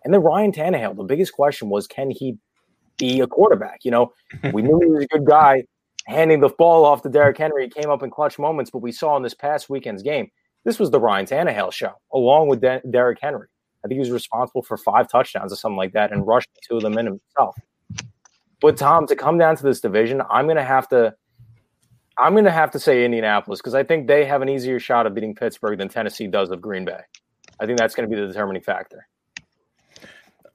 [0.04, 0.98] And then Ryan Tannehill.
[0.98, 2.38] The biggest question was, can he
[2.98, 3.82] be a quarterback?
[3.84, 4.14] You know,
[4.54, 5.66] we knew he was a good guy,
[6.08, 7.66] handing the ball off to Derrick Henry.
[7.66, 10.30] He came up in clutch moments, but we saw in this past weekend's game,
[10.66, 13.48] this was the Ryan Tannehill show, along with De- Derrick Henry.
[13.86, 16.78] I think he was responsible for five touchdowns or something like that and rushed two
[16.78, 17.56] of them in himself.
[18.60, 21.14] But Tom, to come down to this division, I'm gonna have to
[22.20, 25.14] I'm gonna have to say Indianapolis because I think they have an easier shot of
[25.14, 27.00] beating Pittsburgh than Tennessee does of Green Bay.
[27.60, 29.08] I think that's gonna be the determining factor.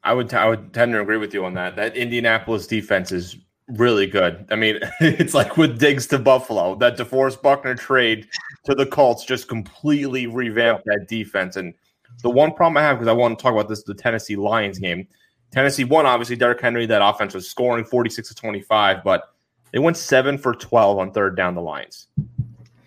[0.05, 1.77] I would I would tend to agree with you on that.
[1.77, 3.37] That Indianapolis defense is
[3.69, 4.47] really good.
[4.51, 8.29] I mean, it's like with Diggs to Buffalo, that DeForest Buckner trade
[8.65, 11.57] to the Colts just completely revamped that defense.
[11.57, 11.75] And
[12.23, 14.79] the one problem I have because I want to talk about this the Tennessee Lions
[14.79, 15.07] game.
[15.51, 16.37] Tennessee won, obviously.
[16.37, 19.35] Derrick Henry, that offense was scoring 46 to 25, but
[19.73, 21.55] they went seven for 12 on third down.
[21.55, 22.09] The Lions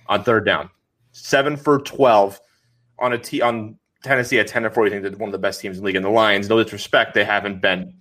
[0.08, 0.70] on third down,
[1.12, 2.40] seven for 12
[3.00, 4.90] on a t on Tennessee at 10 to 40.
[4.90, 5.96] I think they're one of the best teams in the league.
[5.96, 7.94] And the Lions, no disrespect, they haven't been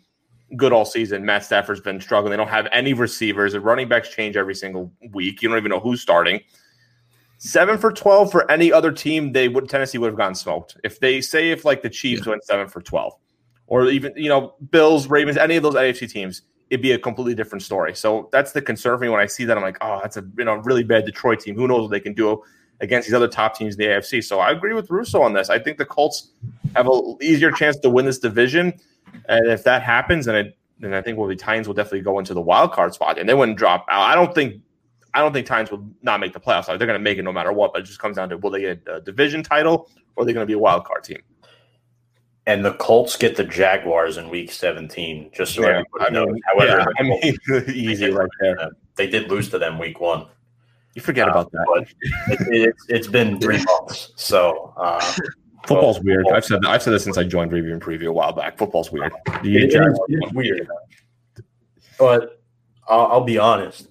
[0.56, 1.24] good all season.
[1.24, 2.30] Matt Stafford's been struggling.
[2.30, 3.52] They don't have any receivers.
[3.52, 5.42] The running backs change every single week.
[5.42, 6.40] You don't even know who's starting.
[7.38, 10.76] Seven for 12 for any other team, they would Tennessee would have gotten smoked.
[10.84, 12.30] If they say if like the Chiefs yeah.
[12.30, 13.12] went seven for 12,
[13.66, 16.42] or even you know, Bills, Ravens, any of those AFC teams,
[16.74, 17.94] it'd be a completely different story.
[17.94, 19.56] So that's the concern for me when I see that.
[19.56, 21.54] I'm like, oh, that's a you know really bad Detroit team.
[21.54, 22.42] Who knows what they can do
[22.80, 24.22] against these other top teams in the AFC.
[24.24, 25.48] So I agree with Russo on this.
[25.50, 26.30] I think the Colts
[26.74, 28.74] have an easier chance to win this division.
[29.28, 32.18] And if that happens, then it, then I think well, the Titans will definitely go
[32.18, 34.10] into the wild card spot, and they wouldn't drop out.
[34.10, 34.60] I don't think
[35.14, 36.66] I don't think Titans will not make the playoffs.
[36.66, 37.72] They're going to make it no matter what.
[37.72, 40.32] But it just comes down to will they get a division title or are they
[40.32, 41.22] going to be a wild card team?
[42.46, 45.30] And the Colts get the Jaguars in Week 17.
[45.32, 46.40] Just so yeah, everybody I mean, knows.
[46.46, 48.70] However, yeah, I mean, easy right there.
[48.96, 50.26] They did lose to them Week One.
[50.94, 51.86] You forget uh, about that.
[52.28, 55.00] It, has it, been three months, so uh,
[55.66, 56.24] football's well, weird.
[56.24, 56.36] Football.
[56.36, 58.58] I've said that, I've said this since I joined Review and Preview a while back.
[58.58, 59.12] Football's weird.
[59.42, 60.68] It, it's weird,
[61.98, 62.42] but
[62.86, 63.88] I'll, I'll be honest.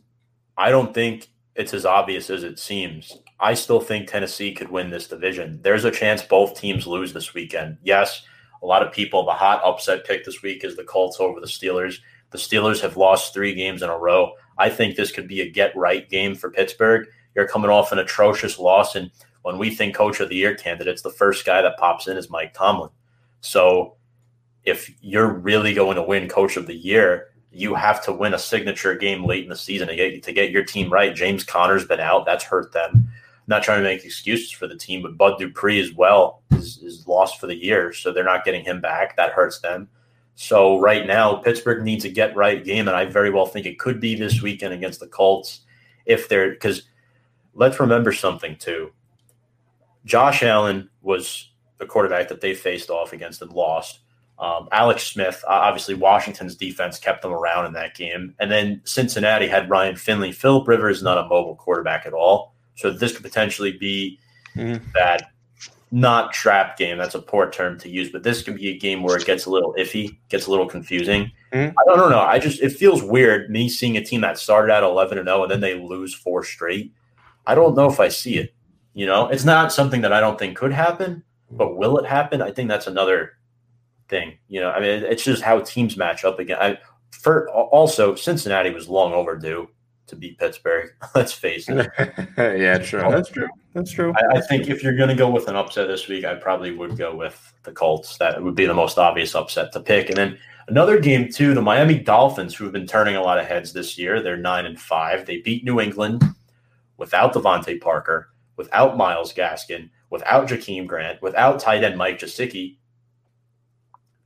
[0.58, 3.18] I don't think it's as obvious as it seems.
[3.40, 5.60] I still think Tennessee could win this division.
[5.62, 7.78] There's a chance both teams lose this weekend.
[7.84, 8.26] Yes,
[8.64, 11.46] a lot of people, the hot upset pick this week is the Colts over the
[11.46, 11.98] Steelers.
[12.32, 14.32] The Steelers have lost three games in a row.
[14.58, 17.08] I think this could be a get right game for Pittsburgh.
[17.36, 18.96] You're coming off an atrocious loss.
[18.96, 19.12] And
[19.42, 22.30] when we think coach of the year candidates, the first guy that pops in is
[22.30, 22.90] Mike Tomlin.
[23.42, 23.96] So
[24.64, 28.40] if you're really going to win coach of the year, you have to win a
[28.40, 31.14] signature game late in the season to get, to get your team right.
[31.14, 32.26] James Conner's been out.
[32.26, 33.10] That's hurt them.
[33.48, 37.08] Not trying to make excuses for the team, but Bud Dupree as well is, is
[37.08, 37.92] lost for the year.
[37.92, 39.18] So they're not getting him back.
[39.18, 39.90] That hurts them.
[40.36, 43.80] So right now, Pittsburgh needs a get right game, and I very well think it
[43.80, 45.62] could be this weekend against the Colts
[46.06, 46.84] if they're because
[47.54, 48.92] let's remember something too.
[50.06, 54.00] Josh Allen was the quarterback that they faced off against and lost.
[54.40, 59.48] Um, Alex Smith, obviously Washington's defense kept them around in that game, and then Cincinnati
[59.48, 60.32] had Ryan Finley.
[60.32, 64.20] Philip Rivers is not a mobile quarterback at all, so this could potentially be
[64.56, 64.84] mm-hmm.
[64.94, 65.32] that
[65.92, 66.98] not trap game.
[66.98, 69.46] That's a poor term to use, but this could be a game where it gets
[69.46, 71.32] a little iffy, gets a little confusing.
[71.52, 71.78] Mm-hmm.
[71.78, 72.20] I don't know.
[72.20, 75.40] I just it feels weird me seeing a team that started at eleven and zero
[75.40, 76.92] oh and then they lose four straight.
[77.46, 78.56] I don't know if I see it.
[78.96, 82.42] You know, it's not something that I don't think could happen, but will it happen?
[82.42, 83.34] I think that's another
[84.10, 84.38] thing.
[84.48, 86.58] You know, I mean, it's just how teams match up again.
[86.60, 86.78] I,
[87.12, 89.68] for also Cincinnati was long overdue
[90.08, 90.94] to beat Pittsburgh.
[91.16, 91.90] Let's face it.
[92.38, 93.02] yeah, true.
[93.10, 93.48] That's true.
[93.74, 94.14] That's true.
[94.16, 96.72] I, I think if you're going to go with an upset this week, I probably
[96.72, 98.18] would go with the Colts.
[98.18, 100.10] That would be the most obvious upset to pick.
[100.10, 103.46] And then another game too, the Miami Dolphins, who have been turning a lot of
[103.46, 104.22] heads this year.
[104.22, 105.26] They're nine and five.
[105.26, 106.24] They beat New England
[106.98, 112.78] without DeVante Parker, without Myles Gaskin, without Jakeem Grant, without tight end Mike Gesicki.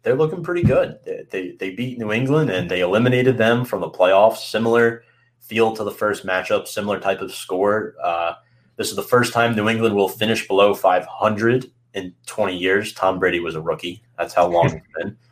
[0.03, 0.99] They're looking pretty good.
[1.05, 4.37] They, they, they beat New England and they eliminated them from the playoffs.
[4.37, 5.03] Similar
[5.47, 7.95] feel to the first matchup, similar type of score.
[8.03, 8.33] Uh,
[8.75, 12.93] this is the first time New England will finish below 500 in 20 years.
[12.93, 14.03] Tom Brady was a rookie.
[14.17, 15.17] That's how long it's been.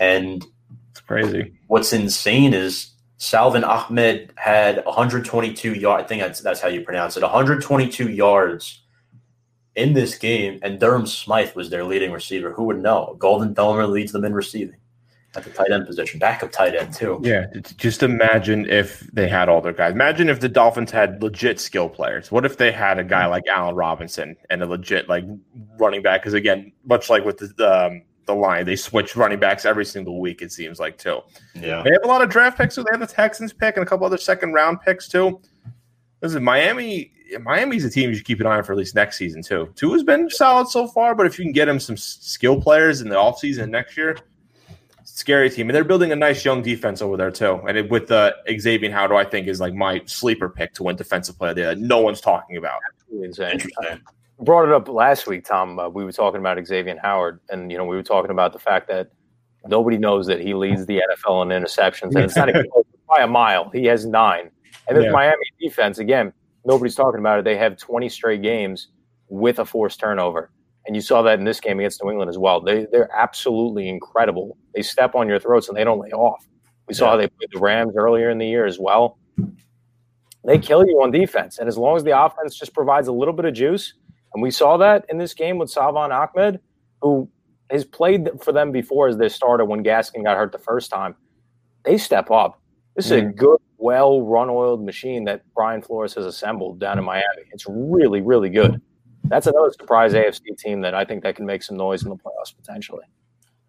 [0.00, 0.46] And
[0.92, 1.54] it's crazy.
[1.66, 6.04] What's insane is Salvon Ahmed had 122 yards.
[6.04, 8.80] I think that's, that's how you pronounce it 122 yards
[9.74, 10.60] in this game.
[10.62, 12.52] And Durham Smythe was their leading receiver.
[12.52, 13.16] Who would know?
[13.18, 14.78] Golden Domer leads them in receiving.
[15.38, 17.20] At the tight end position, backup tight end too.
[17.22, 17.46] Yeah,
[17.76, 19.92] just imagine if they had all their guys.
[19.92, 22.32] Imagine if the Dolphins had legit skill players.
[22.32, 25.24] What if they had a guy like Allen Robinson and a legit like
[25.78, 26.22] running back?
[26.22, 30.20] Because again, much like with the um, the line, they switch running backs every single
[30.20, 30.42] week.
[30.42, 31.20] It seems like too.
[31.54, 32.74] Yeah, They have a lot of draft picks.
[32.74, 35.40] So they have the Texans pick and a couple other second round picks too.
[36.20, 37.12] Listen, Miami.
[37.42, 39.70] Miami's a team you should keep an eye on for at least next season too.
[39.76, 43.02] Tua has been solid so far, but if you can get him some skill players
[43.02, 44.16] in the offseason next year,
[45.28, 45.68] scary team.
[45.68, 47.60] And they're building a nice young defense over there too.
[47.68, 50.96] And it, with uh, Xavier Howard, I think is like my sleeper pick to win
[50.96, 52.80] defensive player of the year that no one's talking about.
[53.12, 53.52] Insane.
[53.52, 54.00] interesting.
[54.40, 55.78] brought it up last week, Tom.
[55.78, 58.58] Uh, we were talking about Xavier Howard, and you know we were talking about the
[58.58, 59.10] fact that
[59.66, 63.22] nobody knows that he leads the NFL in interceptions, and it's not even close, by
[63.22, 63.68] a mile.
[63.70, 64.50] He has nine,
[64.88, 65.10] and this Yeah.
[65.10, 66.32] Miami defense again.
[66.64, 67.44] Nobody's talking about it.
[67.44, 68.88] They have 20 straight games
[69.28, 70.50] with a forced turnover,
[70.86, 72.62] and you saw that in this game against New England as well.
[72.62, 74.56] They they're absolutely incredible.
[74.78, 76.46] They step on your throats and they don't lay off.
[76.86, 77.10] We saw Yeah.
[77.10, 79.18] how they played the Rams earlier in the year as well.
[80.44, 83.34] They kill you on defense, and as long as the offense just provides a little
[83.34, 83.94] bit of juice,
[84.32, 86.60] and we saw that in this game with Salvon Ahmed,
[87.02, 87.28] who
[87.70, 91.16] has played for them before as their starter when Gaskin got hurt the first time.
[91.82, 92.62] They step up.
[92.94, 93.34] This is a mm.
[93.34, 97.42] good, well run oiled machine that Brian Flores has assembled down in Miami.
[97.50, 98.80] It's really, really good.
[99.24, 102.16] That's another surprise AFC team that I think that can make some noise in the
[102.16, 103.04] playoffs potentially.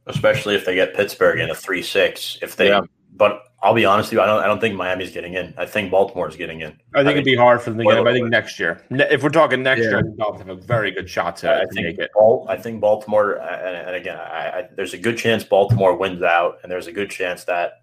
[0.10, 2.38] Especially if they get Pittsburgh in a three six.
[2.41, 2.81] If they, Yeah.
[3.14, 4.41] but I'll be honest with you, I don't.
[4.44, 5.53] I don't think Miami's getting in.
[5.57, 6.80] I think Baltimore's getting in.
[6.95, 8.07] I think it'd be hard for them to get him.
[8.07, 8.81] I think next year.
[8.90, 9.90] If we're talking next Yeah.
[9.90, 12.10] year, I think Dolphins have a very good shot to, I think make it.
[12.15, 16.22] Bal- I think Baltimore, and, and again, I, I, there's a good chance Baltimore wins
[16.23, 17.81] out, and there's a good chance that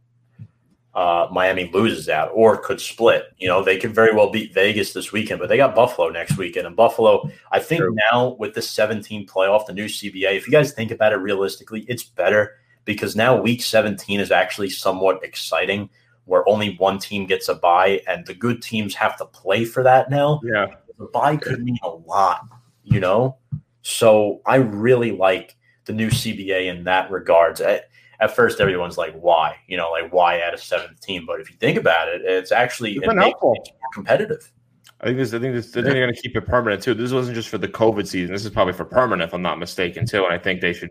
[0.97, 3.25] uh, Miami loses out or could split.
[3.37, 6.39] You know, they could very well beat Vegas this weekend, but they got Buffalo next
[6.39, 6.67] weekend.
[6.67, 7.95] And Buffalo, I think True.
[8.11, 11.85] now with the 17 playoff, the new CBA, if you guys think about it realistically,
[11.87, 12.55] it's better
[12.87, 15.91] because now week 17 is actually somewhat exciting
[16.25, 19.83] where only one team gets a bye and the good teams have to play for
[19.83, 20.67] that now Yeah.
[20.99, 22.41] the bye could mean a lot,
[22.85, 23.37] you know?
[23.83, 27.61] So I really like the new CBA in that regards.
[27.61, 27.91] At,
[28.21, 29.57] at first, everyone's like, why?
[29.67, 31.25] You know, like, why add a seventh team?
[31.27, 33.55] But if you think about it, it's actually It's it been makes helpful.
[33.55, 34.53] things more competitive.
[35.01, 35.35] I think this.
[35.35, 35.69] I think this.
[35.71, 36.95] I think they're going to keep it permanent too.
[36.95, 38.33] This wasn't just for the COVID season.
[38.33, 40.25] This is probably for permanent, if I'm not mistaken, too.
[40.25, 40.91] And I think they should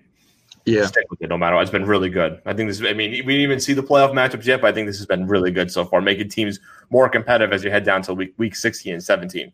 [0.65, 0.85] Yeah.
[0.85, 1.63] stick with it no matter what.
[1.63, 2.39] It's been really good.
[2.45, 2.81] I think this.
[2.83, 5.07] I mean, we didn't even see the playoff matchups yet, but I think this has
[5.07, 6.59] been really good so far, making teams
[6.91, 9.51] more competitive as you head down to week week 16 and 17.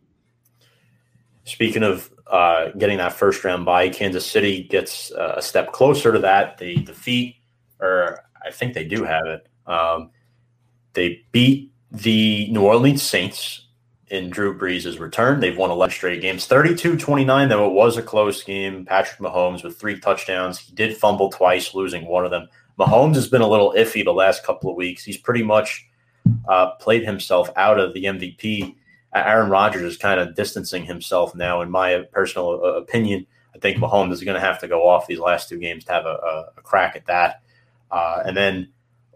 [1.45, 6.11] Speaking of uh, getting that first round bye, Kansas City gets uh, a step closer
[6.11, 6.57] to that.
[6.57, 7.37] They defeat,
[7.81, 9.47] or I think they do have it.
[9.65, 10.11] Um,
[10.93, 13.67] they beat the New Orleans Saints
[14.07, 15.39] in Drew Brees' return.
[15.39, 18.85] They've won 11 straight games, 32 29, though it was a close game.
[18.85, 20.59] Patrick Mahomes with three touchdowns.
[20.59, 22.47] He did fumble twice, losing one of them.
[22.77, 25.03] Mahomes has been a little iffy the last couple of weeks.
[25.03, 25.87] He's pretty much
[26.47, 28.75] uh, played himself out of the MVP.
[29.13, 33.25] Aaron Rodgers is kind of distancing himself now, in my personal uh, opinion.
[33.55, 35.91] I think Mahomes is going to have to go off these last two games to
[35.91, 37.43] have a, a, a crack at that.
[37.91, 38.71] Uh, and then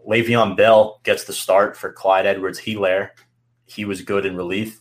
[0.06, 3.10] Le'Veon Bell gets the start for Clyde Edwards Helaire.
[3.64, 4.80] He was good in relief,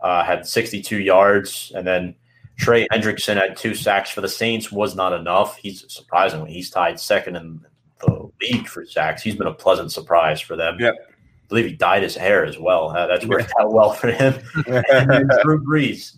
[0.00, 1.72] uh, had 62 yards.
[1.74, 2.14] And then
[2.58, 5.56] Trey Hendrickson had two sacks for the Saints, was not enough.
[5.56, 7.60] He's surprisingly, he's tied second in
[8.00, 9.22] the league for sacks.
[9.22, 10.76] He's been a pleasant surprise for them.
[10.80, 10.94] Yep.
[10.98, 12.90] I believe he dyed his hair as well.
[12.90, 14.34] Uh, that's worked out well for him.
[14.66, 16.16] and Drew Brees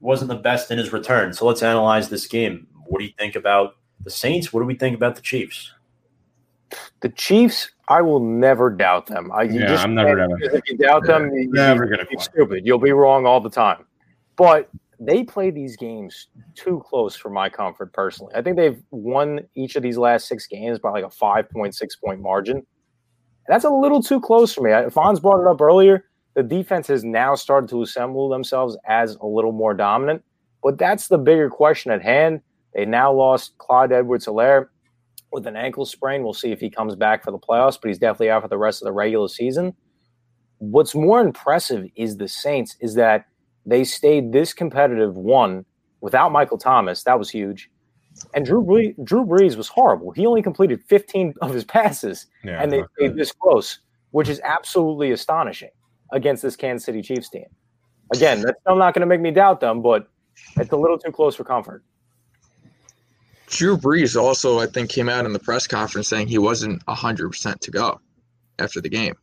[0.00, 1.32] wasn't the best in his return.
[1.32, 2.66] So let's analyze this game.
[2.86, 4.52] What do you think about the Saints?
[4.52, 5.72] What do we think about the Chiefs?
[7.00, 9.30] The Chiefs, I will never doubt them.
[9.32, 12.66] I, you Yeah, just I'm never If you doubt them, you, Never gonna you're stupid.
[12.66, 13.84] You'll be wrong all the time.
[14.36, 14.70] But
[15.00, 18.34] they play these games too close for my comfort personally.
[18.34, 21.74] I think they've won each of these last six games by like a 5.6
[22.04, 22.66] point margin.
[23.46, 24.70] That's a little too close for me.
[24.70, 26.04] Fonz brought it up earlier.
[26.34, 30.22] The defense has now started to assemble themselves as a little more dominant.
[30.62, 32.40] But that's the bigger question at hand.
[32.74, 34.68] They now lost Clyde Edwards Helaire
[35.32, 36.22] with an ankle sprain.
[36.22, 38.58] We'll see if he comes back for the playoffs, but he's definitely out for the
[38.58, 39.74] rest of the regular season.
[40.58, 43.26] What's more impressive is the Saints is that
[43.66, 45.64] they stayed this competitive one
[46.00, 47.02] without Michael Thomas.
[47.04, 47.70] That was huge.
[48.34, 50.10] And Drew Brees, Drew Brees was horrible.
[50.10, 53.78] He only completed 15 of his passes, Yeah, and they stayed this close,
[54.10, 55.70] which is absolutely astonishing
[56.12, 57.44] against this Kansas City Chiefs team.
[58.12, 60.08] Again, that's still not going to make me doubt them, but
[60.56, 61.84] it's a little too close for comfort.
[63.48, 67.60] Drew Brees also, I think, came out in the press conference saying he wasn't 100%
[67.60, 68.00] to go
[68.58, 69.14] after the game.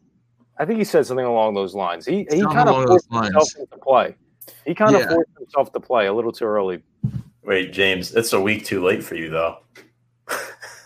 [0.58, 2.06] I think he said something along those lines.
[2.06, 3.56] He he kind of forced himself lines.
[3.56, 4.16] into play.
[4.66, 5.10] He kind of Yeah.
[5.10, 6.82] forced himself to play a little too early.
[7.44, 9.58] Wait, James, it's a week too late for you, though.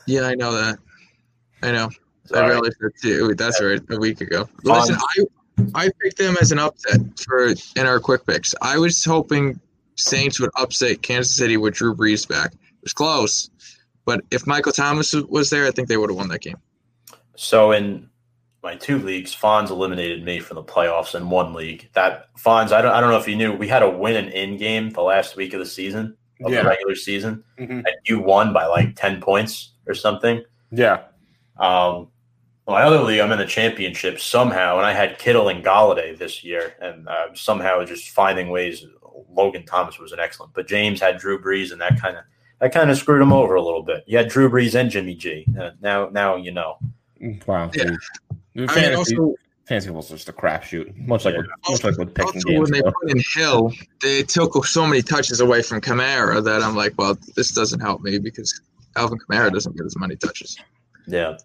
[0.08, 0.80] Yeah, I know that.
[1.62, 1.86] I know.
[1.86, 2.50] I Sorry.
[2.50, 3.36] realized that too.
[3.36, 4.50] That's right, a week ago.
[4.64, 5.28] Listen, um,
[5.76, 8.56] I I picked them as an upset for in our quick picks.
[8.64, 9.60] I was hoping
[9.98, 12.54] Saints would upset Kansas City with Drew Brees back.
[12.80, 13.50] It was close,
[14.06, 16.58] but if Michael Thomas was there, I think they would have won that game.
[17.36, 18.10] So in
[18.64, 21.90] my two leagues, Fonz eliminated me from the playoffs in one league.
[21.94, 24.30] That Fonz, I don't, I don't know if you knew, we had a win and
[24.34, 26.64] in game the last week of the season of Yeah.
[26.64, 27.80] the regular season, Mhm.
[27.80, 30.44] and you won by like ten points or something.
[30.72, 31.04] Yeah.
[31.58, 32.08] Um,
[32.68, 36.44] my other league, I'm in the championship somehow, and I had Kittle and Golladay this
[36.44, 38.86] year, and uh, somehow just finding ways.
[39.32, 42.24] Logan Thomas was an excellent, but James had Drew Brees, and that kind of
[42.60, 44.04] that kind of screwed him over a little bit.
[44.08, 45.46] You had Drew Brees and Jimmy G.
[45.60, 46.78] Uh, now, now you know.
[47.46, 47.70] Wow.
[47.74, 47.84] Yeah.
[47.86, 47.98] Dude,
[48.56, 50.96] I mean, Fantasy, also, fantasy football's just a crapshoot.
[51.08, 51.42] Much like Yeah.
[51.42, 52.60] with, much like with picking also games.
[52.62, 52.92] when they though.
[53.02, 57.18] put in Hill, they took so many touches away from Kamara that I'm like, well,
[57.36, 58.60] this doesn't help me because
[58.96, 60.58] Alvin Kamara doesn't get as many touches.
[61.08, 61.38] Yeah.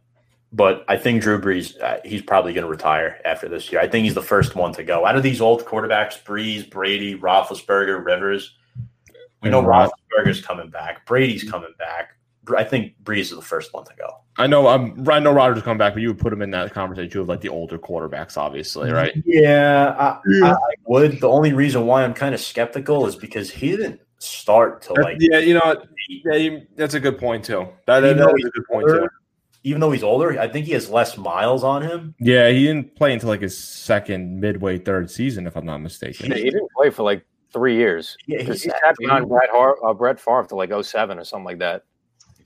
[0.52, 3.80] But I think Drew Brees, uh, he's probably going to retire after this year.
[3.80, 5.04] I think he's the first one to go.
[5.04, 8.54] Out of these old quarterbacks, Brees, Brady, Roethlisberger, Rivers,
[9.44, 11.06] we know And Rod- Roethlisberger's coming back.
[11.06, 11.50] Brady's mm-hmm.
[11.50, 12.10] coming back.
[12.56, 14.08] I think Brees is the first one to go.
[14.36, 16.74] I know I'm I know Rodgers coming back, but you would put him in that
[16.74, 18.96] conversation too of like the older quarterbacks, obviously, mm-hmm.
[18.96, 19.12] right?
[19.24, 21.20] Yeah, I, I, I would.
[21.20, 25.18] The only reason why I'm kind of skeptical is because he didn't start to like
[25.20, 27.68] yeah, you know, yeah, you, that's a good point too.
[27.86, 29.08] That, that, know that is a good point too.
[29.62, 32.14] even though he's older, I think he has less miles on him.
[32.18, 36.32] Yeah, he didn't play until like his second midway third season, if I'm not mistaken.
[36.32, 37.24] He didn't play for like
[37.54, 38.14] three years.
[38.26, 41.44] Yeah, Because he's he behind Brett, Har- uh, Brett Favre to like 07 or something
[41.46, 41.84] like that.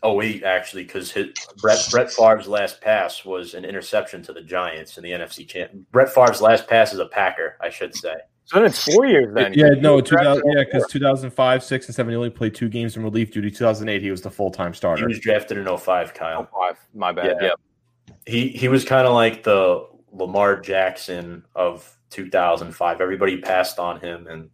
[0.04, 1.12] Oh wait, actually, because
[1.60, 5.72] Brett Brett Favre's last pass was an interception to the Giants in the NFC champ.
[5.90, 8.14] Brett Favre's last pass is a Packer, I should say.
[8.44, 9.52] So then it's four years then.
[9.54, 12.96] Yeah, He no, 2000, yeah, because 2005, six, and seven, he only played two games
[12.96, 13.50] in relief duty.
[13.50, 15.00] 2008, he was the full time starter.
[15.02, 16.48] He was drafted in 05, Oh, Kyle.
[16.56, 16.76] five.
[16.94, 17.36] My bad.
[17.40, 17.48] Yeah.
[17.48, 18.14] Yeah.
[18.26, 23.00] He he was kind of like the Lamar Jackson of 2005.
[23.00, 24.48] Everybody passed on him, and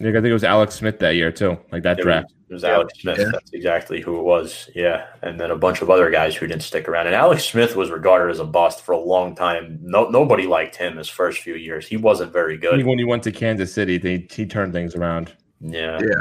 [0.00, 2.26] Yeah, I think it was Alex Smith that year too, like that it draft.
[2.26, 2.68] was, it was Yeah.
[2.70, 3.18] Alex Smith.
[3.18, 3.30] Yeah.
[3.32, 4.70] That's exactly who it was.
[4.74, 7.06] Yeah, and then a bunch of other guys who didn't stick around.
[7.06, 9.78] And Alex Smith was regarded as a bust for a long time.
[9.82, 11.86] No, nobody liked him his first few years.
[11.88, 12.84] He wasn't very good.
[12.86, 15.32] when he went to Kansas City, they he turned things around.
[15.60, 15.98] Yeah.
[16.00, 16.20] Yeah.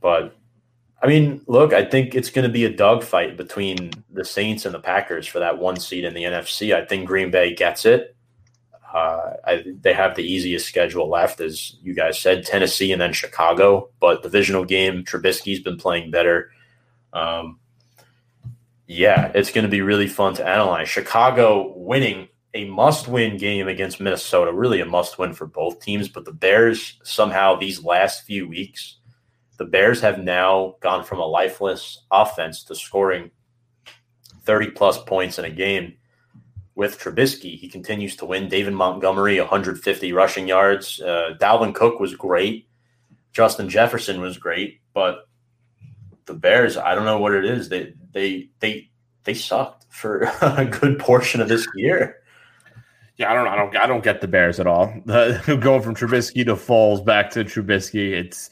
[0.00, 0.36] But
[1.02, 4.74] I mean, look, I think it's going to be a dogfight between the Saints and
[4.74, 6.74] the Packers for that one seed in the NFC.
[6.74, 8.16] I think Green Bay gets it.
[8.94, 13.12] Uh, I, they have the easiest schedule left, as you guys said, Tennessee and then
[13.12, 13.90] Chicago.
[13.98, 16.52] But the divisional game, Trubisky's been playing better.
[17.12, 17.58] Um,
[18.86, 20.88] yeah, it's going to be really fun to analyze.
[20.88, 26.08] Chicago winning a must-win game against Minnesota, really a must-win for both teams.
[26.08, 28.98] But the Bears somehow these last few weeks,
[29.58, 33.32] the Bears have now gone from a lifeless offense to scoring
[34.44, 35.96] 30 plus points in a game
[36.74, 37.58] with Trubisky.
[37.58, 38.48] He continues to win.
[38.48, 41.00] David Montgomery, 150 rushing yards.
[41.00, 42.68] Uh, Dalvin Cook was great.
[43.32, 45.28] Justin Jefferson was great, but
[46.26, 47.68] the Bears, I don't know what it is.
[47.68, 48.90] They they they
[49.24, 52.16] they sucked for a good portion of this year.
[53.16, 54.92] Yeah, I don't, I don't, I don't get the Bears at all.
[55.04, 58.50] The, going from Trubisky to Foles back to Trubisky, it's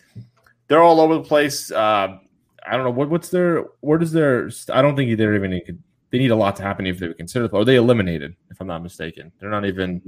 [0.68, 1.70] they're all over the place.
[1.72, 2.18] Uh,
[2.64, 5.60] I don't know what what's their where does their I don't think they're even
[6.12, 8.66] they need a lot to happen if they would consider or they eliminated if I'm
[8.68, 9.32] not mistaken.
[9.40, 10.00] They're not even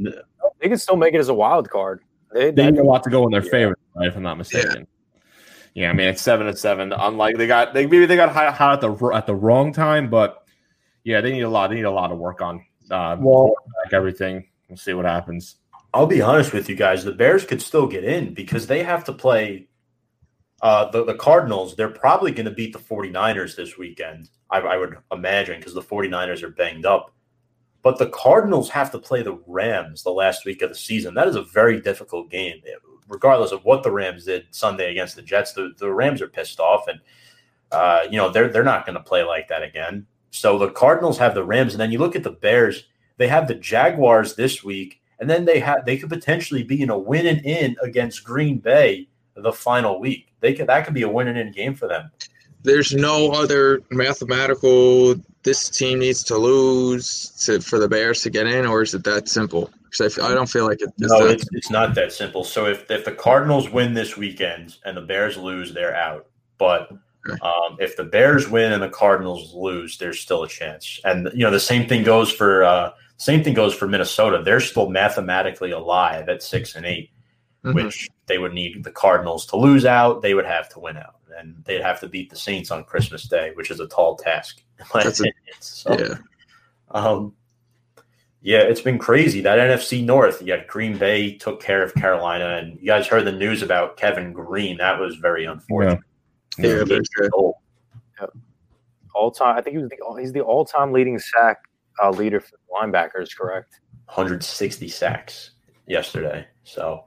[0.60, 2.02] They can still make it as a wild card.
[2.32, 3.50] They, they need a lot to go in their Yeah.
[3.50, 4.86] favor right, if I'm not mistaken.
[5.74, 5.90] Yeah.
[5.90, 6.92] I mean it's seven and seven.
[6.92, 10.08] Unlike they got they maybe they got hot, hot at the at the wrong time,
[10.10, 10.44] but
[11.02, 11.68] yeah, they need a lot.
[11.70, 13.54] They need a lot of work on uh, Well-
[13.84, 14.46] like everything.
[14.68, 15.56] We'll see what happens.
[15.92, 17.04] I'll be honest with you guys.
[17.04, 19.68] The Bears could still get in because they have to play
[20.64, 21.76] uh, the, the Cardinals.
[21.76, 25.82] They're probably going to beat the 49ers this weekend, I, I would imagine, because the
[25.82, 27.12] 49ers are banged up.
[27.82, 31.12] But the Cardinals have to play the Rams the last week of the season.
[31.12, 32.62] That is a very difficult game.
[33.06, 36.58] Regardless of what the Rams did Sunday against the Jets, the, the Rams are pissed
[36.58, 36.88] off.
[36.88, 36.98] And,
[37.70, 40.06] uh, you know, they're, they're not going to play like that again.
[40.30, 41.74] So the Cardinals have the Rams.
[41.74, 42.84] And then you look at the Bears,
[43.18, 46.90] they have the Jaguars this week and then they have they could potentially be in
[46.90, 50.28] a win and in against Green Bay the final week.
[50.40, 52.10] They could that could be a win and in game for them.
[52.62, 55.16] There's no other mathematical.
[55.42, 59.04] This team needs to lose to, for the Bears to get in, or is it
[59.04, 59.70] that simple?
[59.84, 61.34] Because I, I don't feel like it, it's no, that.
[61.34, 62.42] it's, it's not that simple.
[62.42, 66.26] So if if the Cardinals win this weekend and the Bears lose, they're out.
[66.56, 66.90] But
[67.42, 71.00] um, if the Bears win and the Cardinals lose, there's still a chance.
[71.04, 74.42] And you know the same thing goes for uh, same thing goes for Minnesota.
[74.42, 77.10] They're still mathematically alive at six and eight.
[77.64, 77.74] Mhm.
[77.74, 80.22] which they would need the Cardinals to lose out.
[80.22, 83.24] They would have to win out, and they'd have to beat the Saints on Christmas
[83.24, 84.60] Day, which is a tall task.
[84.78, 85.24] in my That's a-
[85.60, 86.14] So, yeah.
[86.90, 87.34] Um,
[88.42, 89.40] yeah, it's been crazy.
[89.40, 93.24] That NFC North, you got Green Bay took care of Carolina, and you guys heard
[93.24, 94.76] the news about Kevin Greene.
[94.78, 96.00] That was very unfortunate.
[96.58, 97.28] Yeah, He's that's true.
[97.32, 97.54] old.
[99.14, 101.58] All time, I think he was the he's the all time leading sack
[102.02, 103.36] uh, leader for linebackers.
[103.36, 103.78] Correct.
[104.06, 105.52] 160 sacks
[105.86, 106.46] yesterday.
[106.64, 107.04] So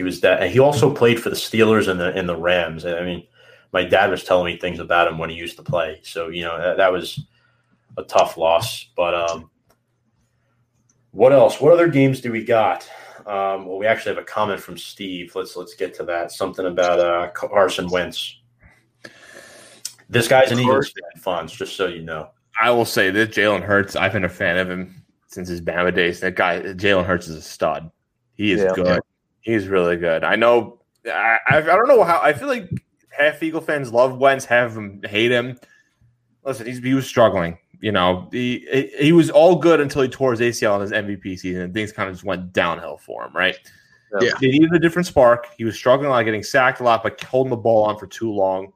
[0.00, 0.42] he was that.
[0.42, 2.86] And he also played for the Steelers and the and the Rams.
[2.86, 3.26] And I mean,
[3.70, 6.00] my dad was telling me things about him when he used to play.
[6.02, 7.20] So you know that, that was
[7.98, 8.86] a tough loss.
[8.96, 9.50] But um,
[11.10, 11.60] what else?
[11.60, 12.88] What other games do we got?
[13.26, 15.32] Um, well, we actually have a comment from Steve.
[15.34, 16.32] Let's let's get to that.
[16.32, 18.38] Something about uh, Carson Wentz.
[20.08, 22.30] This guy's an Eagles fan, Fonz, just so you know.
[22.58, 23.96] I will say that Jalen Hurts.
[23.96, 26.20] I've been a fan of him since his Bama days.
[26.20, 27.90] That guy, Jalen Hurts, is a stud.
[28.32, 28.72] He is Yeah.
[28.72, 29.02] good.
[29.40, 30.24] He's really good.
[30.24, 30.80] I know.
[31.06, 32.20] I, I I don't know how.
[32.20, 32.68] I feel like
[33.10, 35.58] half Eagle fans love Wentz, half of them hate him.
[36.44, 37.58] Listen, he's, he was struggling.
[37.80, 41.38] You know, he he was all good until he tore his ACL in his MVP
[41.38, 43.34] season, and things kind of just went downhill for him.
[43.34, 43.56] Right?
[44.20, 44.32] Yeah.
[44.40, 45.48] They needed a different spark.
[45.56, 48.06] He was struggling a lot, getting sacked a lot, but holding the ball on for
[48.06, 48.72] too long.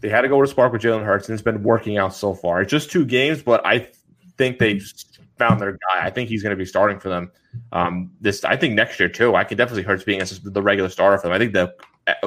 [0.00, 2.34] They had to go to spark with Jalen Hurts, and it's been working out so
[2.34, 2.60] far.
[2.60, 3.88] It's just two games, but I
[4.36, 5.15] think they mm-hmm.
[5.38, 6.04] Found their guy.
[6.04, 7.30] I think he's going to be starting for them
[7.72, 8.44] um, this.
[8.44, 9.34] I think next year too.
[9.34, 11.32] I could definitely see Hurts being the regular starter for them.
[11.32, 11.74] I think the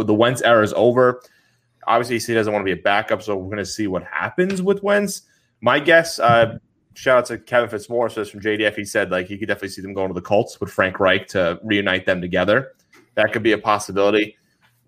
[0.03, 1.22] the Wentz era is over.
[1.88, 4.61] Obviously, he doesn't want to be a backup, so we're going to see what happens
[4.61, 5.23] with Wentz.
[5.61, 6.19] My guess.
[6.19, 6.60] Uh,
[6.94, 8.76] shout out to Kevin Fitzmaurice from JDF.
[8.76, 11.27] He said like he could definitely see them going to the Colts with Frank Reich
[11.30, 12.73] to reunite them together.
[13.15, 14.38] That could be a possibility.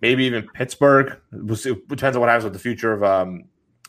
[0.01, 1.17] Maybe even Pittsburgh.
[1.31, 1.71] We'll see.
[1.71, 3.45] It depends on what happens with the future of um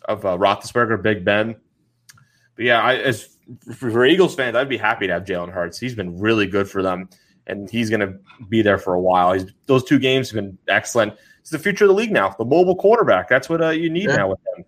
[0.06, 1.56] of uh, Roethlisberger, Big Ben.
[2.56, 3.31] But yeah, I, as
[3.74, 5.78] for, Eagles fans, I'd be happy to have Jalen Hurts.
[5.78, 7.08] He's been really good for them,
[7.46, 8.14] and he's going to
[8.48, 9.32] be there for a while.
[9.32, 11.14] He's, those two games have been excellent.
[11.40, 12.30] It's the future of the league now.
[12.38, 13.28] The mobile quarterback.
[13.28, 14.16] That's what uh, you need Yeah.
[14.16, 14.64] now with him.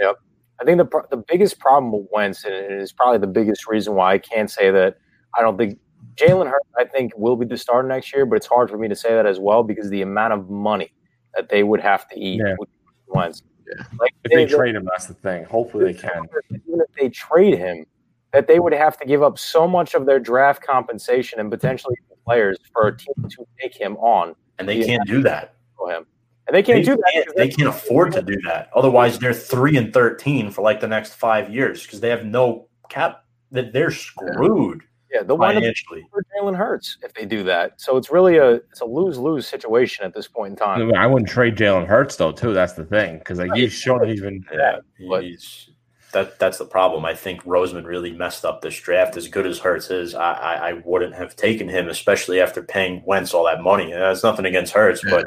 [0.00, 0.16] Yep.
[0.60, 3.94] I think the the biggest problem with Wentz, and it is probably the biggest reason
[3.94, 4.96] why I can't say that
[5.36, 5.80] I don't think
[6.14, 8.86] Jalen Hurts, I think, will be the starter next year, but it's hard for me
[8.86, 10.92] to say that as well because the amount of money
[11.34, 12.54] that they would have to eat Yeah.
[12.58, 12.68] with
[13.08, 13.42] Wentz.
[13.66, 13.82] Yeah.
[13.98, 15.44] Like If they trade him, that's the thing.
[15.44, 16.26] Hopefully, they can.
[16.50, 17.84] Even if they trade him,
[18.32, 21.94] that they would have to give up so much of their draft compensation and potentially
[22.24, 25.54] players for a team to take him on And they can't do that.
[25.76, 26.06] for him.
[26.46, 27.10] And they can't They do that.
[27.12, 28.68] can't, they can't afford to do that.
[28.74, 32.66] Otherwise, they're three and thirteen for like the next five years because they have no
[32.88, 33.24] cap.
[33.52, 34.82] That they're screwed
[35.12, 36.06] Yeah, they'll wind up financially.
[36.10, 37.78] for Jalen Hurts if they do that.
[37.80, 40.94] So it's really a it's a lose lose situation at this point in time.
[40.94, 42.54] I wouldn't trade Jalen Hurts though, too.
[42.54, 44.42] That's the thing because like he's shown that he's been.
[44.52, 44.78] Yeah,
[45.08, 45.68] but- he's,
[46.12, 47.04] that that's the problem.
[47.04, 49.16] I think Roseman really messed up this draft.
[49.16, 53.02] As good as Hurts is, I, I, I wouldn't have taken him, especially after paying
[53.04, 53.92] Wentz all that money.
[53.92, 55.24] And that's nothing against Hurts, but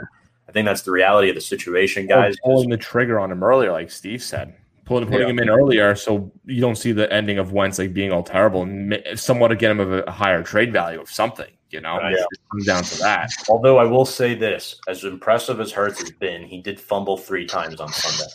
[0.47, 2.35] I think that's the reality of the situation, guys.
[2.43, 4.53] pulling the trigger on him earlier, like Steve said,
[4.85, 5.31] pulling putting Yeah.
[5.31, 8.61] him in earlier, so you don't see the ending of Wentz like being all terrible,
[8.61, 11.51] and somewhat to get him of a higher trade value of something.
[11.71, 12.13] You know, Right.
[12.13, 13.31] it comes down to that.
[13.49, 17.47] Although I will say this, as impressive as Hurts has been, he did fumble three
[17.47, 18.31] times on Sunday.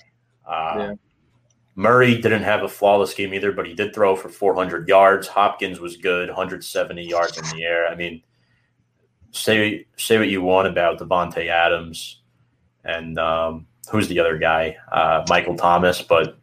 [0.46, 0.92] Uh, Yeah.
[1.74, 5.28] Murray didn't have a flawless game either, but he did throw for 400 yards.
[5.28, 7.86] Hopkins was good, 170 yards in the air.
[7.86, 8.22] I mean,
[9.32, 12.22] say say what you want about Davante Adams
[12.84, 16.38] and um, who's the other guy, uh, Michael Thomas, but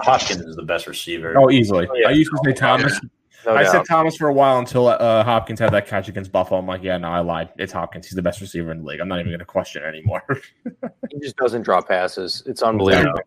[0.00, 1.34] Hopkins is the best receiver.
[1.38, 1.88] Oh, easily.
[1.94, 2.08] Yeah.
[2.08, 3.00] I used to say Thomas.
[3.44, 3.72] No I doubt.
[3.72, 6.58] said Thomas for a while until uh, Hopkins had that catch against Buffalo.
[6.58, 7.50] I'm like, yeah, no, I lied.
[7.58, 8.06] It's Hopkins.
[8.06, 8.98] He's the best receiver in the league.
[8.98, 10.24] I'm not even going to question it anymore.
[11.10, 12.42] he just doesn't drop passes.
[12.46, 13.20] It's unbelievable.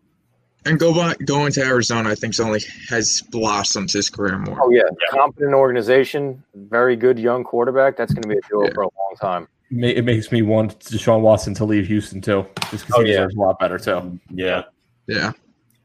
[0.66, 4.58] And go by, going to Arizona, I think, only has blossomed his career more.
[4.62, 7.96] Oh yeah, competent organization, very good young quarterback.
[7.96, 8.70] That's going to be a duo Yeah.
[8.74, 9.48] for a long time.
[9.70, 13.18] It makes me want Deshaun Watson to leave Houston too, just because Oh, he yeah.
[13.18, 14.18] deserves a lot better too.
[14.28, 14.64] Yeah.
[15.06, 15.32] Yeah.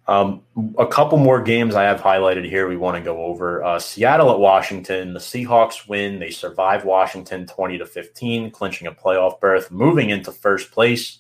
[0.08, 0.42] Um,
[0.78, 3.64] a couple more games I have highlighted here we want to go over.
[3.64, 5.14] Uh, Seattle at Washington.
[5.14, 6.20] The Seahawks win.
[6.20, 9.72] They survive Washington 20 to 15, clinching a playoff berth.
[9.72, 11.20] Moving into first place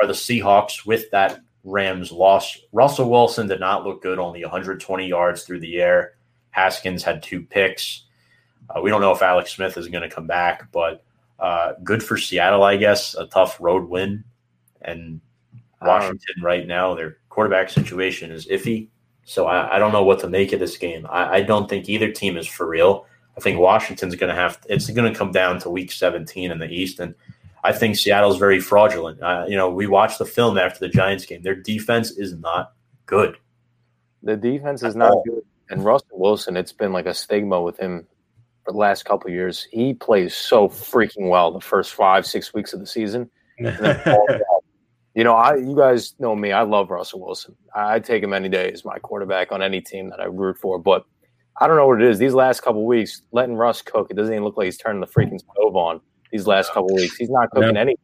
[0.00, 2.60] are the Seahawks with that Rams lost.
[2.72, 6.14] Russell Wilson did not look good, only 120 yards through the air.
[6.50, 8.04] Haskins had two picks.
[8.70, 11.04] Uh, we don't know if Alex Smith is going to come back, but
[11.38, 13.14] uh, good for Seattle, I guess.
[13.14, 14.24] A tough road win.
[14.80, 15.20] And
[15.80, 18.88] Um, Washington right now, their quarterback situation is iffy.
[19.24, 21.06] So I, I don't know what to make of this game.
[21.10, 23.06] I, I don't think either team is for real.
[23.36, 24.58] I think Washington's going to have.
[24.68, 27.14] It's going to come down to Week 17 in the East, and
[27.66, 29.20] I think Seattle's very fraudulent.
[29.20, 31.42] Uh, you know, we watched the film after the Giants game.
[31.42, 32.72] Their defense is not
[33.06, 33.36] good.
[34.22, 36.56] The defense is not good, and Russell Wilson.
[36.56, 38.06] It's been like a stigma with him
[38.64, 39.66] for the last couple of years.
[39.70, 43.30] He plays so freaking well the first five, six weeks of the season.
[43.58, 44.40] and then.
[45.16, 46.52] You know, I you guys know me.
[46.52, 47.56] I love Russell Wilson.
[47.74, 50.58] I, I take him any day as my quarterback on any team that I root
[50.58, 50.78] for.
[50.78, 51.06] But
[51.58, 52.18] I don't know what it is.
[52.18, 55.06] These last couple weeks, letting Russ cook, it doesn't even look like he's turning the
[55.06, 56.02] freaking stove on.
[56.36, 57.80] These last couple weeks, he's not cooking Yeah.
[57.80, 57.96] any.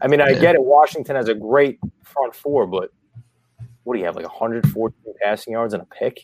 [0.00, 0.40] I mean, I Yeah.
[0.40, 0.64] get it.
[0.64, 2.90] Washington has a great front four, but
[3.84, 6.22] what do you have like 114 passing yards and a pick?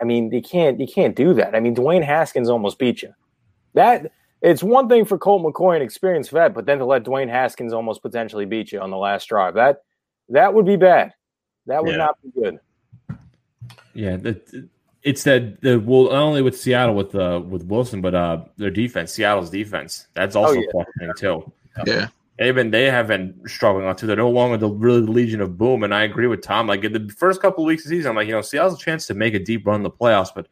[0.00, 1.54] I mean, you can't you can't do that.
[1.54, 3.12] I mean, Dwayne Haskins almost beat you.
[3.74, 7.28] That it's one thing for Colt McCoy, an experienced vet, but then to let Dwayne
[7.28, 9.82] Haskins almost potentially beat you on the last drive, that
[10.30, 11.12] that would be bad.
[11.66, 11.96] That would Yeah.
[11.98, 12.58] not be good.
[13.92, 14.68] Yeah, the,
[15.02, 18.70] it's that the well not only with Seattle with uh with Wilson, but uh their
[18.70, 20.06] defense, Seattle's defense.
[20.14, 20.66] That's also Oh, yeah.
[20.70, 21.52] questioning too.
[21.86, 22.08] Yeah.
[22.38, 24.06] They've been they have been struggling on too.
[24.06, 25.84] They're no longer the really the legion of boom.
[25.84, 26.66] And I agree with Tom.
[26.66, 28.74] Like in the first couple of weeks of the season, I'm like, you know, Seattle's
[28.74, 30.46] a chance to make a deep run in the playoffs, but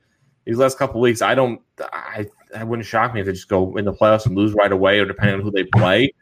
[0.44, 1.60] these last couple of weeks, I don't
[1.92, 4.72] I I wouldn't shock me if they just go in the playoffs and lose right
[4.72, 6.12] away, or depending on who they play.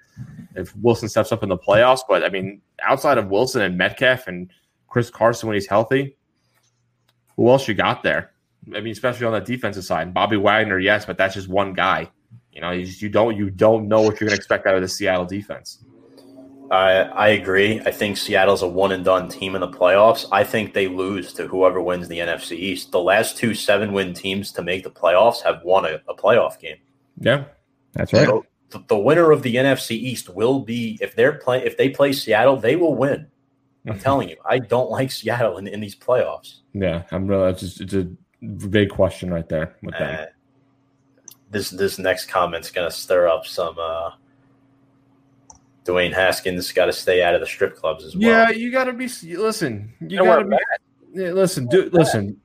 [0.55, 4.27] If Wilson steps up in the playoffs, but I mean, outside of Wilson and Metcalf
[4.27, 4.51] and
[4.89, 6.17] Chris Carson when he's healthy,
[7.39, 8.33] who else you got there?
[8.75, 10.13] I mean, especially on the defensive side.
[10.13, 12.11] Bobby Wagner, yes, but that's just one guy.
[12.53, 14.75] You know, you, just, you don't you don't know what you're going to expect out
[14.75, 15.85] of the Seattle defense.
[16.73, 17.81] I I agree.
[17.87, 20.27] I think Seattle's a one and done team in the playoffs.
[20.33, 22.91] I think they lose to whoever wins the NFC East.
[22.91, 26.59] The last two seven win teams to make the playoffs have won a, a playoff
[26.59, 26.79] game.
[27.21, 27.45] Yeah,
[27.93, 31.77] that's So the, the winner of the NFC East will be if they're play if
[31.77, 33.29] they play Seattle, they will win.
[33.91, 36.61] I'm telling you, I don't like Seattle in, in these playoffs.
[36.75, 37.51] Yeah, I'm really.
[37.51, 38.09] It's just it's a
[38.45, 40.21] big question right there with them.
[40.21, 40.27] Uh,
[41.51, 43.79] this this next comment's gonna stir up some.
[43.79, 44.11] uh
[45.89, 48.23] Dwayne Haskins got to stay out of the strip clubs as well.
[48.23, 49.09] Yeah, you got to be.
[49.37, 50.57] Listen, you got to be.
[51.15, 52.39] Yeah, listen, do listen.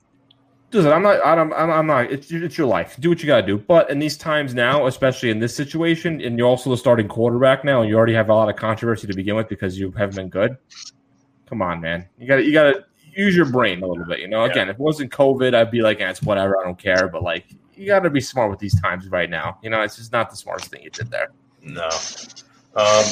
[0.71, 1.19] Listen, I'm not.
[1.25, 1.51] I'm.
[1.51, 2.09] I'm, I'm not.
[2.09, 2.95] It's, it's your life.
[3.01, 3.57] Do what you got to do.
[3.57, 7.65] But in these times now, especially in this situation, and you're also the starting quarterback
[7.65, 10.15] now, and you already have a lot of controversy to begin with because you haven't
[10.15, 10.55] been good.
[11.47, 12.07] Come on, man.
[12.17, 12.43] You got to.
[12.43, 14.19] You got to use your brain a little bit.
[14.19, 14.43] You know.
[14.43, 16.59] Again, if it wasn't COVID, I'd be like, eh, it's whatever.
[16.59, 17.07] I don't care.
[17.07, 17.45] But like,
[17.75, 19.59] you got to be smart with these times right now.
[19.61, 21.29] You know, it's just not the smartest thing you did there.
[21.61, 21.89] No.
[22.75, 23.05] Um,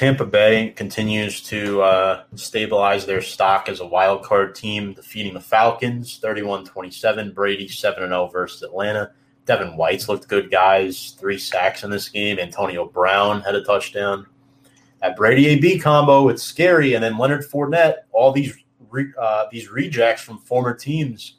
[0.00, 5.40] Tampa Bay continues to uh, stabilize their stock as a wild card team, defeating the
[5.40, 7.32] Falcons 31 27.
[7.32, 9.12] Brady 7 0 versus Atlanta.
[9.44, 11.16] Devin White's looked good, guys.
[11.18, 12.38] Three sacks in this game.
[12.38, 14.26] Antonio Brown had a touchdown.
[15.00, 16.94] That Brady AB combo, it's scary.
[16.94, 18.56] And then Leonard Fournette, all these
[18.90, 21.36] re, uh, these rejects from former teams.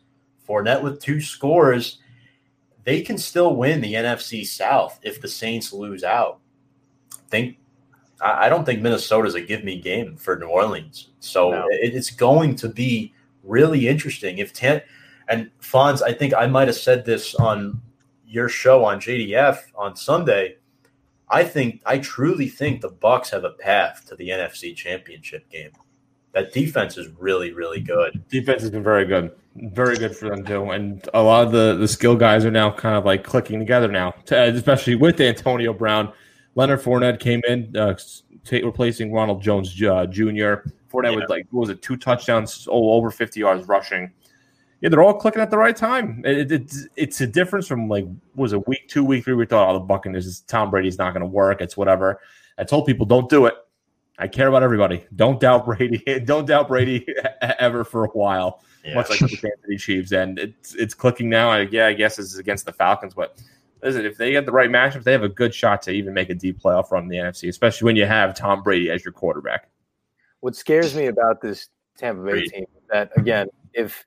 [0.48, 2.00] Fournette with two scores.
[2.84, 6.42] They can still win the NFC South if the Saints lose out
[7.32, 7.58] think
[8.24, 11.10] I don't think Minnesota's a give me game for New Orleans.
[11.22, 11.66] So No.
[11.72, 14.38] it, it's going to be really interesting.
[14.38, 14.84] If Tan
[15.28, 17.82] and Fonz, I think I might have said this on
[18.28, 20.58] your show on JDF on Sunday.
[21.32, 25.72] I think I truly think the Bucs have a path to the NFC Championship game.
[26.34, 28.24] That defense is really, really good.
[28.30, 31.76] Defense has been very good, very good for them too, and a lot of the
[31.76, 35.74] the skill guys are now kind of like clicking together now, to, especially with Antonio
[35.74, 36.12] Brown.
[36.56, 37.96] Leonard Fournette came in, uh,
[38.44, 40.68] ta replacing Ronald Jones uh, Jr.
[40.92, 41.16] Fournette Yeah.
[41.16, 44.12] with like what was it, two touchdowns, oh, over fifty yards rushing.
[44.82, 46.22] Yeah, they're all clicking at the right time.
[46.26, 48.06] It, it, it's it's a difference from like
[48.36, 49.36] was it week two, week three.
[49.36, 51.62] We thought, oh, the Buccaneers, is Tom Brady's not going to work.
[51.62, 52.20] It's whatever.
[52.58, 53.54] I told people, don't do it.
[54.18, 55.06] I care about everybody.
[55.16, 55.98] Don't doubt Brady.
[56.26, 57.08] Don't doubt Brady
[57.42, 58.94] ever for a while Yeah.
[58.96, 61.50] much like the Kansas City Chiefs, and it's it's clicking now.
[61.50, 63.42] I, yeah, I guess it's against the Falcons, but
[63.82, 66.30] listen, if they get the right matchup, they have a good shot to even make
[66.30, 69.12] a deep playoff run in the NFC, especially when you have Tom Brady as your
[69.12, 69.70] quarterback.
[70.42, 72.50] What scares me about this Tampa Bay Brady.
[72.50, 74.06] team is that again, if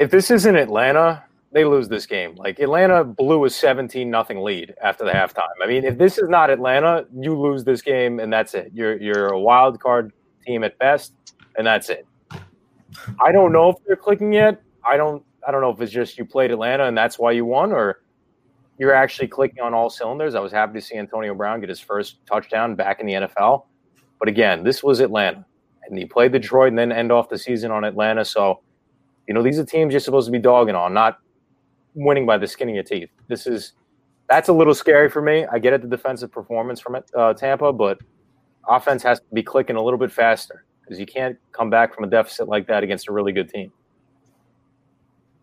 [0.00, 1.22] if this isn't Atlanta,
[1.52, 2.34] they lose this game.
[2.34, 5.48] Like Atlanta blew a 17 nothing lead after the halftime.
[5.62, 8.72] I mean, if this is not Atlanta, you lose this game and that's it.
[8.74, 10.12] You're you're a wild card
[10.44, 11.12] team at best,
[11.58, 12.06] and that's it.
[13.20, 14.62] I don't know if they're clicking yet.
[14.88, 17.44] I don't I don't know if it's just you played Atlanta and that's why you
[17.44, 18.00] won, or
[18.78, 20.34] you're actually clicking on all cylinders.
[20.34, 23.66] I was happy to see Antonio Brown get his first touchdown back in the NFL.
[24.18, 25.44] But again, this was Atlanta.
[25.86, 28.24] And he played Detroit and then end off the season on Atlanta.
[28.24, 28.60] So,
[29.30, 31.20] you know, these are teams you're supposed to be dogging on, not
[31.94, 33.10] winning by the skin of your teeth.
[33.28, 33.74] This is
[34.28, 35.46] that's a little scary for me.
[35.52, 38.00] I get it, the defensive performance from uh, Tampa, but
[38.68, 42.02] offense has to be clicking a little bit faster because you can't come back from
[42.02, 43.70] a deficit like that against a really good team.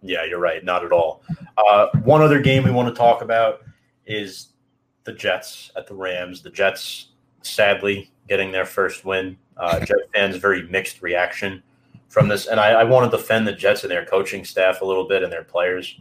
[0.01, 0.61] Yeah, you're right.
[0.65, 1.23] Not at all.
[1.57, 3.61] Uh, one other game we want to talk about
[4.05, 4.49] is
[5.05, 6.41] the Jets at the Rams.
[6.41, 7.11] The Jets,
[7.41, 9.37] sadly, getting their first win.
[9.55, 11.63] Uh, Jet fans, very mixed reaction
[12.09, 12.47] from this.
[12.47, 15.23] And I, I want to defend the Jets and their coaching staff a little bit
[15.23, 15.99] and their players.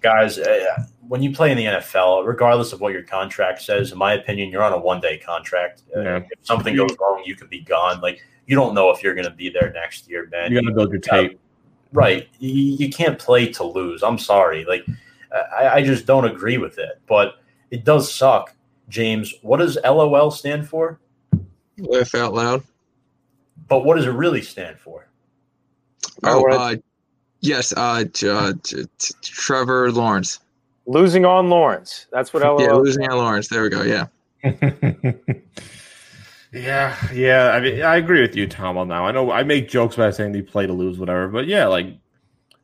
[0.00, 3.96] Guys, uh, when you play in the NFL, regardless of what your contract says, in
[3.98, 5.82] my opinion, you're on a one day contract.
[5.96, 6.16] Uh, Yeah.
[6.16, 8.00] If something goes wrong, you could be gone.
[8.00, 10.52] Like, you don't know if you're going to be there next year, man.
[10.52, 11.40] You got to build your tape.
[11.92, 12.28] right.
[12.38, 14.02] You, you can't play to lose.
[14.02, 14.66] I'm sorry.
[14.66, 14.84] Like,
[15.56, 17.00] I, I just don't agree with it.
[17.06, 17.36] But
[17.70, 18.54] it does suck.
[18.90, 21.00] James, what does LOL stand for?
[21.78, 22.62] Laugh out loud.
[23.68, 25.08] But what does it really stand for?
[26.22, 26.76] Oh, uh,
[27.40, 27.72] yes.
[27.72, 30.40] Uh, uh, t- t- Trevor Lawrence.
[30.86, 32.06] Losing on Lawrence.
[32.12, 32.60] That's what LOL.
[32.60, 33.48] Yeah, losing on Lawrence.
[33.48, 33.82] There we go.
[33.82, 34.06] Yeah.
[36.52, 37.50] yeah, yeah.
[37.52, 38.76] I mean, I agree with you, Tom.
[38.76, 41.28] On now, I know I make jokes about saying they play to lose, whatever.
[41.28, 41.86] But yeah, like,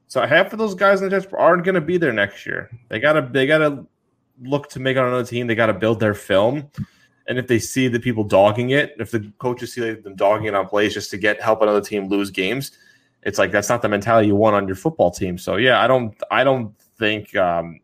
[0.08, 2.70] so half of those guys in the Jets aren't going to be there next year.
[2.88, 3.86] They gotta, they gotta
[4.42, 5.46] look to make on another team.
[5.46, 6.70] They gotta build their film.
[7.26, 10.54] And if they see the people dogging it, if the coaches see them dogging it
[10.54, 12.72] on plays just to get help another team lose games,
[13.22, 15.38] it's like that's not the mentality you want on your football team.
[15.38, 17.80] So yeah, I don't, I don't think um,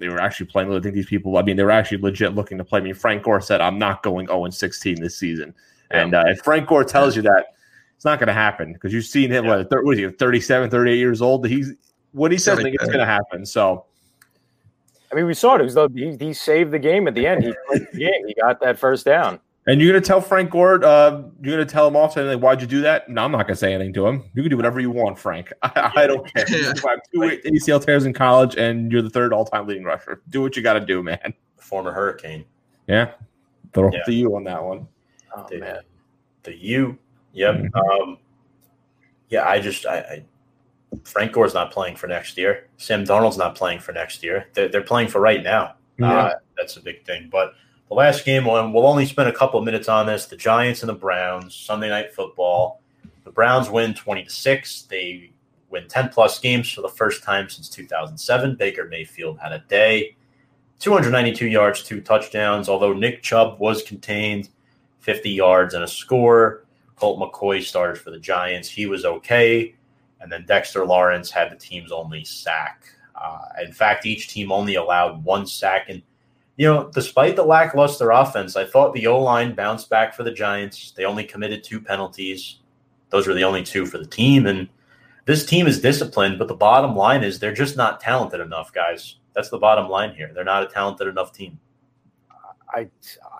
[0.00, 0.72] they were actually playing.
[0.72, 2.80] I think these people, I mean, they were actually legit looking to play.
[2.80, 5.54] I mean, Frank Gore said, "I'm not going 0 and 16 this season,"
[5.90, 7.54] and uh, if Frank Gore tells you that,
[7.96, 9.44] it's not going to happen because you've seen him.
[9.44, 9.64] Yeah.
[9.68, 10.16] What, what is he?
[10.16, 11.46] 37, 38 years old.
[11.46, 11.72] He's
[12.12, 12.58] what he says.
[12.58, 13.44] I think it's going to happen.
[13.44, 13.84] So
[15.10, 15.60] I mean, we saw it.
[15.62, 17.44] It was the, he, he saved the game at the end.
[17.44, 18.26] He played the game.
[18.26, 19.40] He got that first down.
[19.68, 22.60] And you're gonna tell Frank Gore, uh, you're gonna tell him off saying like, "Why'd
[22.62, 24.24] you do that?" No, I'm not gonna say anything to him.
[24.34, 25.52] You can do whatever you want, Frank.
[25.62, 26.46] I, I don't care.
[26.48, 26.72] Yeah.
[26.74, 30.22] You have two ACL tears in college, and you're the third all-time leading rusher.
[30.30, 31.34] Do what you got to do, man.
[31.58, 32.46] Former Hurricane.
[32.86, 33.10] Yeah,
[33.74, 34.02] throw Yeah.
[34.04, 34.88] to you on that one.
[35.36, 35.80] Oh, The, man.
[36.44, 36.98] the U.
[37.34, 37.66] Yep.
[37.74, 38.18] Um,
[39.28, 40.24] yeah, I just I, I
[41.04, 42.68] Frank Gore's not playing for next year.
[42.78, 44.46] Sam Darnold's not playing for next year.
[44.54, 45.74] They're, they're playing for right now.
[46.02, 47.28] Uh, that's a big thing.
[47.30, 47.52] But
[47.88, 50.26] the last game, we'll we'll only spend a couple of minutes on this.
[50.26, 52.80] The Giants and the Browns, Sunday night football.
[53.24, 54.82] The Browns win 20 to 6.
[54.82, 55.30] They
[55.70, 58.56] win 10 plus games for the first time since 2007.
[58.56, 60.16] Baker Mayfield had a day.
[60.78, 64.48] 292 yards, two touchdowns, although Nick Chubb was contained,
[65.00, 66.64] 50 yards and a score.
[66.96, 68.68] Colt McCoy started for the Giants.
[68.68, 69.74] He was okay.
[70.20, 72.84] And then Dexter Lawrence had the team's only sack.
[73.14, 75.88] Uh, in fact, each team only allowed one sack.
[75.88, 76.02] And,
[76.58, 80.32] you know, despite the lackluster offense, I thought the O line bounced back for the
[80.32, 80.90] Giants.
[80.90, 82.56] They only committed two penalties.
[83.10, 84.44] Those were the only two for the team.
[84.44, 84.68] And
[85.24, 89.16] this team is disciplined, but the bottom line is they're just not talented enough, guys.
[89.34, 90.32] That's the bottom line here.
[90.34, 91.60] They're not a talented enough team.
[92.74, 92.88] I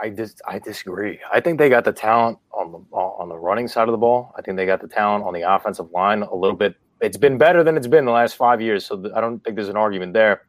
[0.00, 1.18] I just I disagree.
[1.32, 4.32] I think they got the talent on the on the running side of the ball.
[4.38, 6.76] I think they got the talent on the offensive line a little bit.
[7.00, 9.68] It's been better than it's been the last five years, so I don't think there's
[9.68, 10.46] an argument there.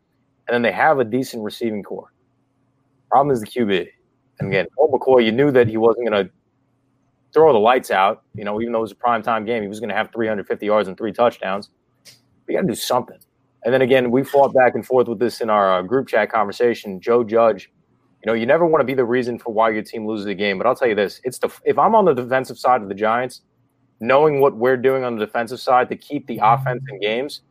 [0.48, 2.14] And then they have a decent receiving core.
[3.10, 3.88] Problem is the QB.
[4.40, 6.32] And again, Colt McCoy, you knew that he wasn't going to
[7.34, 8.24] throw the lights out.
[8.36, 10.12] You know, even though it was a prime time game, he was going to have
[10.14, 11.70] 350 yards and three touchdowns.
[12.48, 13.18] You got to do something.
[13.64, 16.32] And then again, we fought back and forth with this in our uh, group chat
[16.32, 17.02] conversation.
[17.02, 17.70] Joe Judge
[18.24, 20.34] you know, you never want to be the reason for why your team loses the
[20.36, 20.58] game.
[20.58, 22.94] But I'll tell you this: it's the if I'm on the defensive side of the
[22.96, 23.42] Giants,
[24.02, 27.42] knowing what we're doing on the defensive side to keep the offense in games,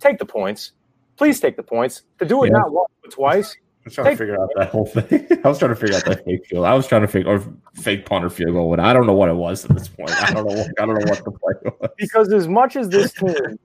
[0.00, 0.72] take the points.
[1.16, 2.02] Please take the points.
[2.18, 2.58] To do it Yeah.
[2.58, 3.56] not once but twice.
[3.84, 5.26] I was trying to figure out that whole thing.
[5.44, 6.64] I was trying to figure out that fake field.
[6.64, 7.44] I was trying to figure or
[7.74, 8.70] fake punter field goal.
[8.70, 10.10] What I don't know what it was at this point.
[10.10, 10.54] I don't know.
[10.54, 11.90] What, I don't know what the play was.
[11.98, 13.58] Because as much as this team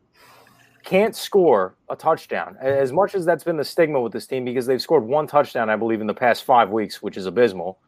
[0.84, 4.66] can't score a touchdown, as much as that's been the stigma with this team, because
[4.66, 7.80] they've scored one touchdown, I believe, in the past five weeks, which is abysmal,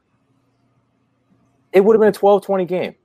[1.74, 2.96] it would have been a 12 20 game.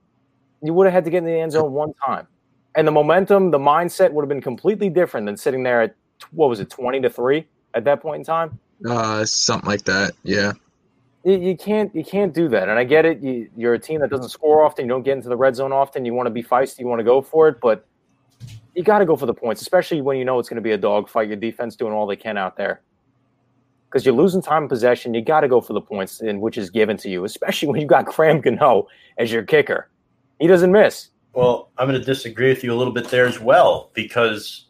[0.63, 2.29] You would have had to get in the end zone one time.
[2.77, 5.97] And the momentum, the mindset would have been completely different than sitting there at,
[6.31, 7.45] what was it, 20 to 3
[7.75, 8.61] at that point in time?
[8.85, 10.13] Uh, something like that.
[10.23, 10.53] Yeah.
[11.25, 12.69] you, you can't you can't do that.
[12.69, 13.21] And I get it.
[13.21, 14.85] You, you're a team that doesn't score often.
[14.85, 16.05] You don't get into the red zone often.
[16.05, 16.81] You want to be feisty.
[16.81, 17.87] You want to go for it, but
[18.75, 20.73] you got to go for the points, especially when you know it's going to be
[20.73, 21.29] a dogfight.
[21.29, 22.83] Your defense doing all they can out there
[23.89, 25.15] because you're losing time in possession.
[25.15, 27.81] You got to go for the points, in which is given to you, especially when
[27.81, 28.87] you got Graham Gano
[29.19, 29.89] as your kicker.
[30.39, 31.09] He doesn't miss.
[31.33, 34.67] Well, I'm going to disagree with you a little bit there as well because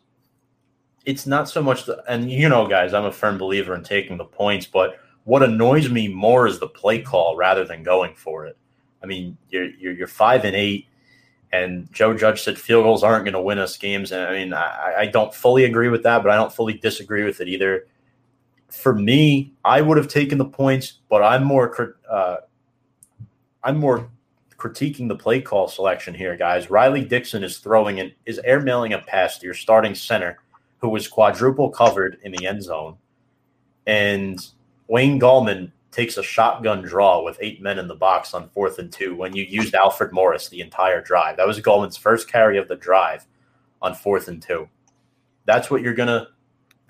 [1.07, 4.17] it's not so much the, and you know, guys, I'm a firm believer in taking
[4.17, 8.47] the points, but what annoys me more is the play call rather than going for
[8.47, 8.59] it.
[9.03, 10.89] I mean, you're you're, you're five and eight,
[11.53, 14.53] and Joe Judge said field goals aren't going to win us games, and I mean,
[14.53, 17.87] I, I don't fully agree with that, but I don't fully disagree with it either.
[18.69, 22.37] For me, I would have taken the points, but I'm more uh,
[23.63, 24.11] I'm more
[24.59, 26.69] critiquing the play call selection here, guys.
[26.69, 30.39] Riley Dixon is throwing it, is airmailing a pass to your starting center,
[30.79, 32.97] who was quadruple covered in the end zone,
[33.87, 34.47] and
[34.89, 38.93] Wayne Gallman takes a shotgun draw with eight men in the box on fourth and
[38.93, 41.39] two when you used Alfred Morris the entire drive.
[41.39, 43.27] That was Gallman's first carry of the drive
[43.81, 44.69] on fourth and two.
[45.47, 46.29] That's what you're gonna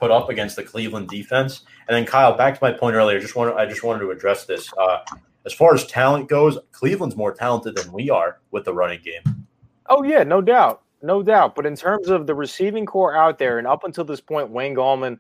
[0.01, 1.63] put up against the Cleveland defense.
[1.89, 4.45] And then Kyle, back to my point earlier, just wanted I just wanted to address
[4.45, 4.69] this.
[4.77, 4.99] Uh,
[5.45, 9.47] as far as talent goes, Cleveland's more talented than we are with the running game.
[9.89, 10.83] Oh yeah, no doubt.
[11.03, 11.55] No doubt.
[11.55, 14.75] But in terms of the receiving core out there, and up until this point, Wayne
[14.75, 15.19] Gallman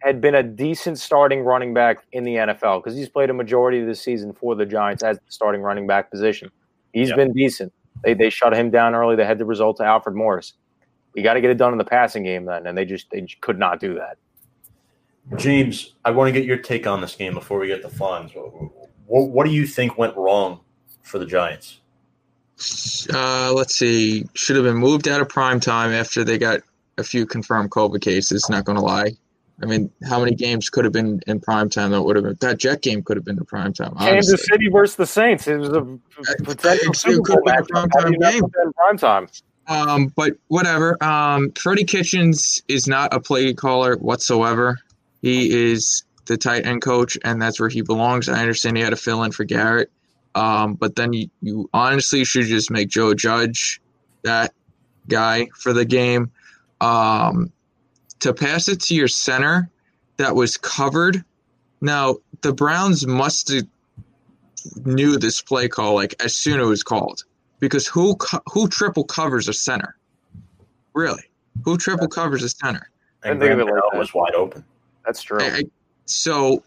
[0.00, 3.80] had been a decent starting running back in the NFL because he's played a majority
[3.80, 6.50] of the season for the Giants as the starting running back position.
[6.92, 7.16] He's Yep.
[7.16, 7.72] been decent.
[8.04, 9.16] They, they shut him down early.
[9.16, 10.54] They had the result to Alfred Morris.
[11.14, 13.26] We got to get it done in the passing game then, and they just they
[13.40, 14.18] could not do that.
[15.36, 18.32] James, I want to get your take on this game before we get to Fonz.
[19.06, 20.60] What, what do you think went wrong
[21.02, 21.80] for the Giants?
[23.12, 24.26] Uh, let's see.
[24.34, 26.60] Should have been moved out of prime time after they got
[26.96, 28.48] a few confirmed COVID cases.
[28.48, 29.12] Not going to lie.
[29.60, 32.36] I mean, how many games could have been in prime time that would have been?
[32.40, 33.94] That Jet game could have been in prime time.
[33.96, 34.46] Kansas honestly.
[34.52, 35.48] City versus the Saints.
[35.48, 35.98] It was a
[36.44, 37.90] potential Super Bowl have been a matchup.
[37.94, 38.72] How do you primetime not game.
[38.76, 39.28] prime time?
[39.66, 41.02] Um, but whatever.
[41.02, 44.78] Um, Freddie Kitchens is not a play caller whatsoever.
[45.22, 48.28] He is the tight end coach, and that's where he belongs.
[48.28, 49.90] I understand he had to fill in for Garrett.
[50.34, 53.80] Um, but then you, you honestly should just make Joe Judge
[54.22, 54.52] that
[55.08, 56.30] guy for the game.
[56.80, 57.50] Um,
[58.20, 59.68] to pass it to your center
[60.16, 61.24] that was covered.
[61.80, 63.66] Now the Browns must have
[64.84, 67.24] knew this play call like as soon as it was called
[67.60, 69.96] because who co- who triple covers a center?
[70.94, 71.22] Really,
[71.64, 72.90] who triple covers a center?
[73.22, 73.98] And think of Graham it like that.
[73.98, 74.64] was wide open.
[75.06, 75.38] That's true.
[75.40, 75.62] I- I-
[76.06, 76.62] so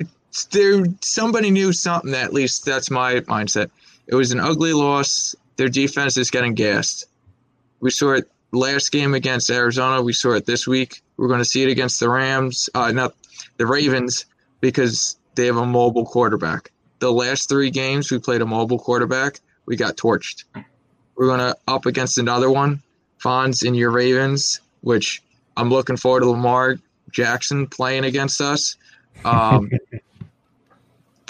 [0.00, 0.14] it's-
[0.50, 2.14] there, somebody knew something.
[2.14, 3.70] At least that's my mindset.
[4.06, 5.34] It was an ugly loss.
[5.56, 7.06] Their defense is getting gassed.
[7.80, 10.02] We saw it last game against Arizona.
[10.02, 11.02] We saw it this week.
[11.16, 13.14] We're going to see it against the Rams, uh, not
[13.56, 14.26] the Ravens,
[14.60, 16.70] because they have a mobile quarterback.
[16.98, 19.40] The last three games we played a mobile quarterback.
[19.66, 20.44] We got torched.
[21.16, 22.82] We're going to up against another one,
[23.22, 25.22] Fonz in your Ravens, which
[25.56, 26.76] I'm looking forward to Lamar
[27.10, 28.76] Jackson playing against us.
[29.24, 29.70] Um,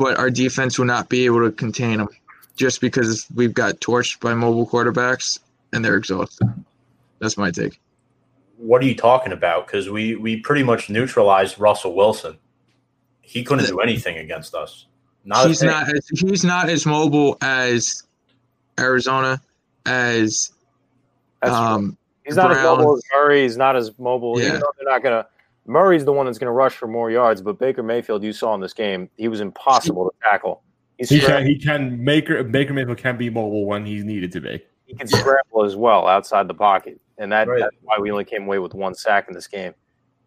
[0.01, 2.09] but our defense will not be able to contain them
[2.57, 5.39] just because we've got torched by mobile quarterbacks
[5.75, 6.49] and they're exhausted.
[7.19, 7.79] That's my take.
[8.57, 9.67] What are you talking about?
[9.67, 12.39] Because we we pretty much neutralized Russell Wilson.
[13.21, 14.87] He couldn't do anything against us.
[15.27, 18.03] Not he's not as, he's not as mobile as
[18.79, 19.41] Arizona
[19.85, 20.51] as
[21.43, 23.43] um, He's not as mobile as Murray.
[23.43, 24.41] He's not as mobile.
[24.41, 24.47] Yeah.
[24.47, 25.29] Even though they're not going to.
[25.67, 28.55] Murray's the one that's going to rush for more yards, but Baker Mayfield, you saw
[28.55, 30.63] in this game, he was impossible to tackle.
[30.99, 34.33] He's He can, scram- he can Baker Baker Mayfield can be mobile when he's needed
[34.33, 34.63] to be.
[34.87, 37.61] he can scramble as well outside the pocket, and that, Right.
[37.61, 39.73] that's why we only came away with one sack in this game.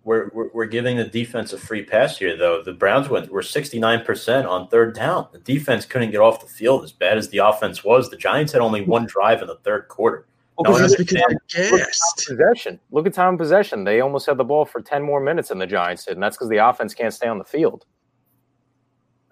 [0.05, 2.61] We're, we're we're giving the defense a free pass here, though.
[2.61, 5.27] The Browns went were sixty nine percent on third down.
[5.31, 8.09] The defense couldn't get off the field as bad as the offense was.
[8.09, 10.25] The Giants had only one drive in the third quarter.
[10.57, 11.71] Well, because that's look because understand.
[11.71, 12.25] they're at gassed.
[12.27, 12.79] time possession.
[12.91, 13.83] Look at time possession.
[13.83, 16.37] They almost had the ball for ten more minutes than the Giants did, and that's
[16.37, 17.85] because the offense can't stay on the field.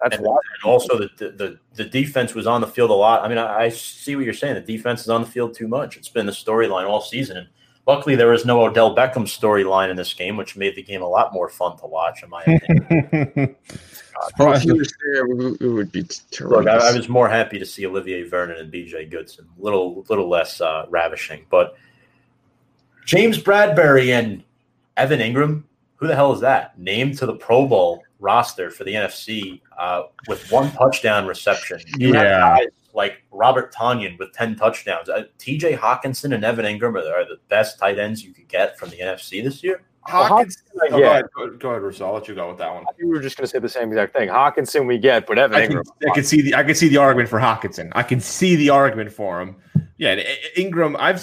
[0.02, 0.36] That's And, why.
[0.62, 3.22] and also, the, the the the defense was on the field a lot.
[3.22, 4.54] I mean, I, I see what you're saying.
[4.54, 5.96] The defense is on the field too much.
[5.96, 7.36] It's been the storyline all season.
[7.36, 7.46] And
[7.86, 11.08] luckily, there was no Odell Beckham storyline in this game, which made the game a
[11.08, 12.24] lot more fun to watch.
[12.24, 13.54] In my opinion.
[14.38, 16.04] If he was there, it would be
[16.40, 16.66] Look.
[16.66, 19.46] I, I was more happy to see Olivier Vernon and BJ Goodson.
[19.58, 21.76] Little little less uh, ravishing, but
[23.04, 24.42] James Bradberry and
[24.96, 25.64] Evan Engram.
[25.96, 26.78] Who the hell is that?
[26.78, 31.80] Named to the Pro Bowl roster for the NFC uh, with one touchdown reception.
[31.96, 32.40] You have Yeah.
[32.58, 35.08] guys like Robert Tonyan with ten touchdowns.
[35.08, 35.76] Uh, T.J.
[35.76, 38.98] Hockenson and Evan Engram are, are the best tight ends you could get from the
[38.98, 39.82] NFC this year.
[40.04, 40.62] Hawkins.
[40.74, 41.10] Oh, go yeah.
[41.10, 42.06] ahead, go, go ahead, Russo.
[42.06, 42.84] I'll let you go with that one.
[42.98, 44.28] we were just going to say the same exact thing.
[44.28, 46.10] Hockenson, we get, but Evan I can, Engram.
[46.10, 47.90] I can see the I can see the argument for Hockenson.
[47.92, 49.56] I can see the argument for him.
[49.98, 50.22] Yeah,
[50.56, 50.96] Engram.
[50.98, 51.22] I've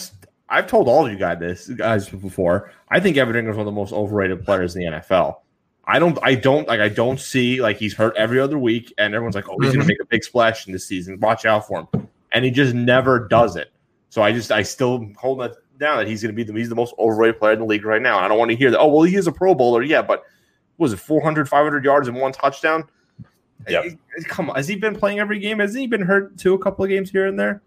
[0.50, 2.72] I've told all of you guys this guys before.
[2.90, 5.38] I think Evan Engram's one of the most overrated players in the NFL.
[5.86, 9.14] I don't I don't like I don't see like he's hurt every other week, and
[9.16, 9.88] everyone's like, oh, he's gonna mm-hmm.
[9.88, 11.20] make a big splash in this season.
[11.20, 13.72] Watch out for him, and he just never does it.
[14.10, 16.76] So I just I still hold that down that he's gonna be the he's the
[16.76, 18.18] most overrated player in the league right now.
[18.18, 18.80] And I don't want to hear that.
[18.80, 20.24] Oh well, he is a Pro Bowler, yeah, but
[20.78, 22.84] was it 400, 500 yards and one touchdown?
[23.68, 23.86] Yep.
[23.86, 23.92] Eh,
[24.28, 25.60] Come on, has he been playing every game?
[25.60, 26.54] Has he been hurt too?
[26.54, 27.62] A couple of games here and there.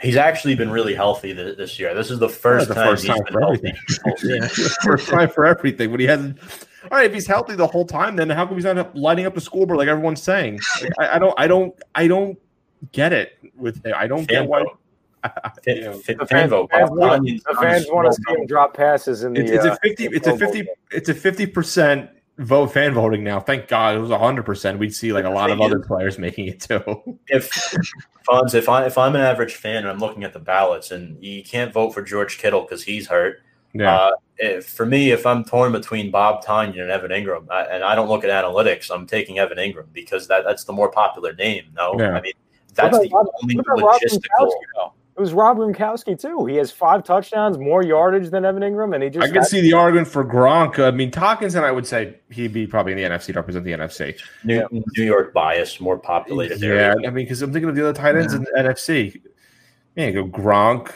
[0.00, 1.94] He's actually been really healthy th- this year.
[1.94, 3.74] This is the first the time first time for everything.
[4.24, 4.48] yeah.
[4.82, 6.40] First time for everything, but he hasn't.
[6.90, 9.36] All right, if he's healthy the whole time, then how come he's not lighting up
[9.36, 10.58] the scoreboard like everyone's saying?
[10.82, 12.36] Like, I, I don't, I don't, I don't
[12.90, 13.94] get it with him.
[13.96, 14.64] I don't Fan get why.
[14.64, 14.78] vote.
[15.66, 16.70] You Fan, The fan fans, vote.
[16.70, 19.40] fans want, the fans want to see him drop passes in the.
[19.42, 20.04] It's, it's uh, a fifty.
[20.06, 20.66] it's a fifty.
[20.90, 23.38] It's a fifty percent vote fan voting now.
[23.38, 24.78] Thank God it was hundred percent.
[24.78, 27.18] We'd see like a lot of other players making it too.
[27.28, 27.50] if
[28.28, 31.22] Fonz, if I if I'm an average fan and I'm looking at the ballots and
[31.22, 33.40] you can't vote for George Kittle because he's hurt.
[33.74, 37.62] Yeah, Uh, if, for me, if I'm torn between Bob Tonyan and Evan Engram, I,
[37.62, 40.90] and I don't look at analytics, I'm taking Evan Engram because that, that's the more
[40.90, 41.64] popular name.
[41.74, 42.10] No, Yeah.
[42.10, 42.32] I mean
[42.74, 44.92] that's What the only what about Rob logistical.
[45.12, 45.20] Gronkowski, though?
[45.20, 46.46] It was Rob Gronkowski too.
[46.46, 49.60] He has five touchdowns, more yardage than Evan Engram, and he just I can see
[49.60, 50.78] the argument for Gronk.
[50.78, 53.72] I mean, Hockenson, I would say he'd be probably in the NFC to represent the
[53.72, 54.18] NFC.
[54.44, 56.94] New, New York bias, more populated Yeah, area.
[57.06, 59.20] I mean, because I'm thinking of the other tight ends in the NFC.
[59.96, 60.92] Yeah, you go Gronk,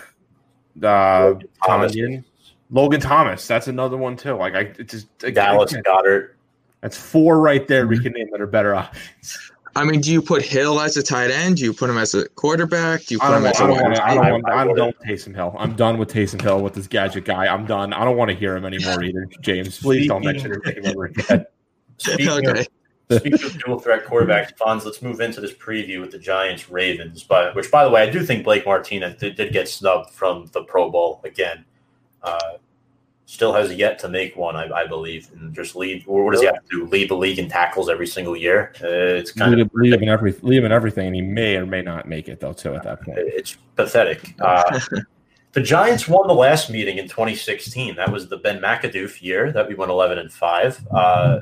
[0.83, 1.35] uh,
[1.65, 1.95] Thomas.
[1.95, 2.25] Tonyan,
[2.71, 3.47] Logan Thomas.
[3.47, 4.35] That's another one too.
[4.35, 6.31] Like I it just again, Dallas Goedert.
[6.81, 9.51] That's four right there we can name that are better options.
[9.77, 11.57] I mean, do you put Hill as a tight end?
[11.59, 13.05] Do you put him as a quarterback?
[13.05, 13.99] Do you put him as I a don't wide want.
[14.01, 14.23] I receiver?
[14.25, 14.47] don't want.
[14.49, 14.77] I I'm wouldn't.
[14.79, 15.57] done with Taysom Hill.
[15.59, 17.47] I'm done with Taysom Hill with this gadget guy.
[17.47, 17.93] I'm done.
[17.93, 19.29] I don't want to hear him anymore either.
[19.41, 21.47] James, please don't mention his name ever again.
[21.99, 22.61] Speaking Okay.
[22.61, 22.67] of
[23.21, 27.23] Speaking of dual threat quarterbacks, Fonz, let's move into this preview with the Giants Ravens.
[27.23, 30.47] But which, by the way, I do think Blake Martinez did, did get snubbed from
[30.53, 31.65] the Pro Bowl again.
[32.23, 32.55] Uh,
[33.29, 36.05] still has yet to make one, I, I believe, and just lead.
[36.07, 36.87] Or what does he have to do?
[36.87, 38.73] Lead the league in tackles every single year.
[38.83, 38.87] Uh,
[39.19, 41.23] it's kind Leave, of him- leave him in every, leave him in everything, and he
[41.23, 42.53] may or may not make it though.
[42.53, 43.19] Too at that point.
[43.19, 44.35] it's pathetic.
[44.41, 44.79] Uh,
[45.53, 47.97] the Giants won the last meeting in 2016.
[47.97, 50.87] That was the Ben McAdoo year that we went 11 and five.
[50.91, 51.41] Uh,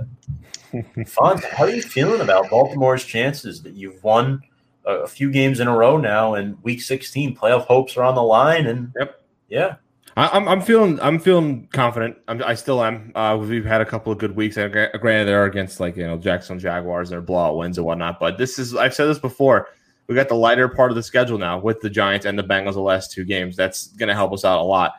[0.75, 4.43] Fonz, how are you feeling about Baltimore's chances that you've won
[4.87, 8.15] a, a few games in a row now, and Week 16 playoff hopes are on
[8.15, 8.67] the line?
[8.67, 9.23] And Yep.
[9.49, 9.75] yeah,
[10.17, 12.17] I, I'm, I'm feeling I'm feeling confident.
[12.29, 13.13] I'm, I still am.
[13.15, 14.57] Uh, we've had a couple of good weeks.
[14.57, 17.87] I, gra- Granted, they're against like you know Jackson Jaguars, and their blowout wins and
[17.87, 18.21] whatnot.
[18.21, 19.69] But this is I've said this before.
[20.07, 22.75] We got the lighter part of the schedule now with the Giants and the Bengals
[22.75, 23.57] the last two games.
[23.57, 24.93] That's going to help us out a lot.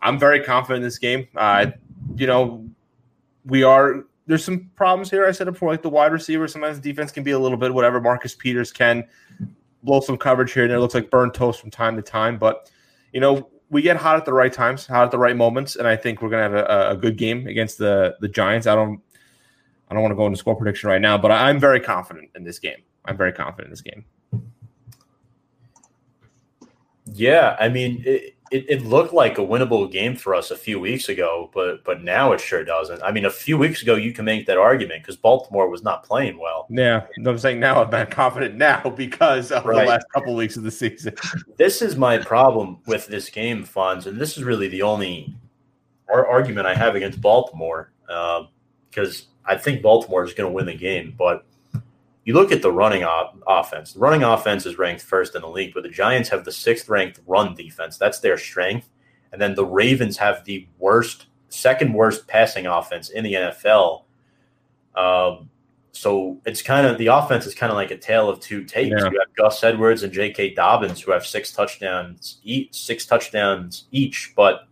[0.00, 1.26] I'm very confident in this game.
[1.34, 1.72] Uh,
[2.16, 2.64] you know,
[3.44, 5.26] we are there's some problems here.
[5.26, 6.48] I said it before, like the wide receiver.
[6.48, 8.00] Sometimes the defense can be a little bit whatever.
[8.00, 9.04] Marcus Peters can
[9.82, 10.80] blow some coverage here and there.
[10.80, 12.70] Looks like burnt toast from time to time, but
[13.12, 15.86] you know we get hot at the right times, hot at the right moments, and
[15.86, 18.66] I think we're gonna have a, a good game against the the Giants.
[18.66, 19.00] I don't
[19.88, 22.44] I don't want to go into score prediction right now, but I'm very confident in
[22.44, 22.82] this game.
[23.04, 24.04] I'm very confident in this game.
[27.14, 27.56] yeah.
[27.58, 31.08] I mean, it, it, it looked like a winnable game for us a few weeks
[31.08, 33.02] ago, but but now it sure doesn't.
[33.02, 36.04] I mean, a few weeks ago you can make that argument because Baltimore was not
[36.04, 36.66] playing well.
[36.70, 39.84] Yeah, I'm saying now I'm not confident now because of Right.
[39.84, 41.14] the last couple weeks of the season.
[41.56, 45.34] this is my problem with this game, Fonz, and this is really the only
[46.08, 48.44] ar- argument I have against Baltimore uh,
[48.90, 51.14] because I think Baltimore is going to win the game.
[51.18, 51.44] But
[52.28, 53.94] you look at the running op- offense.
[53.94, 56.86] The running offense is ranked first in the league, but the Giants have the sixth
[56.90, 57.96] ranked run defense.
[57.96, 58.86] That's their strength.
[59.32, 64.02] And then the Ravens have the worst, second worst passing offense in the NFL.
[64.94, 65.48] Um,
[65.92, 68.90] so it's kind of the offense is kind of like a tale of two tapes.
[69.02, 69.10] Yeah.
[69.10, 70.52] You have Gus Edwards and J.K.
[70.52, 74.68] Dobbins who have six touchdowns each, six touchdowns each, but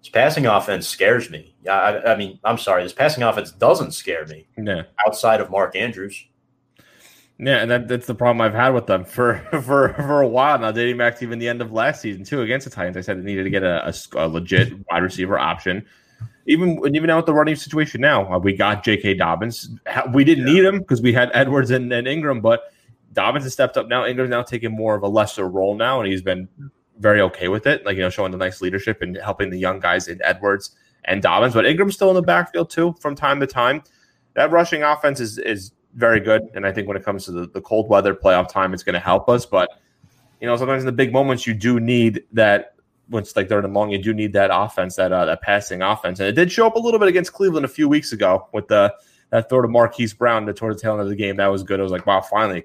[0.00, 1.54] this passing offense scares me.
[1.70, 4.84] I, I mean, I'm sorry, this passing offense doesn't scare me Yeah.
[5.06, 6.24] outside of Mark Andrews.
[7.38, 10.58] Yeah, and that, that's the problem I've had with them for for for a while
[10.58, 12.40] now, dating back to even the end of last season too.
[12.42, 15.84] Against the Titans, I said they needed to get a a legit wide receiver option.
[16.46, 19.14] Even even now with the running situation now, uh, we got J.K.
[19.14, 19.68] Dobbins.
[20.12, 22.72] We didn't need him because we had Edwards and, and Ingram, but
[23.12, 24.06] Dobbins has stepped up now.
[24.06, 26.48] Ingram's now taking more of a lesser role now, and he's been
[26.98, 27.84] very okay with it.
[27.84, 30.70] Like you know, showing the nice leadership and helping the young guys in Edwards
[31.04, 31.52] and Dobbins.
[31.52, 33.82] But Ingram's still in the backfield too from time to time.
[34.34, 37.46] That rushing offense is is very good, and I think when it comes to the,
[37.46, 39.46] the cold weather playoff time, it's going to help us.
[39.46, 39.70] But
[40.40, 42.74] you know, sometimes in the big moments, you do need that.
[43.12, 46.20] It's like third and long, you do need that offense, that uh, that passing offense,
[46.20, 48.68] and it did show up a little bit against Cleveland a few weeks ago with
[48.68, 48.94] the
[49.30, 51.36] that throw to Marquise Brown that toward the tail end of the game.
[51.36, 51.80] That was good.
[51.80, 52.64] I was like, wow, finally,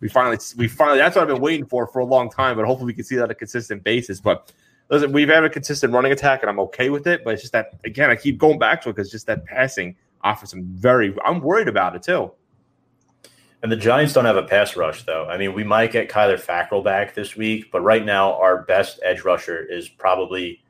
[0.00, 0.98] we finally we finally.
[0.98, 2.56] That's what I've been waiting for for a long time.
[2.56, 4.20] But hopefully, we can see that on a consistent basis.
[4.20, 4.52] But
[4.90, 7.24] listen, we've had a consistent running attack, and I'm okay with it.
[7.24, 9.96] But it's just that again, I keep going back to it because just that passing
[10.22, 10.52] offense.
[10.52, 12.32] I'm very, I'm worried about it too.
[13.62, 15.26] And the Giants don't have a pass rush, though.
[15.26, 19.00] I mean, we might get Kyler Fackrell back this week, but right now our best
[19.04, 20.62] edge rusher is probably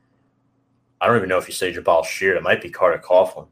[0.99, 2.37] I don't even know if you say Jabaal Sheard.
[2.37, 3.47] It might be Carter Coughlin.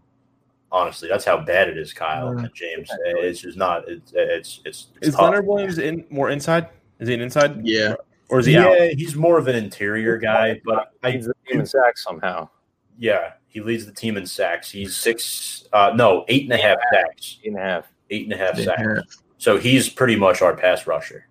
[0.71, 2.89] Honestly, that's how bad it is, Kyle and James.
[3.05, 3.87] It's just not.
[3.89, 4.87] It's it's it's.
[4.97, 5.23] it's Is tough.
[5.23, 6.67] Leonard Williams in more inside?
[6.99, 7.65] Is he an inside?
[7.65, 7.95] Yeah.
[8.29, 8.89] Or is he yeah, out?
[8.91, 12.47] he's more of an interior guy, but I He's the team in sacks somehow.
[12.99, 14.69] yeah, he leads the team in sacks.
[14.69, 17.87] He's six, uh, no, eight and a half sacks, Eight and a half.
[18.11, 19.23] eight and a half sacks.
[19.39, 21.25] So he's pretty much our pass rusher.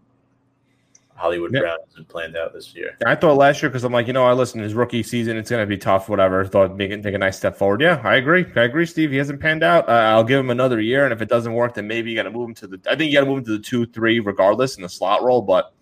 [1.14, 1.60] Hollywood Yeah.
[1.60, 2.96] Brown isn't planned out this year.
[3.04, 5.50] I thought last year because I'm like, you know, I listen his rookie season, it's
[5.50, 6.44] going to be tough, whatever.
[6.44, 7.80] Thought make it take a nice step forward.
[7.82, 8.46] Yeah, I agree.
[8.56, 9.10] I agree, Steve.
[9.10, 9.88] He hasn't panned out.
[9.88, 12.22] Uh, I'll give him another year, and if it doesn't work, then maybe you got
[12.22, 12.80] to move him to the.
[12.88, 15.22] I think you got to move him to the two, three, regardless in the slot
[15.22, 15.42] role.
[15.42, 15.74] But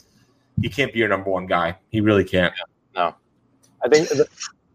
[0.61, 1.77] he can't be your number one guy.
[1.90, 2.55] He really can't.
[2.94, 3.15] No,
[3.85, 4.27] I think the,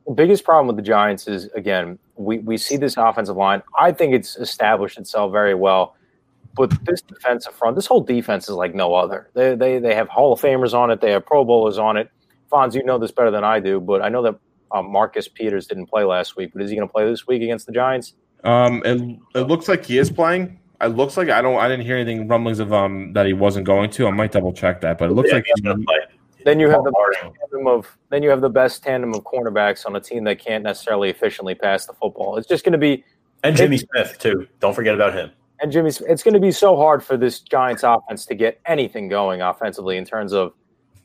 [0.06, 3.64] the biggest problem with the Giants is again we we see this offensive line.
[3.78, 5.96] I think it's established itself very well.
[6.56, 9.30] But this defensive front, this whole defense is like no other.
[9.34, 11.00] They they they have Hall of Famers on it.
[11.02, 12.10] They have Pro Bowlers on it.
[12.52, 14.36] Fonz, you know this better than I do, but I know that
[14.72, 16.52] um, Marcus Peters didn't play last week.
[16.54, 18.14] But is he going to play this week against the Giants?
[18.44, 20.60] Um, it, it looks like he is playing.
[20.82, 21.58] It looks like I don't.
[21.58, 24.08] I didn't hear anything rumblings of um that he wasn't going to.
[24.08, 25.98] I might double check that, but it looks Yeah, like he's gonna play.
[26.44, 27.34] Then you have the Harding.
[27.40, 30.64] tandem of then you have the best tandem of cornerbacks on a team that can't
[30.64, 32.36] necessarily efficiently pass the football.
[32.38, 33.04] It's just going to be
[33.44, 34.48] and Jimmy Smith too.
[34.60, 35.32] Don't forget about him.
[35.62, 36.02] And Jimmy's.
[36.02, 39.98] It's going to be so hard for this Giants offense to get anything going offensively
[39.98, 40.54] in terms of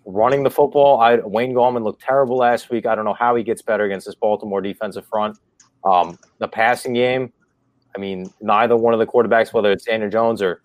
[0.06, 1.00] running the football.
[1.00, 2.86] I, Wayne Gallman looked terrible last week.
[2.86, 5.38] I don't know how he gets better against this Baltimore defensive front.
[5.84, 7.32] Um, the passing game.
[7.94, 10.62] I mean, neither one of the quarterbacks, whether it's Daniel Jones or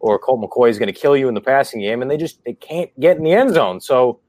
[0.00, 2.42] or Colt McCoy, is going to kill you in the passing game, and they just
[2.44, 3.80] they can't get in the end zone.
[3.80, 4.20] So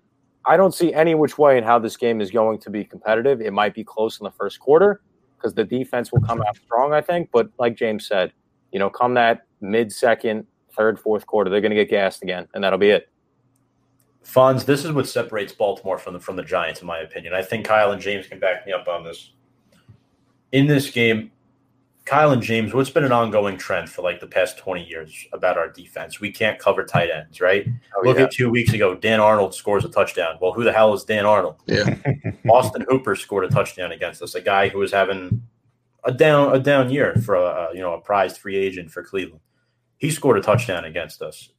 [0.46, 3.42] I don't see any which way in how this game is going to be competitive.
[3.42, 5.02] It might be close in the first quarter
[5.38, 7.30] because the defense will come out strong, I think.
[7.32, 8.34] But like James said,
[8.72, 12.48] you know, come that mid second, third, fourth quarter, they're going to get gassed again,
[12.54, 13.10] and that'll be it.
[14.24, 17.34] Fonz, this is what separates Baltimore from the from the Giants, in my opinion.
[17.34, 19.32] I think Kyle and James can back me up on this.
[20.52, 21.32] In this game,
[22.06, 25.58] Kyle and James, what's been an ongoing trend for like the past 20 years about
[25.58, 26.20] our defense?
[26.20, 27.68] We can't cover tight ends, right?
[27.96, 28.24] Oh, Look yeah.
[28.24, 30.38] at two weeks ago, Dan Arnold scores a touchdown.
[30.42, 31.58] Well, who the hell is Dan Arnold?
[31.68, 31.96] Yeah.
[32.50, 35.44] Austin Hooper scored a touchdown against us, a guy who was having
[36.04, 39.42] a down a down year for a you know a prized free agent for Cleveland.
[39.98, 41.50] He scored a touchdown against us.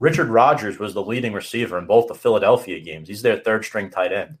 [0.00, 3.08] Richard Rodgers was the leading receiver in both the Philadelphia games.
[3.08, 4.38] He's their third string tight end.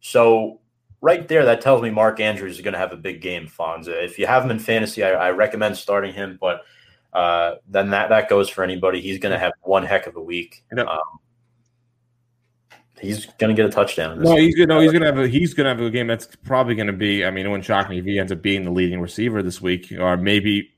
[0.00, 0.60] So
[1.00, 4.04] right there, that tells me Mark Andrews is going to have a big game, Fonza.
[4.04, 6.62] If you have him in fantasy, I, I recommend starting him, but
[7.12, 9.00] uh, then that, that goes for anybody.
[9.00, 10.64] He's going to have one heck of a week.
[10.76, 10.98] Um,
[13.02, 14.22] he's going to get a touchdown.
[14.22, 14.74] No, he's gonna.
[14.74, 15.18] No, he's gonna have.
[15.18, 17.24] A, he's gonna have a game that's probably gonna be.
[17.24, 19.60] I mean, it wouldn't shock me if he ends up being the leading receiver this
[19.60, 20.70] week, or maybe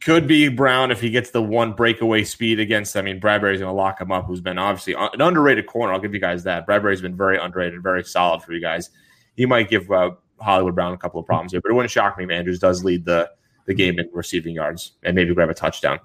[0.00, 2.96] could be Brown if he gets the one breakaway speed against.
[2.96, 4.26] I mean, Bradberry's gonna lock him up.
[4.26, 5.92] Who's been obviously an underrated corner.
[5.92, 6.66] I'll give you guys that.
[6.66, 8.90] Bradberry's been very underrated, very solid for you guys.
[9.36, 12.16] He might give uh, Hollywood Brown a couple of problems here, but it wouldn't shock
[12.18, 13.30] me if Andrews does lead the
[13.66, 15.98] the game in receiving yards and maybe grab a touchdown.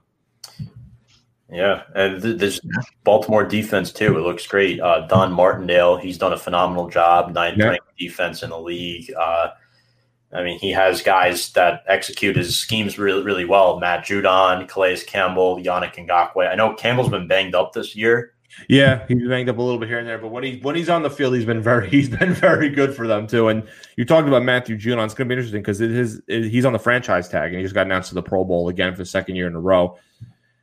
[1.52, 2.60] Yeah, and th- this
[3.04, 4.18] Baltimore defense too.
[4.18, 4.80] It looks great.
[4.80, 7.34] Uh, Don Martindale, he's done a phenomenal job.
[7.34, 7.70] Ninth Yeah.
[7.70, 9.12] ranked defense in the league.
[9.20, 9.50] Uh,
[10.32, 13.80] I mean, he has guys that execute his schemes really, really well.
[13.80, 16.48] Matt Judon, Calais Campbell, Yannick Ngakoue.
[16.48, 18.34] I know Campbell's been banged up this year.
[18.68, 20.90] Yeah, he's banged up a little bit here and there, but when he when he's
[20.90, 23.48] on the field, he's been very he's been very good for them too.
[23.48, 23.64] And
[23.96, 25.04] you talked about Matthew Judon.
[25.06, 27.58] It's going to be interesting because it is it, he's on the franchise tag and
[27.58, 29.60] he just got announced to the Pro Bowl again for the second year in a
[29.60, 29.98] row.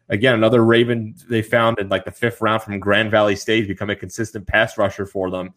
[0.08, 3.90] Again, another Raven they found in like the fifth round from Grand Valley State, become
[3.90, 5.52] a consistent pass rusher for them.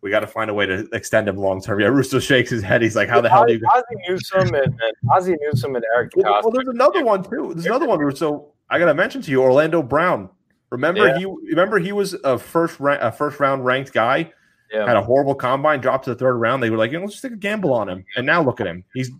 [0.00, 1.80] We got to find a way to extend him long term.
[1.80, 2.80] Yeah, Russo shakes his head.
[2.80, 6.12] He's like, "How the hell do you?" Ozzie Newsome and, and Ozzie Newsome and Eric
[6.16, 7.52] Well, well, there's another one too.
[7.54, 8.14] There's another one.
[8.16, 10.30] So I got to mention to you, Orlando Brown.
[10.70, 11.18] Remember Yeah.
[11.18, 14.32] he remember he was a first ra- a first round ranked guy.
[14.72, 14.86] Yeah.
[14.86, 16.62] Had a horrible combine, dropped to the third round.
[16.62, 18.04] They were like, you know, let's just take a gamble on him.
[18.16, 18.84] And now look at him.
[18.94, 19.10] He's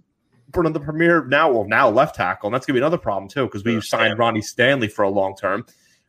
[0.53, 1.51] the premier now.
[1.51, 4.43] Well, now left tackle, and that's gonna be another problem too because we signed Ronnie
[4.43, 5.65] Stanley for a long term.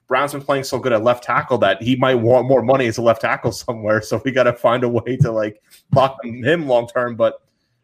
[0.07, 2.97] Brown's been playing so good at left tackle that he might want more money as
[2.97, 4.01] a left tackle somewhere.
[4.01, 5.61] So we got to find a way to like
[5.93, 7.15] lock him long term.
[7.17, 7.41] But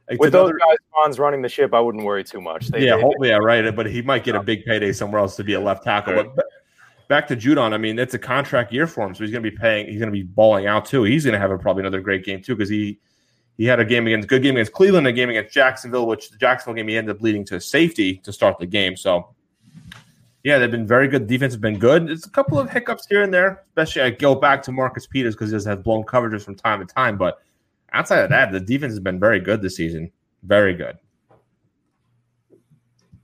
[0.07, 2.67] it's With those another- guys, Fonz running the ship, I wouldn't worry too much.
[2.69, 3.75] They, yeah, they- hopefully, yeah, right.
[3.75, 6.13] But he might get a big payday somewhere else to be a left tackle.
[6.35, 6.45] But
[7.09, 9.51] back to Judon, I mean, it's a contract year for him, so he's going to
[9.51, 9.87] be paying.
[9.87, 11.03] He's going to be balling out too.
[11.03, 12.99] He's going to have a, probably another great game too because he
[13.57, 16.37] he had a game against good game against Cleveland, a game against Jacksonville, which the
[16.37, 18.95] Jacksonville game he ended up leading to safety to start the game.
[18.97, 19.29] So.
[20.43, 21.25] Yeah, they've been very good.
[21.25, 22.07] Defense has been good.
[22.07, 25.35] There's a couple of hiccups here and there, especially I go back to Marcus Peters
[25.35, 27.17] because he has blown coverages from time to time.
[27.17, 27.41] But
[27.93, 30.11] outside of that, the defense has been very good this season.
[30.43, 30.97] Very good.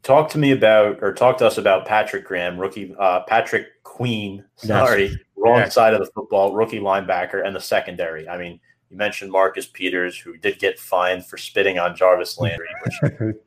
[0.01, 4.45] Talk to me about, or talk to us about Patrick Graham, rookie uh, Patrick Queen.
[4.55, 5.69] Sorry, wrong Yeah.
[5.69, 8.29] side of the football, rookie linebacker, and the secondary.
[8.29, 12.67] I mean, you mentioned Marcus Peters, who did get fined for spitting on Jarvis Landry,
[12.83, 13.35] which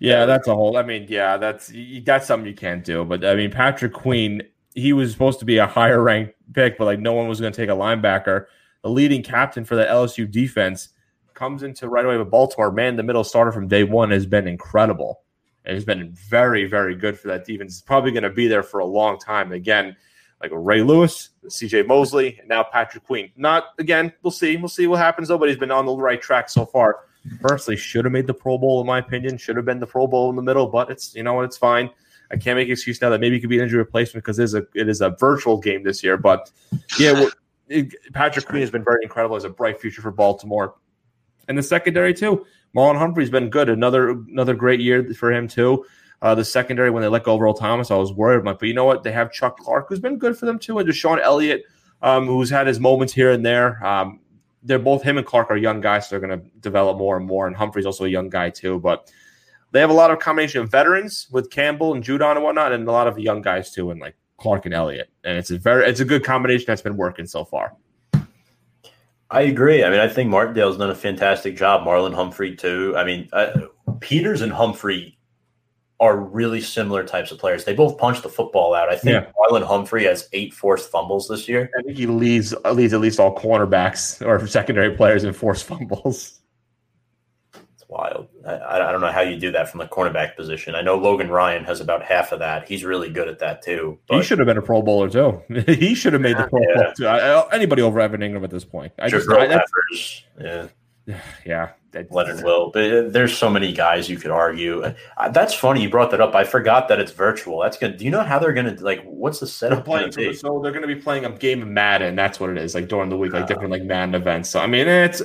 [0.00, 0.76] Yeah, that's a whole.
[0.76, 1.72] I mean, yeah, that's
[2.04, 3.04] that's something you can't do.
[3.04, 4.42] But I mean, Patrick Queen,
[4.74, 7.52] he was supposed to be a higher ranked pick, but like no one was going
[7.52, 8.46] to take a linebacker.
[8.82, 10.90] The leading captain for the LSU defense
[11.34, 12.70] comes into right away with Baltimore.
[12.70, 15.22] Man, the middle starter from day one has been incredible.
[15.64, 17.72] It has been very, very good for that defense.
[17.72, 19.52] It's probably going to be there for a long time.
[19.52, 19.96] Again,
[20.40, 23.32] like Ray Lewis, CJ Mosley, and now Patrick Queen.
[23.36, 24.56] Not again, we'll see.
[24.56, 27.00] We'll see what happens though, but he's been on the right track so far
[27.40, 29.36] personally should have made the Pro Bowl in my opinion.
[29.38, 31.56] Should have been the Pro Bowl in the middle, but it's you know what, it's
[31.56, 31.90] fine.
[32.30, 34.38] I can't make an excuse now that maybe it could be an injury replacement because
[34.38, 36.16] it is a it is a virtual game this year.
[36.16, 36.50] But
[36.98, 37.26] yeah,
[37.68, 40.74] it, Patrick Queen has been very incredible as a bright future for Baltimore,
[41.48, 42.46] and the secondary too.
[42.74, 43.68] Marlon Humphrey's been good.
[43.68, 45.86] Another another great year for him too.
[46.22, 47.90] Uh, the secondary when they let go of Earl Thomas.
[47.90, 48.44] I was worried.
[48.44, 49.02] Like, but you know what?
[49.02, 51.64] They have Chuck Clark, who's been good for them too, and DeShon Elliott,
[52.02, 53.84] um, who's had his moments here and there.
[53.86, 54.20] Um,
[54.62, 57.26] they're both him and Clark are young guys, so they're going to develop more and
[57.26, 57.46] more.
[57.46, 59.12] And Humphrey's also a young guy too, but
[59.70, 62.86] they have a lot of combination of veterans with Campbell and Judon and whatnot, and
[62.88, 65.10] a lot of young guys too, and like Clark and Elliott.
[65.24, 67.74] And it's a very it's a good combination that's been working so far.
[69.30, 69.82] I agree.
[69.84, 71.86] I mean, I think Martindale's done a fantastic job.
[71.86, 72.94] Marlon Humphrey too.
[72.96, 73.66] I mean, uh,
[74.00, 75.15] Peters and Humphrey
[75.98, 77.64] are really similar types of players.
[77.64, 78.90] They both punch the football out.
[78.90, 79.30] I think Yeah.
[79.50, 81.70] Marlon Humphrey has eight forced fumbles this year.
[81.78, 86.40] I think he leads leads at least all cornerbacks or secondary players in forced fumbles.
[87.54, 88.28] It's wild.
[88.46, 90.74] I, I don't know how you do that from the cornerback position.
[90.74, 92.68] I know Logan Ryan has about half of that.
[92.68, 93.98] He's really good at that too.
[94.10, 95.42] he should have been a Pro Bowler too.
[95.72, 96.74] he should have made the Pro Yeah.
[96.82, 97.06] Bowl too.
[97.06, 98.92] I, I- anybody over Evan Engram at this point.
[98.98, 99.62] I just, I,
[100.38, 100.68] yeah,
[101.46, 101.70] yeah.
[101.96, 102.70] That- Leonard Will.
[102.70, 104.82] But uh, there's so many guys you could argue.
[104.82, 106.34] Uh, That's funny you brought that up.
[106.34, 107.60] I forgot that it's virtual.
[107.62, 107.96] That's good.
[107.96, 109.02] Do you know how they're gonna like?
[109.04, 110.34] What's the They're setup playing, going to be?
[110.36, 112.14] so they're going to be playing a game of Madden.
[112.16, 114.50] That's what it is, like during the week, like different like Madden events.
[114.50, 115.20] So I mean, it's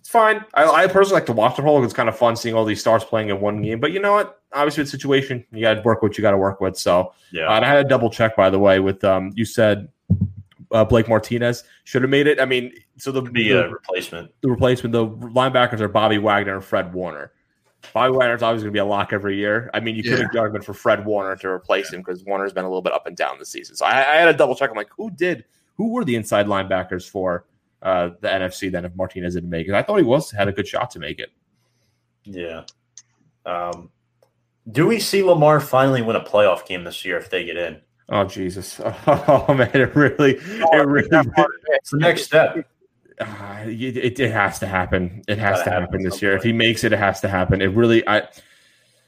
[0.00, 0.44] it's fine.
[0.54, 1.82] I, I personally like to watch the whole.
[1.84, 3.80] It's kind of fun seeing all these stars playing in one game.
[3.80, 4.40] But you know what?
[4.52, 6.78] Obviously, it's a situation you got to work what you got to work with.
[6.78, 9.44] So Yeah, Uh, and I had a double check, by the way, with um, you
[9.44, 9.88] said
[10.74, 12.40] uh, Blake Martinez should have made it.
[12.40, 14.30] I mean, so the, be the, a replacement.
[14.42, 17.32] the replacement, the linebackers are Bobby Wagner and Fred Warner.
[17.92, 19.70] Bobby Wagner's always going to be a lock every year.
[19.72, 20.42] I mean, you could Yeah.
[20.42, 23.06] have the for Fred Warner to replace him because Warner's been a little bit up
[23.06, 23.76] and down this season.
[23.76, 24.68] So I, I had to double check.
[24.68, 25.44] I'm like, who did?
[25.76, 27.46] Who were the inside linebackers for
[27.82, 28.84] uh, the NFC then?
[28.84, 31.20] If Martinez didn't make it, I thought he was had a good shot to make
[31.20, 31.30] it.
[32.24, 32.62] Yeah.
[33.46, 33.90] Um,
[34.72, 37.80] do we see Lamar finally win a playoff game this year if they get in?
[38.08, 38.80] Oh Jesus!
[39.06, 42.68] Oh man, it really, it really, It's the next step.
[43.20, 45.22] Uh, it, it, has to happen.
[45.28, 46.34] It has Gotta happen happen this year.
[46.34, 47.62] If he makes it, it has to happen.
[47.62, 48.02] It really.
[48.08, 48.26] I.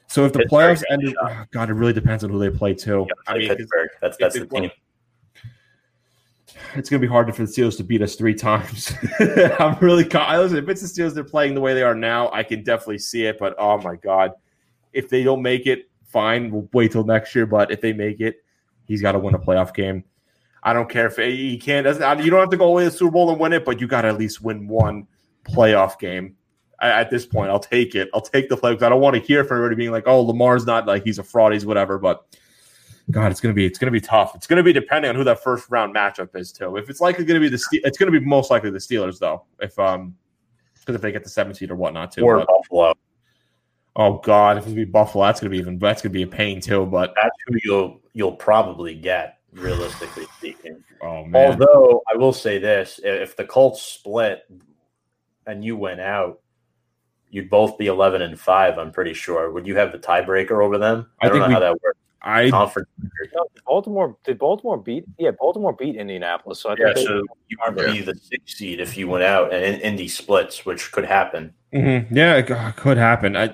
[0.07, 2.73] So if the Pittsburgh playoffs ended, oh, God, it really depends on who they play
[2.73, 3.05] too.
[3.27, 3.89] I mean, Pittsburgh.
[4.01, 4.71] That's that's the team.
[6.75, 8.93] it's going to be hard for the Steelers to beat us three times.
[9.59, 10.09] I'm really.
[10.13, 10.57] I listen.
[10.57, 12.31] If it's the Steelers, they're playing the way they are now.
[12.31, 13.37] I can definitely see it.
[13.37, 14.31] But oh my God,
[14.93, 16.49] if they don't make it, fine.
[16.49, 17.45] We'll wait till next year.
[17.45, 18.37] But if they make it,
[18.87, 20.03] he's got to win a playoff game.
[20.63, 21.85] I don't care if he can't.
[21.85, 23.63] You don't have to go all the way to the Super Bowl and win it,
[23.63, 25.07] but you got to at least win one
[25.43, 26.35] playoff game.
[26.79, 28.09] I, at this point, I'll take it.
[28.13, 30.21] I'll take the play because I don't want to hear from everybody being like, "Oh,
[30.21, 32.25] Lamar's not like he's a fraud, he's whatever." But
[33.09, 34.35] God, it's gonna be it's gonna be tough.
[34.35, 36.75] It's gonna be depending on who that first round matchup is too.
[36.77, 39.45] If it's likely gonna be the Ste- it's gonna be most likely the Steelers though.
[39.59, 40.15] If um
[40.79, 42.21] because if they get the seven seed or whatnot too.
[42.21, 42.93] Or But- Buffalo.
[43.97, 46.61] Oh God, if it be Buffalo, that's gonna be even that's gonna be a pain
[46.61, 46.85] too.
[46.85, 50.81] But That's who you'll you'll probably get, realistically speaking.
[51.01, 54.43] oh man, Although I will say this: if the Colts split
[55.45, 56.39] and you went out,
[57.29, 58.77] you'd both be eleven and five.
[58.77, 59.51] I'm pretty sure.
[59.51, 61.07] Would you have the tiebreaker over them?
[61.21, 61.97] I I, don't think know we- how that works.
[62.21, 62.89] I Conference.
[63.65, 65.05] Baltimore did Baltimore beat?
[65.19, 66.59] Yeah, Baltimore beat Indianapolis.
[66.59, 69.23] So I think Yeah, they, so you would be the sixth seed if you went
[69.23, 71.53] out, and Indy splits, which could happen.
[71.73, 73.35] mhm, yeah, it could happen.
[73.37, 73.53] I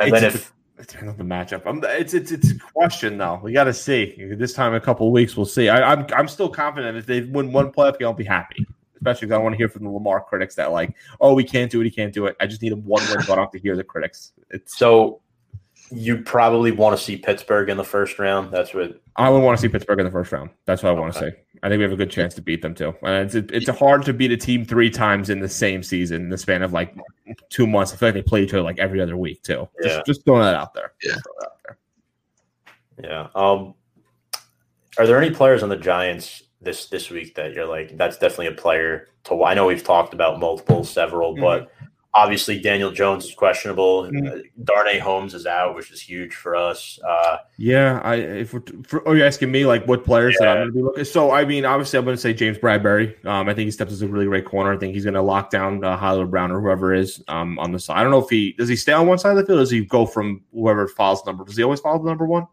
[0.00, 0.52] And it's then if
[0.86, 1.62] depends on the matchup.
[1.66, 3.40] I'm, it's it's it's a question though.
[3.42, 4.72] We got to see this time.
[4.72, 5.68] In a couple of weeks, we'll see.
[5.68, 8.66] I, I'm I'm still confident if they win one playoff game, I'll be happy.
[8.96, 11.70] Especially because I want to hear from the Lamar critics that like, oh, we can't
[11.70, 12.36] do it, he can't do it.
[12.40, 14.32] I just need him one win, so I have to hear the critics.
[14.50, 15.20] It's so,
[15.92, 18.52] you probably want to see Pittsburgh in the first round.
[18.52, 19.00] That's what.
[19.14, 20.50] I would want to see Pittsburgh in the first round.
[20.64, 21.36] That's what I want to Okay.
[21.62, 22.94] I think we have a good chance to beat them too.
[23.02, 26.28] And it's it's hard to beat a team three times in the same season, in
[26.28, 26.94] the span of like
[27.50, 27.92] two months.
[27.92, 29.68] I feel like they play each other like every other week too.
[29.80, 29.88] Yeah.
[29.88, 30.92] Just just throwing that out there.
[31.02, 31.12] Yeah.
[31.12, 31.78] Just throwing it out there.
[33.10, 33.28] Yeah.
[33.34, 33.74] Um.
[34.98, 38.48] Are there any players on the Giants this this week that you're like that's definitely
[38.48, 39.44] a player to?
[39.44, 41.70] I know we've talked about multiple, several, but
[42.14, 44.04] obviously Daniel Jones is questionable.
[44.04, 44.40] Mhm.
[44.40, 46.98] Uh, Darnay Holmes is out, which is huge for us.
[47.06, 50.56] Uh, Yeah, I if we're, for, are you asking me like what players that I'm
[50.56, 51.04] going to be looking?
[51.04, 53.24] So I mean, obviously, I'm going to say James Bradberry.
[53.26, 54.72] Um, I think he steps as a really great corner.
[54.72, 57.78] I think he's going to lock down uh, Brown or whoever is um on the
[57.78, 57.98] side.
[57.98, 59.58] I don't know if he does he stay on one side of the field.
[59.58, 61.44] Or does he go from whoever follows number?
[61.44, 62.46] Does he always follow the number one?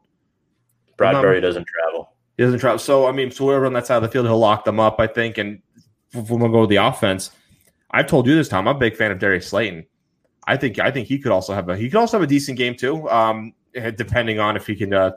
[0.98, 2.12] Bradberry doesn't travel.
[2.38, 2.80] He doesn't travel.
[2.80, 5.00] So I mean, so whoever on that side of the field, he'll lock them up.
[5.00, 5.38] I think.
[5.38, 5.62] And
[6.12, 7.32] if going to go with the offense,
[7.96, 8.68] I've told you this time.
[8.68, 9.86] I'm a big fan of Darius Slayton.
[10.46, 12.58] I think I think he could also have a he could also have a decent
[12.58, 13.10] game too.
[13.10, 15.12] Um, depending on if he can uh,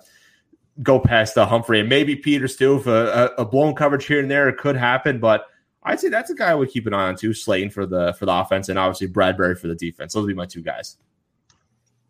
[0.80, 2.76] go past uh, Humphrey and maybe Peters too.
[2.76, 5.18] If a, a, a blown coverage here and there, it could happen.
[5.18, 5.46] But
[5.82, 7.34] I'd say that's a guy I would keep an eye on too.
[7.34, 10.14] Slayton for the for the offense, and obviously Bradberry for the defense.
[10.14, 10.98] Those would be my two guys.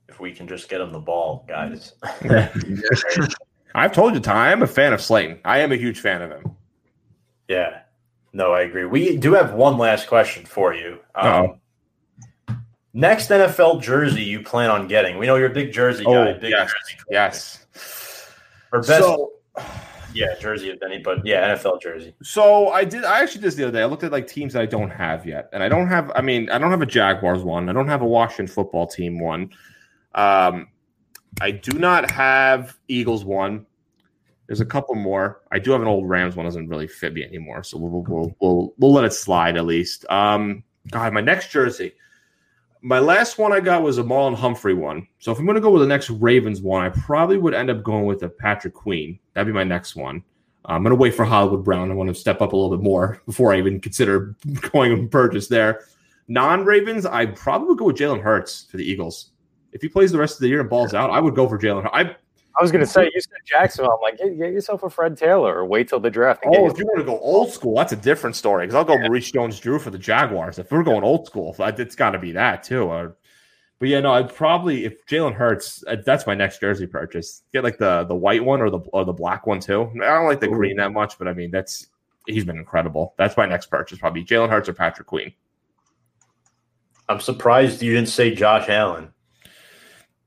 [0.07, 1.95] If we can just get him the ball, guys.
[3.75, 5.41] I've told you, Ty, I am a fan of Slayton.
[5.47, 6.57] I am a huge fan of him.
[7.49, 7.81] Yeah.
[8.33, 8.85] No, I agree.
[8.85, 10.99] We do have one last question for you.
[11.15, 11.61] Um,
[12.95, 15.19] Next NFL jersey you plan on getting?
[15.19, 16.11] We know you're a big jersey guy.
[16.11, 16.99] Oh, big yes, jersey.
[17.11, 17.67] yes.
[18.73, 19.33] Or best, So,
[20.15, 22.15] yeah, jersey of any, but yeah, NFL jersey.
[22.23, 23.05] so I did.
[23.05, 23.83] I actually did this the other day.
[23.83, 26.11] I looked at like teams that I don't have yet, and I don't have.
[26.17, 27.69] I mean, I don't have a Jaguars one.
[27.69, 29.51] I don't have a Washington football team one.
[30.15, 30.69] Um,
[31.41, 33.67] I do not have Eagles one.
[34.49, 35.43] There's a couple more.
[35.53, 36.47] I do have an old Rams one.
[36.47, 40.11] Doesn't really fit me anymore, so we'll we'll we'll, we'll let it slide at least.
[40.11, 41.93] Um, God, my next jersey.
[42.81, 45.07] My last one I got was a Marlon Humphrey one.
[45.19, 47.71] So if I'm going to go with the next Ravens one, I probably would end
[47.71, 49.19] up going with a Patrick Queen.
[49.35, 50.23] That'd be my next one.
[50.65, 51.91] I'm going to wait for Hollywood Brown.
[51.91, 54.37] I want to step up a little bit more before I even consider
[54.73, 55.85] going and purchase there.
[56.29, 59.31] Non Ravens, I probably would go with Jalen Hurts for the Eagles.
[59.73, 61.59] If he plays the rest of the year and balls out, I would go for
[61.59, 61.91] Jalen.
[61.93, 62.17] I
[62.59, 63.93] I was going to say, you said Jacksonville.
[63.93, 66.43] I'm like, get, get yourself a Fred Taylor or wait till the draft.
[66.45, 68.67] Oh, if you want to go old school, that's a different story.
[68.67, 70.59] Because I'll go Maurice Jones-Drew for the Jaguars.
[70.59, 72.91] If we're going old school, it's got to be that too.
[72.91, 73.11] Uh,
[73.79, 77.45] but yeah, no, I'd probably if Jalen Hurts, uh, that's my next jersey purchase.
[77.53, 79.93] Get like the the white one or the or the black one too.
[80.03, 81.87] I don't like the green that much, but I mean that's
[82.27, 83.15] he's been incredible.
[83.19, 85.33] That's my next purchase, probably Jalen Hurts or Patrick Queen.
[87.09, 89.13] I'm surprised you didn't say Josh Allen.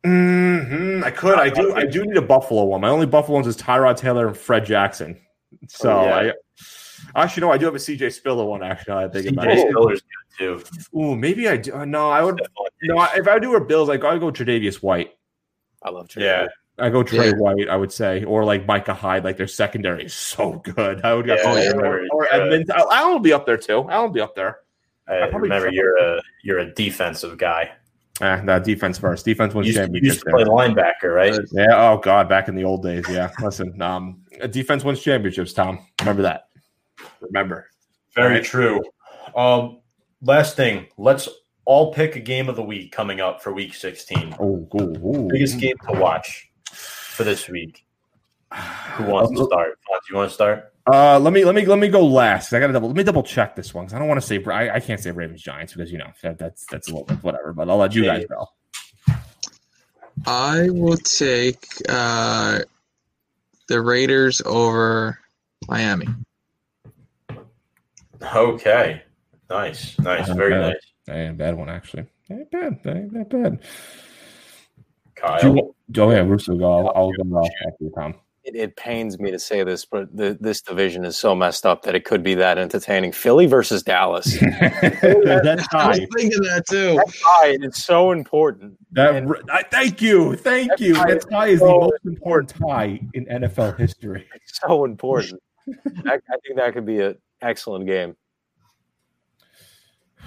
[0.03, 2.81] Hmm I could, I do, I do need a Buffalo one.
[2.81, 5.19] My only Buffalo ones is Tyrod Taylor and Fred Jackson.
[5.67, 6.31] So Oh, yeah.
[7.15, 8.63] I actually no, I do have a CJ Spiller one.
[8.63, 9.69] Actually, now that I think about CJ it.
[9.71, 10.01] Spiller's
[10.37, 10.99] good too.
[10.99, 11.73] Ooh, maybe I do.
[11.73, 12.41] uh, No, I would.
[12.83, 15.11] No, if I do a Bills, like I go Tre'Davious White.
[15.83, 16.47] I love Yeah,
[16.77, 17.33] I go Trey Yeah.
[17.33, 17.67] White.
[17.69, 19.23] I would say, or like Micah Hyde.
[19.23, 21.03] Like their secondary is so good.
[21.03, 21.35] I would go.
[21.35, 22.37] Yeah, or, yeah, or, or yeah.
[22.39, 22.75] Edmonton.
[22.77, 23.79] Allen will be up there too.
[23.89, 24.59] I'll be up there.
[25.07, 27.71] I probably remember you're a you're a defensive guy.
[28.21, 29.25] Ah, that defense first.
[29.25, 30.15] Defense wins You championships.
[30.15, 30.51] used to play there.
[30.53, 31.39] linebacker, right?
[31.51, 31.67] Yeah.
[31.91, 33.05] Oh God, back in the old days.
[33.09, 33.31] Yeah.
[33.41, 34.21] Listen, um,
[34.51, 35.53] defense wins championships.
[35.53, 36.47] Tom, remember that.
[37.21, 37.67] Remember.
[38.15, 38.43] Very Right.
[38.43, 38.83] true.
[39.35, 39.79] Um,
[40.21, 41.27] last thing, let's
[41.65, 44.35] all pick a game of the week coming up for Week 16.
[44.39, 45.27] Oh, ooh, ooh.
[45.31, 47.85] Biggest game to watch for this week.
[48.95, 49.79] Who wants to start?
[49.87, 50.70] Do you want to start?
[50.87, 52.53] Uh, let me let me let me go last.
[52.53, 52.87] I got to double.
[52.87, 54.43] Let me double check this one because I don't want to say.
[54.45, 57.23] I, I can't say Ravens Giants because you know that, that's that's a little bit
[57.23, 57.53] whatever.
[57.53, 58.47] But I'll let you guys go.
[60.25, 62.59] I will take uh,
[63.67, 65.19] the Raiders over
[65.67, 66.07] Miami.
[68.35, 69.03] Okay.
[69.49, 69.99] Nice.
[69.99, 70.29] Nice.
[70.29, 70.69] Very Okay.
[70.69, 70.81] nice.
[71.07, 72.05] That ain't a bad one actually.
[72.29, 72.83] That ain't bad.
[72.83, 73.59] That ain't that bad.
[75.15, 75.39] Kyle.
[75.39, 76.87] Do you, oh yeah, Rooster go.
[76.87, 78.15] I'll, I'll go off after you, Tom.
[78.43, 81.83] It, it pains me to say this, but the, this division is so messed up
[81.83, 83.11] that it could be that entertaining.
[83.11, 84.35] Philly versus Dallas.
[84.39, 86.07] That's I was high.
[86.17, 86.95] thinking that too.
[86.97, 88.77] Right, it's so important.
[88.93, 90.95] That, And- I, thank you, thank you.
[90.95, 94.27] tie That tie is the so most important tie in NFL history.
[94.35, 95.39] It's so important.
[96.07, 98.15] I, I think that could be an excellent game.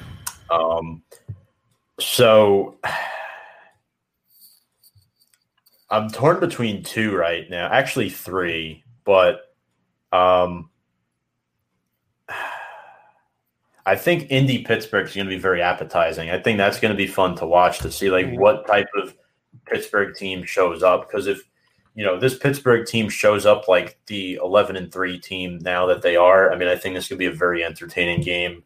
[0.50, 1.02] Um,
[1.98, 2.76] so
[5.90, 9.54] I'm torn between two right now, actually three, but
[10.12, 10.70] um,
[13.86, 16.30] I think Indy Pittsburgh is going to be very appetizing.
[16.30, 18.38] I think that's going to be fun to watch to see like Mhm.
[18.38, 19.14] what type of
[19.66, 21.42] Pittsburgh team shows up because if
[21.94, 26.02] you know this Pittsburgh team shows up like the 11 and 3 team now that
[26.02, 28.62] they are, I mean I think this could be a very entertaining game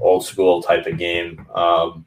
[0.00, 1.44] old school type of game.
[1.54, 2.04] Um,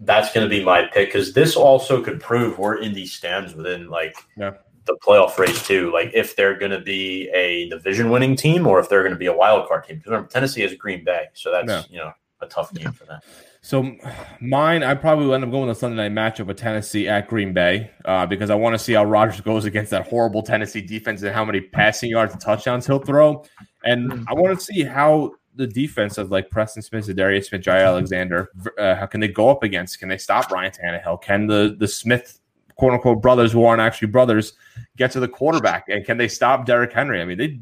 [0.00, 3.88] that's going to be my pick because this also could prove where Indy stands within
[3.88, 4.52] like Yeah.
[4.86, 5.92] the playoff race too.
[5.92, 9.18] Like if they're going to be a division winning team or if they're going to
[9.18, 9.96] be a wild card team.
[9.96, 11.82] Because remember, Tennessee has Green Bay, so that's Yeah.
[11.90, 13.18] you know a tough game for them.
[13.60, 13.96] So
[14.40, 17.52] mine, I probably will end up going a Sunday night matchup with Tennessee at Green
[17.52, 21.22] Bay uh, because I want to see how Rodgers goes against that horrible Tennessee defense
[21.22, 23.44] and how many passing yards and touchdowns he'll throw,
[23.84, 27.86] and I want to see how the defense of like Preston Smith, Darius Smith, Jaire
[27.86, 29.98] Alexander, uh, how can they go up against?
[29.98, 31.20] Can they stop Ryan Tannehill?
[31.20, 32.40] Can the the Smith
[32.76, 34.54] quote unquote brothers who aren't actually brothers
[34.96, 37.20] get to the quarterback and can they stop Derrick Henry?
[37.20, 37.58] I mean, they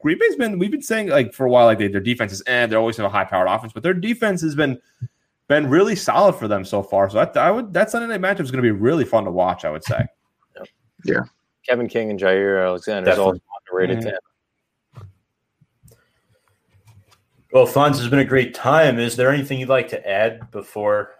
[0.00, 2.40] Green Bay's been we've been saying like for a while like they, their defense is
[2.42, 4.80] and they always have a high powered offense, but their defense has been
[5.48, 7.10] been really solid for them so far.
[7.10, 9.30] So I, I would that Sunday night matchup is going to be really fun to
[9.30, 9.64] watch.
[9.64, 10.06] I would say.
[11.04, 11.20] Yeah.
[11.66, 13.98] Kevin King and Jaire Alexander is also underrated.
[13.98, 14.02] Mhm.
[14.02, 14.20] tandem.
[17.56, 18.98] Well, Fonz has been a great time.
[18.98, 21.14] Is there anything you'd like to add before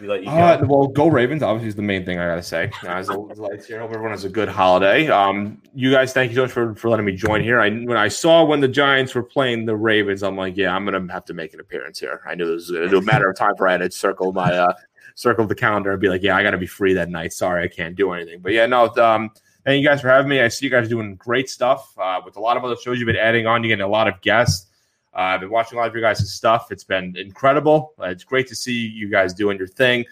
[0.00, 0.32] we let you go?
[0.32, 1.40] Uh, well, go Ravens.
[1.40, 2.68] Obviously, is the main thing I got to say.
[2.84, 5.06] As the lights here, I hope everyone has a good holiday.
[5.06, 7.60] Um, you guys, thank you so much for, for letting me join here.
[7.60, 10.84] I when I saw when the Giants were playing the Ravens, I'm like, yeah, I'm
[10.84, 12.20] gonna have to make an appearance here.
[12.26, 14.72] I knew it was a matter of time for I had to circle my uh,
[15.14, 17.32] circle the calendar and be like, yeah, I got to be free that night.
[17.32, 18.40] Sorry, I can't do anything.
[18.40, 18.92] But yeah, no.
[18.96, 19.30] Um,
[19.64, 20.40] thank you guys for having me.
[20.40, 23.06] I see you guys doing great stuff uh, with a lot of other shows you've
[23.06, 23.62] been adding on.
[23.62, 24.72] You're getting a lot of guests.
[25.14, 26.72] Uh, I've been watching a lot of your guys' stuff.
[26.72, 27.94] It's been incredible.
[28.00, 30.04] Uh, it's great to see you guys doing your thing.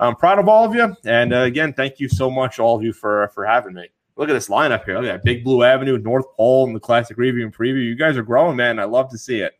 [0.00, 0.96] I'm proud of all of you.
[1.04, 3.88] And uh, again, thank you so much, all of you, for for having me.
[4.16, 4.96] Look at this lineup here.
[4.98, 7.84] Look at that Big Blue Avenue, North Pole, and the Classic Review and Preview.
[7.84, 8.80] You guys are growing, man.
[8.80, 9.52] I love to see it.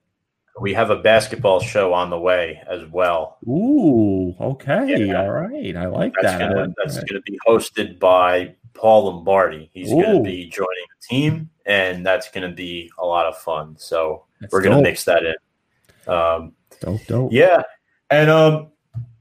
[0.60, 3.38] We have a basketball show on the way as well.
[3.46, 5.20] Ooh, okay, Yeah.
[5.22, 5.76] all right.
[5.76, 6.42] I like That's that.
[6.42, 7.08] I gonna like that's that.
[7.08, 9.70] gonna be hosted by Paul Lombardi.
[9.72, 10.68] He's gonna be joining
[11.00, 13.76] the team, and that's gonna be a lot of fun.
[13.78, 16.12] So That's we're gonna mix that in.
[16.12, 17.32] Um, Dope, dope.
[17.32, 17.62] yeah,
[18.08, 18.70] and um,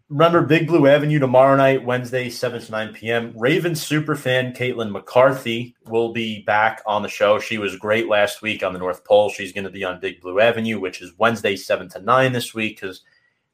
[0.10, 3.34] remember Big Blue Avenue tomorrow night, Wednesday, seven to nine p.m.
[3.36, 7.40] Ravens superfan Caitlin McCarthy will be back on the show.
[7.40, 9.30] She was great last week on the North Pole.
[9.30, 12.54] She's going to be on Big Blue Avenue, which is Wednesday, seven to nine this
[12.54, 13.02] week, because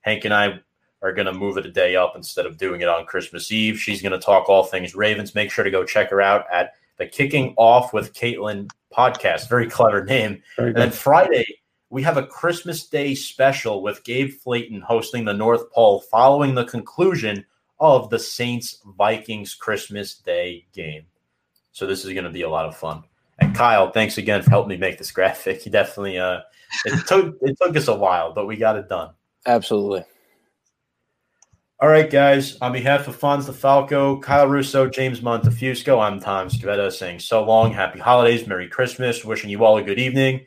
[0.02, 0.60] Hank and I
[1.04, 3.80] are going to move it a day up instead of doing it on Christmas Eve.
[3.80, 5.36] She's going to talk all things Ravens.
[5.36, 9.50] Make sure to go check her out at the Kicking Off with Caitlin podcast.
[9.50, 10.42] Very clever name.
[10.56, 10.92] Very And then.
[10.92, 11.46] Friday,
[11.90, 16.66] we have a Christmas Day special with Gabe Flayton hosting the North Pole following the
[16.66, 17.46] conclusion
[17.80, 21.06] of the Saints Vikings Christmas Day game.
[21.74, 23.04] So this is going to be a lot of fun.
[23.40, 25.66] And Kyle, thanks again for helping me make this graphic.
[25.66, 26.42] You definitely uh
[26.86, 29.12] it took it took us a while, but we got it done.
[29.46, 30.06] Absolutely.
[31.80, 32.58] All right, guys.
[32.62, 37.74] On behalf of Fonz DeFalco, Kyle Russo, James Montefusco, I'm Tom Scavetta saying so long,
[37.74, 40.46] happy holidays, Merry Christmas, wishing you all a good evening.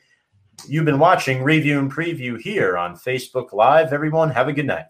[0.66, 3.92] You've been watching Review and Preview here on Facebook Live.
[3.92, 4.86] Everyone, have a good night.